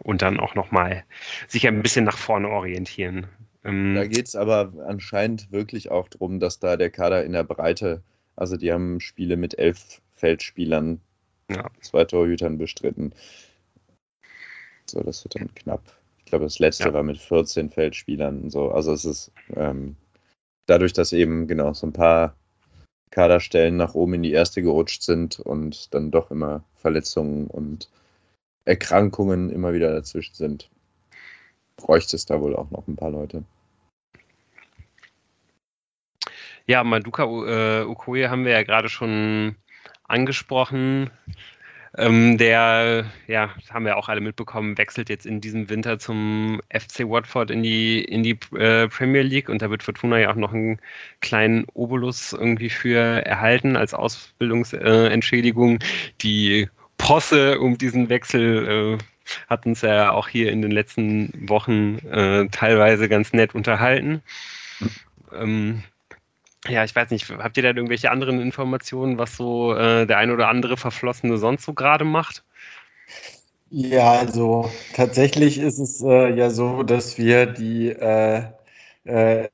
[0.00, 1.04] und dann auch nochmal
[1.48, 3.26] sich ein bisschen nach vorne orientieren.
[3.64, 7.44] Ähm, da geht es aber anscheinend wirklich auch darum, dass da der Kader in der
[7.44, 8.02] Breite,
[8.36, 11.00] also die haben Spiele mit elf Feldspielern,
[11.50, 11.68] ja.
[11.80, 13.12] zwei Torhütern bestritten.
[14.86, 15.82] So, das wird dann knapp.
[16.18, 16.94] Ich glaube, das letzte ja.
[16.94, 18.50] war mit 14 Feldspielern.
[18.50, 18.70] So.
[18.70, 19.96] Also es ist ähm,
[20.66, 22.36] dadurch, dass eben genau so ein paar
[23.10, 27.90] Kaderstellen nach oben in die erste gerutscht sind und dann doch immer Verletzungen und
[28.64, 30.70] Erkrankungen immer wieder dazwischen sind,
[31.76, 33.44] bräuchte es da wohl auch noch ein paar Leute.
[36.66, 39.56] Ja, Maduka äh, Okoye haben wir ja gerade schon
[40.04, 41.10] angesprochen.
[41.98, 47.00] Ähm, der, ja, haben wir auch alle mitbekommen, wechselt jetzt in diesem Winter zum FC
[47.00, 50.54] Watford in die, in die äh, Premier League und da wird Fortuna ja auch noch
[50.54, 50.78] einen
[51.20, 55.76] kleinen Obolus irgendwie für erhalten als Ausbildungsentschädigung.
[55.76, 55.84] Äh,
[56.22, 59.04] die Posse um diesen Wechsel äh,
[59.50, 64.22] hat uns ja auch hier in den letzten Wochen äh, teilweise ganz nett unterhalten.
[65.34, 65.82] Ähm,
[66.68, 70.30] ja, ich weiß nicht, habt ihr da irgendwelche anderen Informationen, was so äh, der ein
[70.30, 72.44] oder andere Verflossene sonst so gerade macht?
[73.70, 78.42] Ja, also tatsächlich ist es äh, ja so, dass wir die äh,
[79.04, 79.48] äh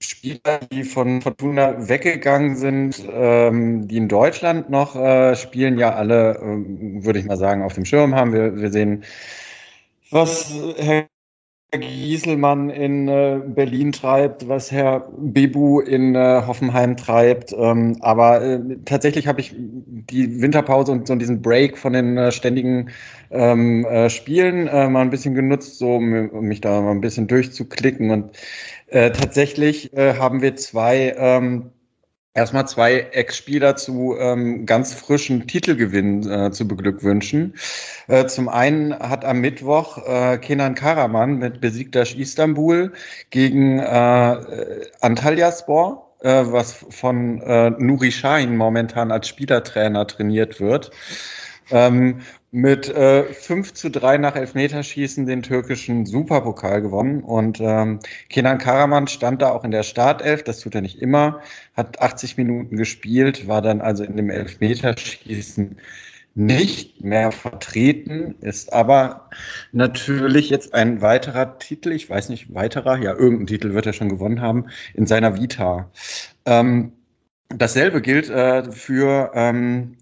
[0.00, 6.38] Spieler, die von Fortuna weggegangen sind, ähm, die in Deutschland noch äh, spielen, ja alle,
[6.42, 8.32] ähm, würde ich mal sagen, auf dem Schirm haben.
[8.32, 9.04] Wir, wir sehen,
[10.10, 11.06] was Herr
[11.78, 17.54] Gieselmann in äh, Berlin treibt, was Herr Bebu in äh, Hoffenheim treibt.
[17.56, 22.32] Ähm, aber äh, tatsächlich habe ich die Winterpause und so diesen Break von den äh,
[22.32, 22.90] ständigen
[23.30, 27.26] ähm, äh, Spielen äh, mal ein bisschen genutzt, so um mich da mal ein bisschen
[27.26, 28.10] durchzuklicken.
[28.10, 28.32] Und
[28.90, 31.70] tatsächlich haben wir zwei ähm,
[32.34, 37.54] erstmal zwei Ex-Spieler zu ähm, ganz frischen Titelgewinn äh, zu beglückwünschen.
[38.08, 42.92] Äh, zum einen hat am Mittwoch äh, Kenan Karaman mit Besiktas Istanbul
[43.30, 44.36] gegen äh,
[45.00, 50.90] Antalyaspor, äh, was von äh, Nuri Sahin momentan als Spielertrainer trainiert wird.
[51.70, 52.20] Ähm,
[52.54, 57.24] mit äh, 5 zu 3 nach Elfmeterschießen den türkischen Superpokal gewonnen.
[57.24, 57.98] Und ähm,
[58.28, 61.40] Kenan Karaman stand da auch in der Startelf, das tut er nicht immer,
[61.76, 65.76] hat 80 Minuten gespielt, war dann also in dem Elfmeterschießen
[66.36, 69.28] nicht mehr vertreten, ist aber
[69.72, 74.08] natürlich jetzt ein weiterer Titel, ich weiß nicht, weiterer, ja, irgendein Titel wird er schon
[74.08, 75.90] gewonnen haben, in seiner Vita.
[76.46, 76.92] Ähm,
[77.48, 79.96] dasselbe gilt äh, für, ähm,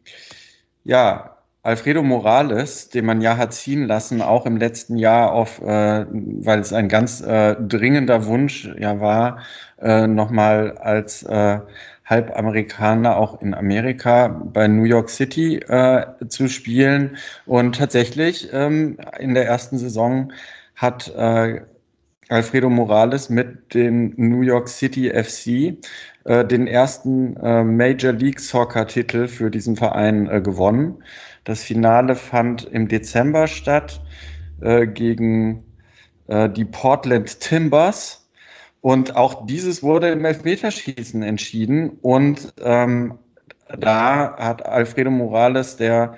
[0.84, 1.31] ja,
[1.64, 6.59] Alfredo Morales, den man ja hat ziehen lassen, auch im letzten Jahr auf, äh, weil
[6.59, 9.39] es ein ganz äh, dringender Wunsch ja war,
[9.80, 11.60] äh, nochmal als äh,
[12.05, 17.16] Halbamerikaner auch in Amerika bei New York City äh, zu spielen.
[17.47, 20.32] Und tatsächlich ähm, in der ersten Saison
[20.74, 21.60] hat äh,
[22.28, 25.78] Alfredo Morales mit den New York City FC
[26.24, 31.02] äh, den ersten äh, Major League Soccer Titel für diesen Verein äh, gewonnen.
[31.44, 34.01] Das Finale fand im Dezember statt
[34.60, 35.64] äh, gegen
[36.28, 38.28] äh, die Portland Timbers.
[38.81, 41.90] Und auch dieses wurde im Elfmeterschießen entschieden.
[42.02, 43.19] Und ähm,
[43.78, 46.16] da hat Alfredo Morales, der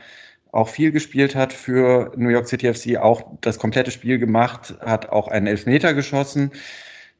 [0.51, 5.09] auch viel gespielt hat für New York City FC, auch das komplette Spiel gemacht, hat
[5.11, 6.53] auch einen Elfmeter geschossen.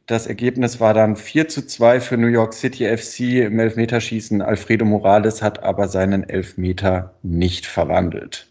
[0.07, 4.43] Das Ergebnis war dann 4 zu 2 für New York City FC im Elfmeterschießen.
[4.43, 8.47] Alfredo Morales hat aber seinen Elfmeter nicht verwandelt.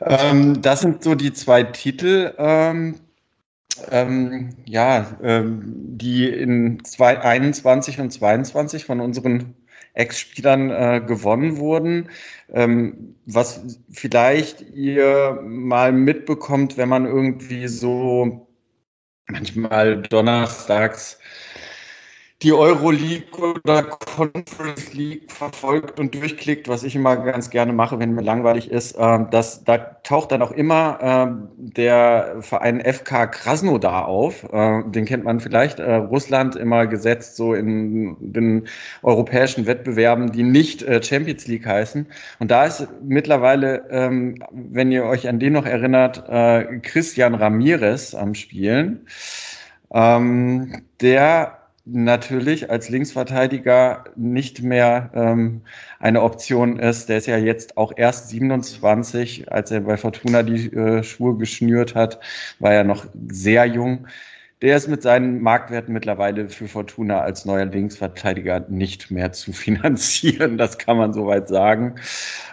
[0.00, 2.96] Ähm, das sind so die zwei Titel, ähm,
[3.90, 9.54] ähm, ja, ähm, die in 21 und 22 von unseren
[9.94, 12.08] Ex-Spielern äh, gewonnen wurden.
[12.52, 18.43] Ähm, was vielleicht ihr mal mitbekommt, wenn man irgendwie so
[19.28, 21.18] manchmal donnerstags
[22.44, 23.84] die Euroleague oder
[24.16, 28.92] Conference League verfolgt und durchklickt, was ich immer ganz gerne mache, wenn mir langweilig ist,
[28.92, 34.44] äh, dass, da taucht dann auch immer äh, der Verein FK Krasnodar auf.
[34.52, 35.78] Äh, den kennt man vielleicht.
[35.78, 38.68] Äh, Russland immer gesetzt so in den
[39.02, 42.06] europäischen Wettbewerben, die nicht äh, Champions League heißen.
[42.40, 48.14] Und da ist mittlerweile, ähm, wenn ihr euch an den noch erinnert, äh, Christian Ramirez
[48.14, 49.06] am Spielen.
[49.94, 55.62] Ähm, der natürlich als Linksverteidiger nicht mehr ähm,
[56.00, 57.08] eine Option ist.
[57.08, 61.94] Der ist ja jetzt auch erst 27, als er bei Fortuna die äh, Schuhe geschnürt
[61.94, 62.20] hat,
[62.58, 64.06] war er noch sehr jung.
[64.62, 70.56] Der ist mit seinen Marktwerten mittlerweile für Fortuna als neuer Linksverteidiger nicht mehr zu finanzieren.
[70.64, 71.96] Das kann man soweit sagen.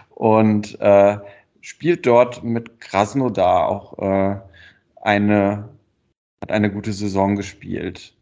[0.10, 1.18] Und äh,
[1.62, 4.36] spielt dort mit Krasnodar auch äh,
[5.02, 5.70] eine,
[6.44, 8.14] hat eine gute Saison gespielt.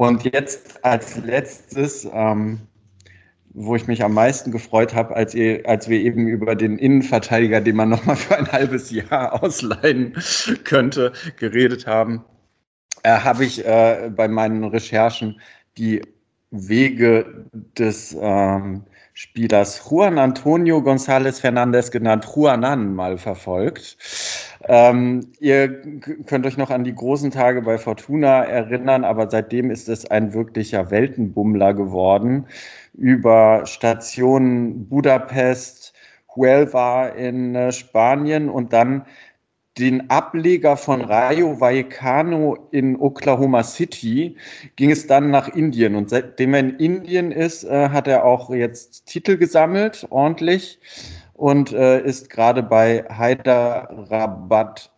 [0.00, 2.58] Und jetzt als letztes, ähm,
[3.50, 5.36] wo ich mich am meisten gefreut habe, als,
[5.66, 10.16] als wir eben über den Innenverteidiger, den man nochmal für ein halbes Jahr ausleihen
[10.64, 12.24] könnte, geredet haben,
[13.02, 15.38] äh, habe ich äh, bei meinen Recherchen
[15.76, 16.00] die
[16.50, 23.98] Wege des ähm, Spielers Juan Antonio González Fernández, genannt Juanan, mal verfolgt.
[24.68, 25.80] Ähm, ihr
[26.26, 30.34] könnt euch noch an die großen Tage bei Fortuna erinnern, aber seitdem ist es ein
[30.34, 32.46] wirklicher Weltenbummler geworden.
[32.94, 35.94] Über Stationen Budapest,
[36.36, 39.06] Huelva in äh, Spanien und dann
[39.78, 44.36] den Ableger von Rayo Vallecano in Oklahoma City
[44.76, 45.94] ging es dann nach Indien.
[45.94, 50.78] Und seitdem er in Indien ist, äh, hat er auch jetzt Titel gesammelt, ordentlich,
[51.40, 54.92] und äh, ist gerade bei Hyderabad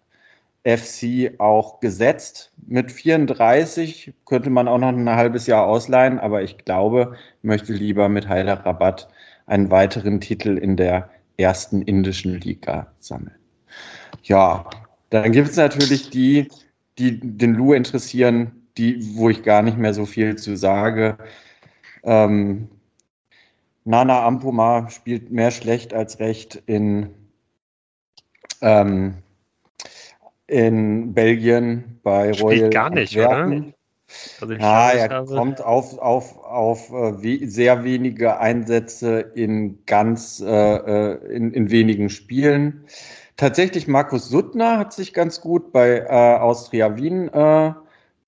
[0.64, 2.50] FC auch gesetzt.
[2.66, 8.08] Mit 34 könnte man auch noch ein halbes Jahr ausleihen, aber ich glaube, möchte lieber
[8.08, 9.08] mit Hyderabad
[9.46, 13.38] einen weiteren Titel in der ersten indischen Liga sammeln.
[14.24, 14.68] Ja,
[15.10, 16.48] dann gibt es natürlich die,
[16.98, 21.18] die den Lou interessieren, die, wo ich gar nicht mehr so viel zu sage.
[22.02, 22.68] Ähm,
[23.84, 27.10] Nana Ampoma spielt mehr schlecht als recht in,
[28.60, 29.14] ähm,
[30.46, 32.70] in Belgien bei spielt Royal.
[32.70, 33.62] gar nicht, Antwerpen.
[33.64, 33.72] oder?
[34.40, 35.34] Also ja, er habe.
[35.34, 42.10] kommt auf, auf, auf äh, sehr wenige Einsätze in ganz äh, äh in, in wenigen
[42.10, 42.84] Spielen.
[43.36, 47.72] Tatsächlich Markus Suttner hat sich ganz gut bei äh, Austria Wien äh,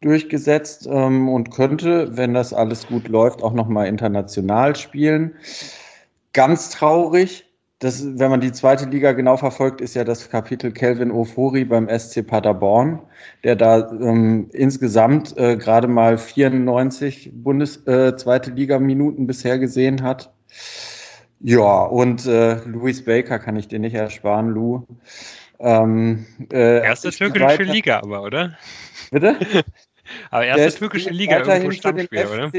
[0.04, 5.34] durchgesetzt ähm, und könnte, wenn das alles gut läuft, auch nochmal international spielen.
[6.32, 7.44] Ganz traurig,
[7.84, 11.86] das, wenn man die zweite Liga genau verfolgt, ist ja das Kapitel Kelvin Ofori beim
[11.88, 13.00] SC Paderborn,
[13.42, 20.02] der da ähm, insgesamt äh, gerade mal 94 Bundes äh, zweite Liga Minuten bisher gesehen
[20.02, 20.32] hat.
[21.40, 24.86] Ja, und äh, Louis Baker kann ich dir nicht ersparen, Lou.
[25.58, 28.56] Ähm, äh, erste türkische Liga aber, oder?
[29.10, 29.36] Bitte?
[30.30, 32.50] aber erste türkische Liga irgendwo Stammspieler, oder?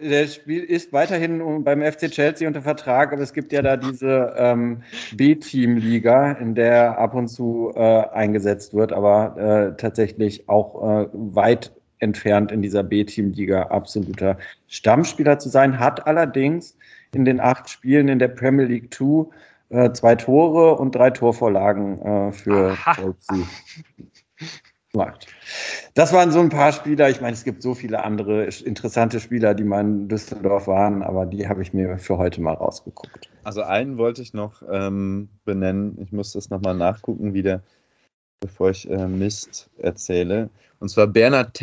[0.00, 4.32] der Spiel ist weiterhin beim FC Chelsea unter Vertrag, aber es gibt ja da diese
[4.36, 4.82] ähm,
[5.14, 11.72] B-Team-Liga, in der ab und zu äh, eingesetzt wird, aber äh, tatsächlich auch äh, weit
[11.98, 14.38] entfernt in dieser B-Team-Liga absoluter
[14.68, 16.76] Stammspieler zu sein, hat allerdings
[17.12, 19.26] in den acht Spielen in der Premier League 2
[19.70, 23.46] äh, zwei Tore und drei Torvorlagen äh, für Chelsea
[24.92, 25.26] gemacht.
[25.94, 27.10] Das waren so ein paar Spieler.
[27.10, 31.26] Ich meine, es gibt so viele andere interessante Spieler, die mal in Düsseldorf waren, aber
[31.26, 33.28] die habe ich mir für heute mal rausgeguckt.
[33.44, 35.98] Also einen wollte ich noch ähm, benennen.
[36.00, 37.62] Ich muss das nochmal nachgucken wieder,
[38.40, 40.50] bevor ich äh, Mist erzähle.
[40.80, 41.58] Und zwar Bernhard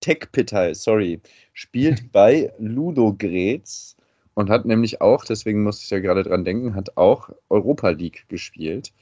[0.00, 1.20] Tekpitai, sorry,
[1.52, 3.96] spielt bei Ludo Gretz
[4.34, 8.24] und hat nämlich auch, deswegen musste ich ja gerade dran denken, hat auch Europa League
[8.28, 8.92] gespielt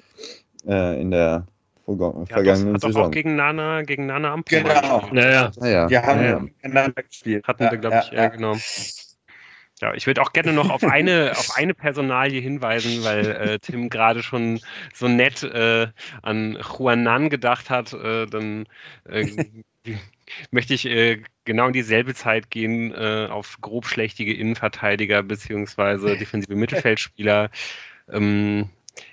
[0.66, 1.46] äh, in der
[1.86, 3.02] vergangenen ja, das, Saison.
[3.02, 5.08] Hat auch gegen Nana, gegen Nana am Genau.
[5.12, 5.66] Ja, ja.
[5.66, 6.38] ja, Wir haben ja.
[6.40, 7.46] miteinander gespielt.
[7.46, 8.60] Hatten wir, glaube ich, ja, genommen.
[9.82, 13.90] Ja, ich würde auch gerne noch auf eine, auf eine Personalie hinweisen, weil äh, Tim
[13.90, 14.60] gerade schon
[14.94, 15.88] so nett äh,
[16.22, 17.92] an Juanan gedacht hat.
[17.92, 18.66] Äh, dann
[19.04, 19.44] äh,
[20.50, 27.50] möchte ich äh, genau in dieselbe Zeit gehen äh, auf grobschlächtige Innenverteidiger beziehungsweise defensive Mittelfeldspieler.
[28.10, 28.70] Ähm,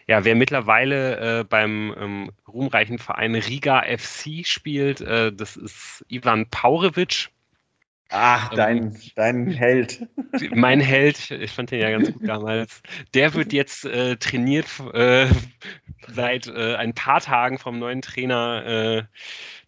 [0.07, 6.47] ja, wer mittlerweile äh, beim ähm, ruhmreichen Verein Riga FC spielt, äh, das ist Ivan
[6.49, 7.29] Paurevic.
[8.15, 10.07] Ach, ähm, dein, ähm, dein Held.
[10.51, 12.81] Mein Held, ich fand den ja ganz gut damals.
[13.15, 15.27] Der wird jetzt äh, trainiert äh,
[16.07, 19.03] seit äh, ein paar Tagen vom neuen Trainer äh,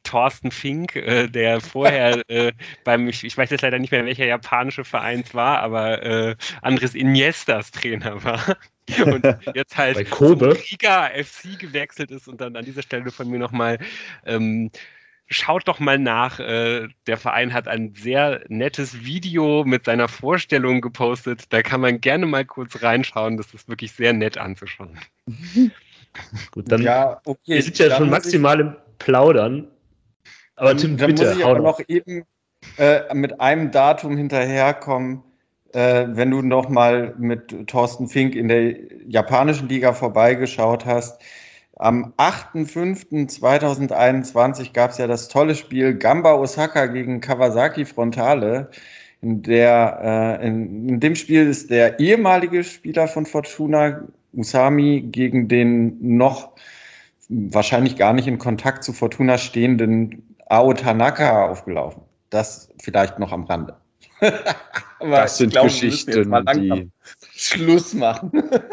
[0.04, 2.52] Thorsten Fink, äh, der vorher äh,
[2.84, 6.36] beim, ich, ich, weiß jetzt leider nicht mehr, welcher japanische Verein es war, aber äh,
[6.62, 8.58] Andres Iniestas Trainer war.
[9.04, 10.56] Und jetzt halt Bei Kobe.
[10.72, 13.80] Riga FC gewechselt ist und dann an dieser Stelle von mir nochmal
[14.28, 14.70] ähm,
[15.28, 16.40] schaut doch mal nach.
[16.40, 21.46] Äh, der Verein hat ein sehr nettes Video mit seiner Vorstellung gepostet.
[21.50, 23.38] Da kann man gerne mal kurz reinschauen.
[23.38, 25.00] Das ist wirklich sehr nett anzuschauen.
[26.52, 27.56] Gut, dann ja, okay.
[27.56, 29.68] wir sind ja schon maximal im Plaudern.
[30.56, 32.24] Aber dann, Tim, dann bitte, muss ich aber noch eben
[32.78, 35.24] äh, mit einem Datum hinterherkommen,
[35.74, 38.76] äh, wenn du noch mal mit Thorsten Fink in der
[39.08, 41.22] japanischen Liga vorbeigeschaut hast.
[41.78, 48.70] Am 8.5.2021 gab es ja das tolle Spiel Gamba Osaka gegen Kawasaki Frontale.
[49.22, 54.04] In, der, äh, in, in, dem Spiel ist der ehemalige Spieler von Fortuna,
[54.34, 56.52] Usami, gegen den noch
[57.28, 62.04] wahrscheinlich gar nicht in Kontakt zu Fortuna stehenden Ao Tanaka aufgelaufen.
[62.30, 63.76] Das vielleicht noch am Rande.
[65.00, 66.90] das sind glaube, Geschichten, die
[67.38, 68.32] Schluss machen.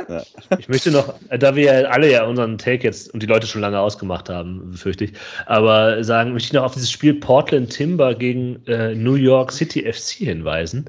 [0.08, 0.22] ja.
[0.58, 3.60] Ich möchte noch, da wir ja alle ja unseren Take jetzt und die Leute schon
[3.60, 5.12] lange ausgemacht haben, befürchte ich,
[5.46, 9.92] aber sagen, möchte ich noch auf dieses Spiel Portland Timber gegen äh, New York City
[9.92, 10.88] FC hinweisen.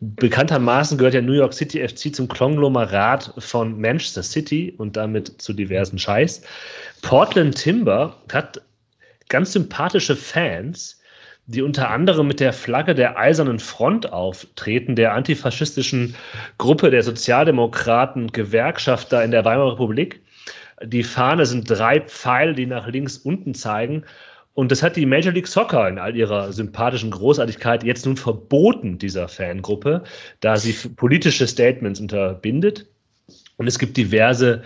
[0.00, 5.52] Bekanntermaßen gehört ja New York City FC zum Konglomerat von Manchester City und damit zu
[5.52, 6.42] diversen Scheiß.
[7.02, 8.62] Portland Timber hat
[9.28, 10.99] ganz sympathische Fans,
[11.50, 16.14] die unter anderem mit der Flagge der Eisernen Front auftreten, der antifaschistischen
[16.58, 20.22] Gruppe der Sozialdemokraten Gewerkschafter in der Weimarer Republik.
[20.84, 24.04] Die Fahne sind drei Pfeile, die nach links unten zeigen.
[24.54, 28.98] Und das hat die Major League Soccer in all ihrer sympathischen Großartigkeit jetzt nun verboten,
[28.98, 30.04] dieser Fangruppe,
[30.38, 32.86] da sie politische Statements unterbindet.
[33.56, 34.62] Und es gibt diverse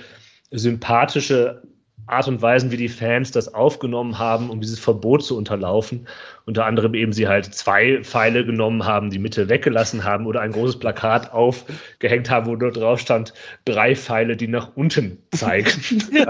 [0.50, 1.62] sympathische
[2.06, 6.06] Art und Weisen, wie die Fans das aufgenommen haben, um dieses Verbot zu unterlaufen.
[6.46, 10.52] Unter anderem eben sie halt zwei Pfeile genommen haben, die Mitte weggelassen haben oder ein
[10.52, 13.32] großes Plakat aufgehängt haben, wo dort drauf stand,
[13.64, 15.70] drei Pfeile, die nach unten zeigen.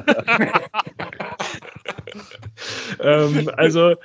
[3.01, 3.97] ähm, also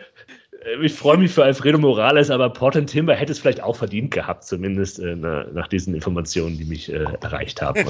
[0.65, 4.11] äh, ich freue mich für Alfredo Morales, aber Portland Timber hätte es vielleicht auch verdient
[4.11, 7.85] gehabt, zumindest äh, nach diesen Informationen, die mich äh, erreicht haben.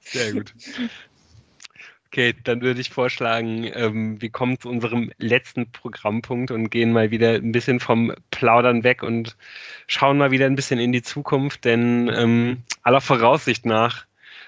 [0.00, 0.54] Sehr gut.
[2.12, 7.10] Okay, dann würde ich vorschlagen, ähm, wir kommen zu unserem letzten Programmpunkt und gehen mal
[7.10, 9.34] wieder ein bisschen vom Plaudern weg und
[9.86, 14.04] schauen mal wieder ein bisschen in die Zukunft, denn ähm, aller Voraussicht nach,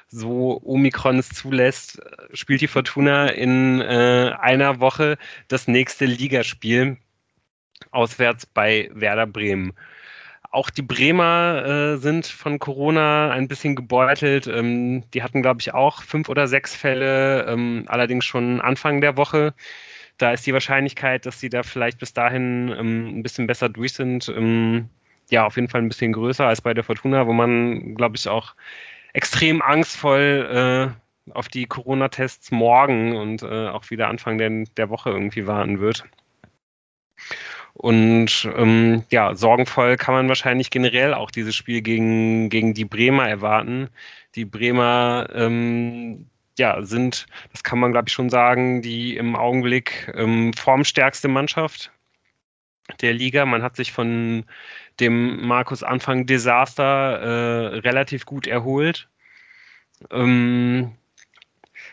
[0.09, 2.03] so Omikron es zulässt,
[2.35, 5.17] spielt die Fortuna in äh, einer Woche
[5.49, 6.99] das nächste Ligaspiel
[7.93, 9.73] auswärts bei Werder Bremen.
[10.55, 14.47] Auch die Bremer äh, sind von Corona ein bisschen gebeutelt.
[14.47, 19.17] Ähm, die hatten, glaube ich, auch fünf oder sechs Fälle, ähm, allerdings schon Anfang der
[19.17, 19.53] Woche.
[20.17, 23.95] Da ist die Wahrscheinlichkeit, dass sie da vielleicht bis dahin ähm, ein bisschen besser durch
[23.95, 24.89] sind, ähm,
[25.29, 28.29] ja, auf jeden Fall ein bisschen größer als bei der Fortuna, wo man, glaube ich,
[28.29, 28.55] auch
[29.13, 30.95] extrem angstvoll
[31.27, 35.81] äh, auf die Corona-Tests morgen und äh, auch wieder Anfang der, der Woche irgendwie warten
[35.81, 36.05] wird.
[37.75, 43.29] Und ähm, ja, sorgenvoll kann man wahrscheinlich generell auch dieses Spiel gegen, gegen die Bremer
[43.29, 43.91] erwarten.
[44.37, 46.27] Die Bremer ähm,
[46.57, 51.91] ja, sind, das kann man glaube ich schon sagen, die im Augenblick ähm, formstärkste Mannschaft
[53.01, 53.45] der Liga.
[53.45, 54.45] Man hat sich von
[55.01, 59.09] dem Markus Anfang Desaster äh, relativ gut erholt.
[60.11, 60.93] Ähm,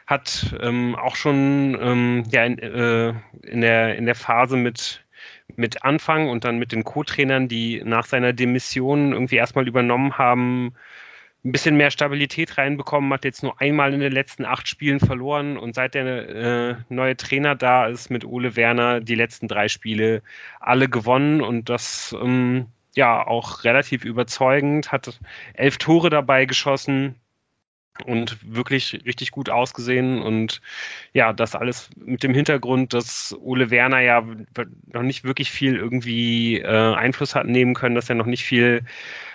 [0.06, 3.14] hat ähm, auch schon ähm, ja, in, äh,
[3.44, 5.04] in, der, in der Phase mit
[5.58, 10.74] mit Anfang und dann mit den Co-Trainern, die nach seiner Demission irgendwie erstmal übernommen haben,
[11.44, 15.58] ein bisschen mehr Stabilität reinbekommen, hat jetzt nur einmal in den letzten acht Spielen verloren
[15.58, 20.22] und seit der äh, neue Trainer da ist mit Ole Werner die letzten drei Spiele
[20.60, 25.20] alle gewonnen und das ähm, ja auch relativ überzeugend, hat
[25.54, 27.16] elf Tore dabei geschossen,
[28.04, 30.22] und wirklich richtig gut ausgesehen.
[30.22, 30.62] Und
[31.14, 34.26] ja, das alles mit dem Hintergrund, dass Ole Werner ja
[34.88, 38.84] noch nicht wirklich viel irgendwie äh, Einfluss hat nehmen können, dass er noch nicht viel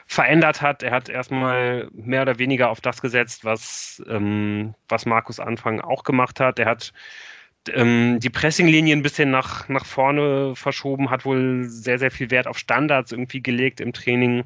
[0.06, 0.82] verändert hat.
[0.82, 6.04] Er hat erstmal mehr oder weniger auf das gesetzt, was, ähm, was Markus Anfang auch
[6.04, 6.58] gemacht hat.
[6.58, 6.92] Er hat
[7.72, 12.46] ähm, die Pressinglinie ein bisschen nach, nach vorne verschoben, hat wohl sehr, sehr viel Wert
[12.46, 14.44] auf Standards irgendwie gelegt im Training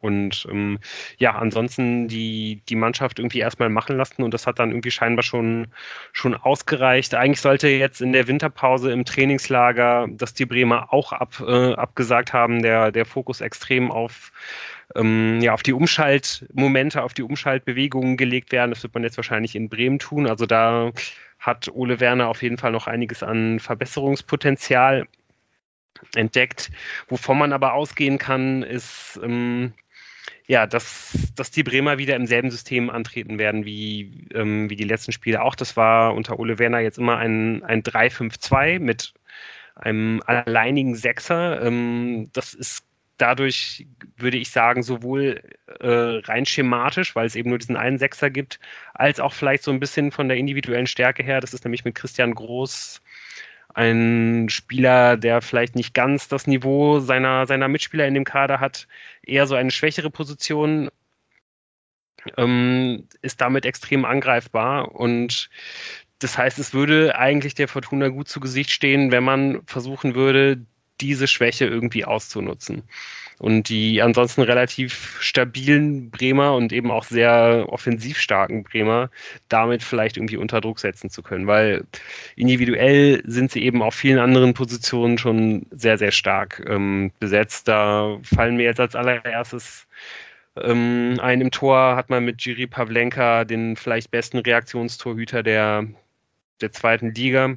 [0.00, 0.78] Und ähm,
[1.18, 5.22] ja, ansonsten die, die Mannschaft irgendwie erstmal machen lassen und das hat dann irgendwie scheinbar
[5.22, 5.68] schon,
[6.12, 7.14] schon ausgereicht.
[7.14, 12.32] Eigentlich sollte jetzt in der Winterpause im Trainingslager, dass die Bremer auch ab, äh, abgesagt
[12.32, 14.32] haben, der, der Fokus extrem auf,
[14.94, 18.70] ähm, ja, auf die Umschaltmomente, auf die Umschaltbewegungen gelegt werden.
[18.70, 20.26] Das wird man jetzt wahrscheinlich in Bremen tun.
[20.26, 20.92] Also da
[21.38, 25.06] hat Ole Werner auf jeden Fall noch einiges an Verbesserungspotenzial
[26.14, 26.70] entdeckt.
[27.08, 29.72] Wovon man aber ausgehen kann, ist, ähm,
[30.46, 34.84] ja, dass, dass die Bremer wieder im selben System antreten werden wie, ähm, wie die
[34.84, 35.42] letzten Spiele.
[35.42, 39.12] Auch das war unter Ole Werner jetzt immer ein, ein 3-5-2 mit
[39.74, 41.62] einem alleinigen Sechser.
[41.62, 42.84] Ähm, das ist
[43.18, 45.42] dadurch, würde ich sagen, sowohl
[45.80, 48.58] äh, rein schematisch, weil es eben nur diesen einen Sechser gibt,
[48.94, 51.40] als auch vielleicht so ein bisschen von der individuellen Stärke her.
[51.40, 53.02] Das ist nämlich mit Christian Groß
[53.78, 58.88] ein Spieler, der vielleicht nicht ganz das Niveau seiner, seiner Mitspieler in dem Kader hat,
[59.22, 60.90] eher so eine schwächere Position,
[62.36, 64.94] ähm, ist damit extrem angreifbar.
[64.96, 65.48] Und
[66.18, 70.66] das heißt, es würde eigentlich der Fortuna gut zu Gesicht stehen, wenn man versuchen würde,
[71.00, 72.82] diese Schwäche irgendwie auszunutzen
[73.38, 79.10] und die ansonsten relativ stabilen Bremer und eben auch sehr offensiv starken Bremer
[79.48, 81.84] damit vielleicht irgendwie unter Druck setzen zu können, weil
[82.36, 87.68] individuell sind sie eben auf vielen anderen Positionen schon sehr, sehr stark ähm, besetzt.
[87.68, 89.86] Da fallen mir jetzt als allererstes
[90.62, 95.86] ähm, ein im Tor hat man mit Jiri Pavlenka den vielleicht besten Reaktionstorhüter der,
[96.60, 97.56] der zweiten Liga.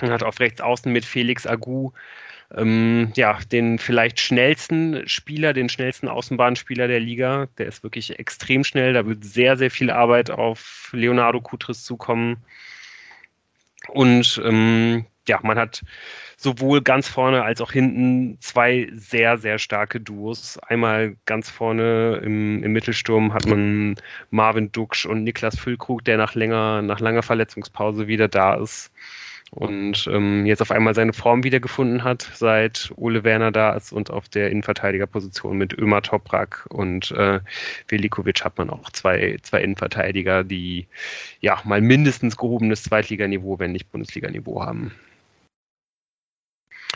[0.00, 1.92] Man hat auf rechts außen mit Felix Agu
[2.56, 7.48] ähm, ja, den vielleicht schnellsten Spieler, den schnellsten Außenbahnspieler der Liga.
[7.58, 8.92] Der ist wirklich extrem schnell.
[8.92, 12.38] Da wird sehr, sehr viel Arbeit auf Leonardo Kutris zukommen.
[13.88, 15.82] Und ähm, ja, man hat
[16.36, 20.58] sowohl ganz vorne als auch hinten zwei sehr, sehr starke Duos.
[20.58, 23.94] Einmal ganz vorne im, im Mittelsturm hat man
[24.30, 28.90] Marvin Duksch und Niklas Füllkrug, der nach länger, nach langer Verletzungspause wieder da ist
[29.54, 34.10] und ähm, jetzt auf einmal seine Form wiedergefunden hat, seit Ole Werner da ist und
[34.10, 37.38] auf der Innenverteidigerposition mit Ömer Toprak und äh,
[37.86, 40.86] Velikovic hat man auch zwei, zwei Innenverteidiger, die
[41.40, 44.92] ja mal mindestens gehobenes Zweitliganiveau, wenn nicht Bundesliganiveau haben.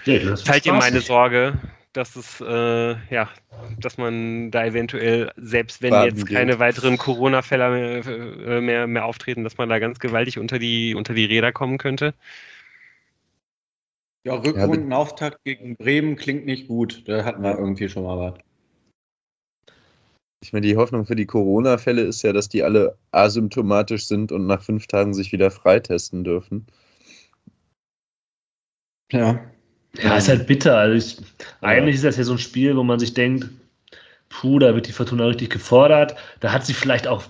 [0.06, 1.58] Das Teilt ihr meine Sorge,
[1.96, 3.28] dass es äh, ja,
[3.80, 6.60] dass man da eventuell, selbst wenn Baden jetzt keine geht.
[6.60, 11.14] weiteren Corona-Fälle mehr, äh, mehr, mehr, auftreten, dass man da ganz gewaltig unter die, unter
[11.14, 12.14] die Räder kommen könnte?
[14.24, 17.08] Ja, Rückrundenauftakt gegen Bremen klingt nicht gut.
[17.08, 18.40] Da hatten wir irgendwie schon mal was.
[20.42, 24.46] Ich meine, die Hoffnung für die Corona-Fälle ist ja, dass die alle asymptomatisch sind und
[24.46, 26.66] nach fünf Tagen sich wieder freitesten dürfen.
[29.12, 29.50] Ja.
[30.02, 30.76] Ja, ist halt bitter.
[30.76, 31.24] Also ich.
[31.60, 33.48] Eigentlich ist das ja so ein Spiel, wo man sich denkt,
[34.28, 36.16] puh, da wird die Fortuna richtig gefordert.
[36.40, 37.24] Da hat sie vielleicht auch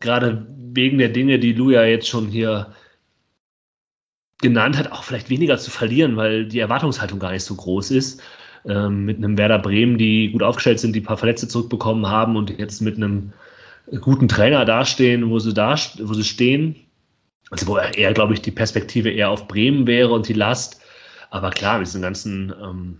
[0.00, 2.72] gerade wegen der Dinge, die Luja jetzt schon hier
[4.40, 8.22] genannt hat, auch vielleicht weniger zu verlieren, weil die Erwartungshaltung gar nicht so groß ist.
[8.66, 12.36] Ähm, mit einem Werder Bremen, die gut aufgestellt sind, die ein paar Verletzte zurückbekommen haben
[12.36, 13.32] und jetzt mit einem
[14.00, 16.76] guten Trainer dastehen, wo sie da, wo sie stehen.
[17.50, 20.80] Also wo eher, glaube ich, die Perspektive eher auf Bremen wäre und die Last.
[21.30, 22.98] Aber klar, mit diesen ganzen, ähm,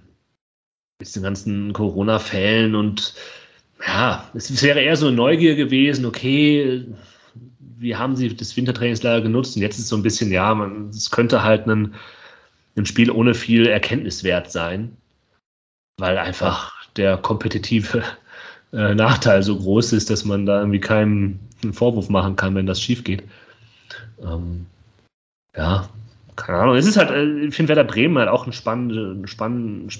[0.98, 3.14] mit diesen ganzen Corona-Fällen und
[3.86, 6.84] ja, es wäre eher so eine Neugier gewesen, okay,
[7.78, 9.56] wie haben sie das Wintertrainingslager genutzt?
[9.56, 10.52] Und jetzt ist so ein bisschen, ja,
[10.90, 11.94] es könnte halt ein,
[12.76, 14.96] ein Spiel ohne viel Erkenntniswert sein,
[15.98, 18.02] weil einfach der kompetitive
[18.72, 21.38] äh, Nachteil so groß ist, dass man da irgendwie keinen
[21.72, 23.22] Vorwurf machen kann, wenn das schief geht.
[24.20, 24.66] Ähm,
[25.56, 25.88] ja,
[26.38, 26.76] keine Ahnung.
[26.76, 29.94] Es ist halt, äh, ich finde Werder Bremen halt auch eine spannende, spannende,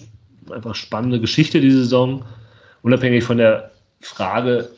[0.51, 2.25] einfach spannende Geschichte diese Saison.
[2.83, 4.71] Unabhängig von der Frage,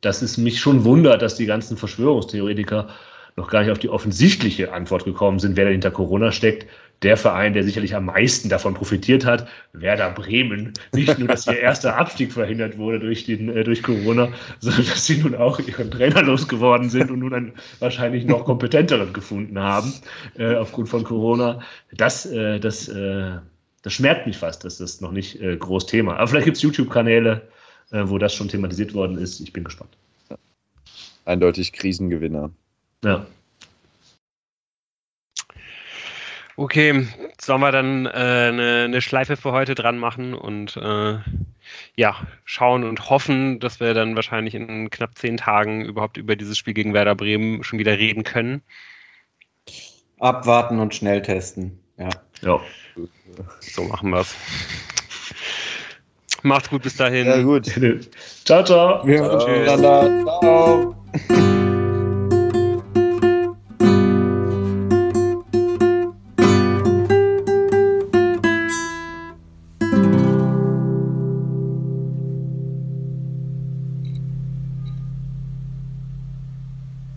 [0.00, 2.88] dass es mich schon wundert, dass die ganzen Verschwörungstheoretiker
[3.36, 6.66] noch gar nicht auf die offensichtliche Antwort gekommen sind, wer da hinter Corona steckt
[7.02, 10.74] der Verein, der sicherlich am meisten davon profitiert hat, Werder Bremen.
[10.92, 14.28] Nicht nur, dass ihr erster Abstieg verhindert wurde durch, den, äh, durch Corona,
[14.60, 19.12] sondern dass sie nun auch ihren Trainer losgeworden sind und nun einen wahrscheinlich noch kompetenteren
[19.12, 19.92] gefunden haben
[20.36, 21.60] äh, aufgrund von Corona.
[21.92, 23.38] Das, äh, das, äh,
[23.82, 26.16] das schmerzt mich fast, dass das noch nicht äh, groß Thema.
[26.16, 27.48] Aber vielleicht gibt es YouTube-Kanäle,
[27.92, 29.40] äh, wo das schon thematisiert worden ist.
[29.40, 29.96] Ich bin gespannt.
[31.24, 32.50] Eindeutig Krisengewinner.
[33.04, 33.26] Ja.
[36.56, 37.06] Okay,
[37.40, 41.18] sollen wir dann äh, eine, eine, Schleife für heute dran machen und äh,
[41.96, 46.58] ja, schauen und hoffen, dass wir dann wahrscheinlich in knapp zehn Tagen überhaupt über dieses
[46.58, 48.62] Spiel gegen Werder Bremen schon wieder reden können.
[50.18, 52.10] Abwarten und schnell testen, ja.
[52.42, 52.60] Ja.
[53.60, 54.34] So machen wir es.
[56.42, 57.26] Macht's gut bis dahin.
[57.26, 57.66] Ja, gut.
[58.44, 59.06] ciao, ciao.
[59.06, 59.78] Ja, ciao.
[59.78, 60.40] ciao.
[60.40, 61.56] ciao.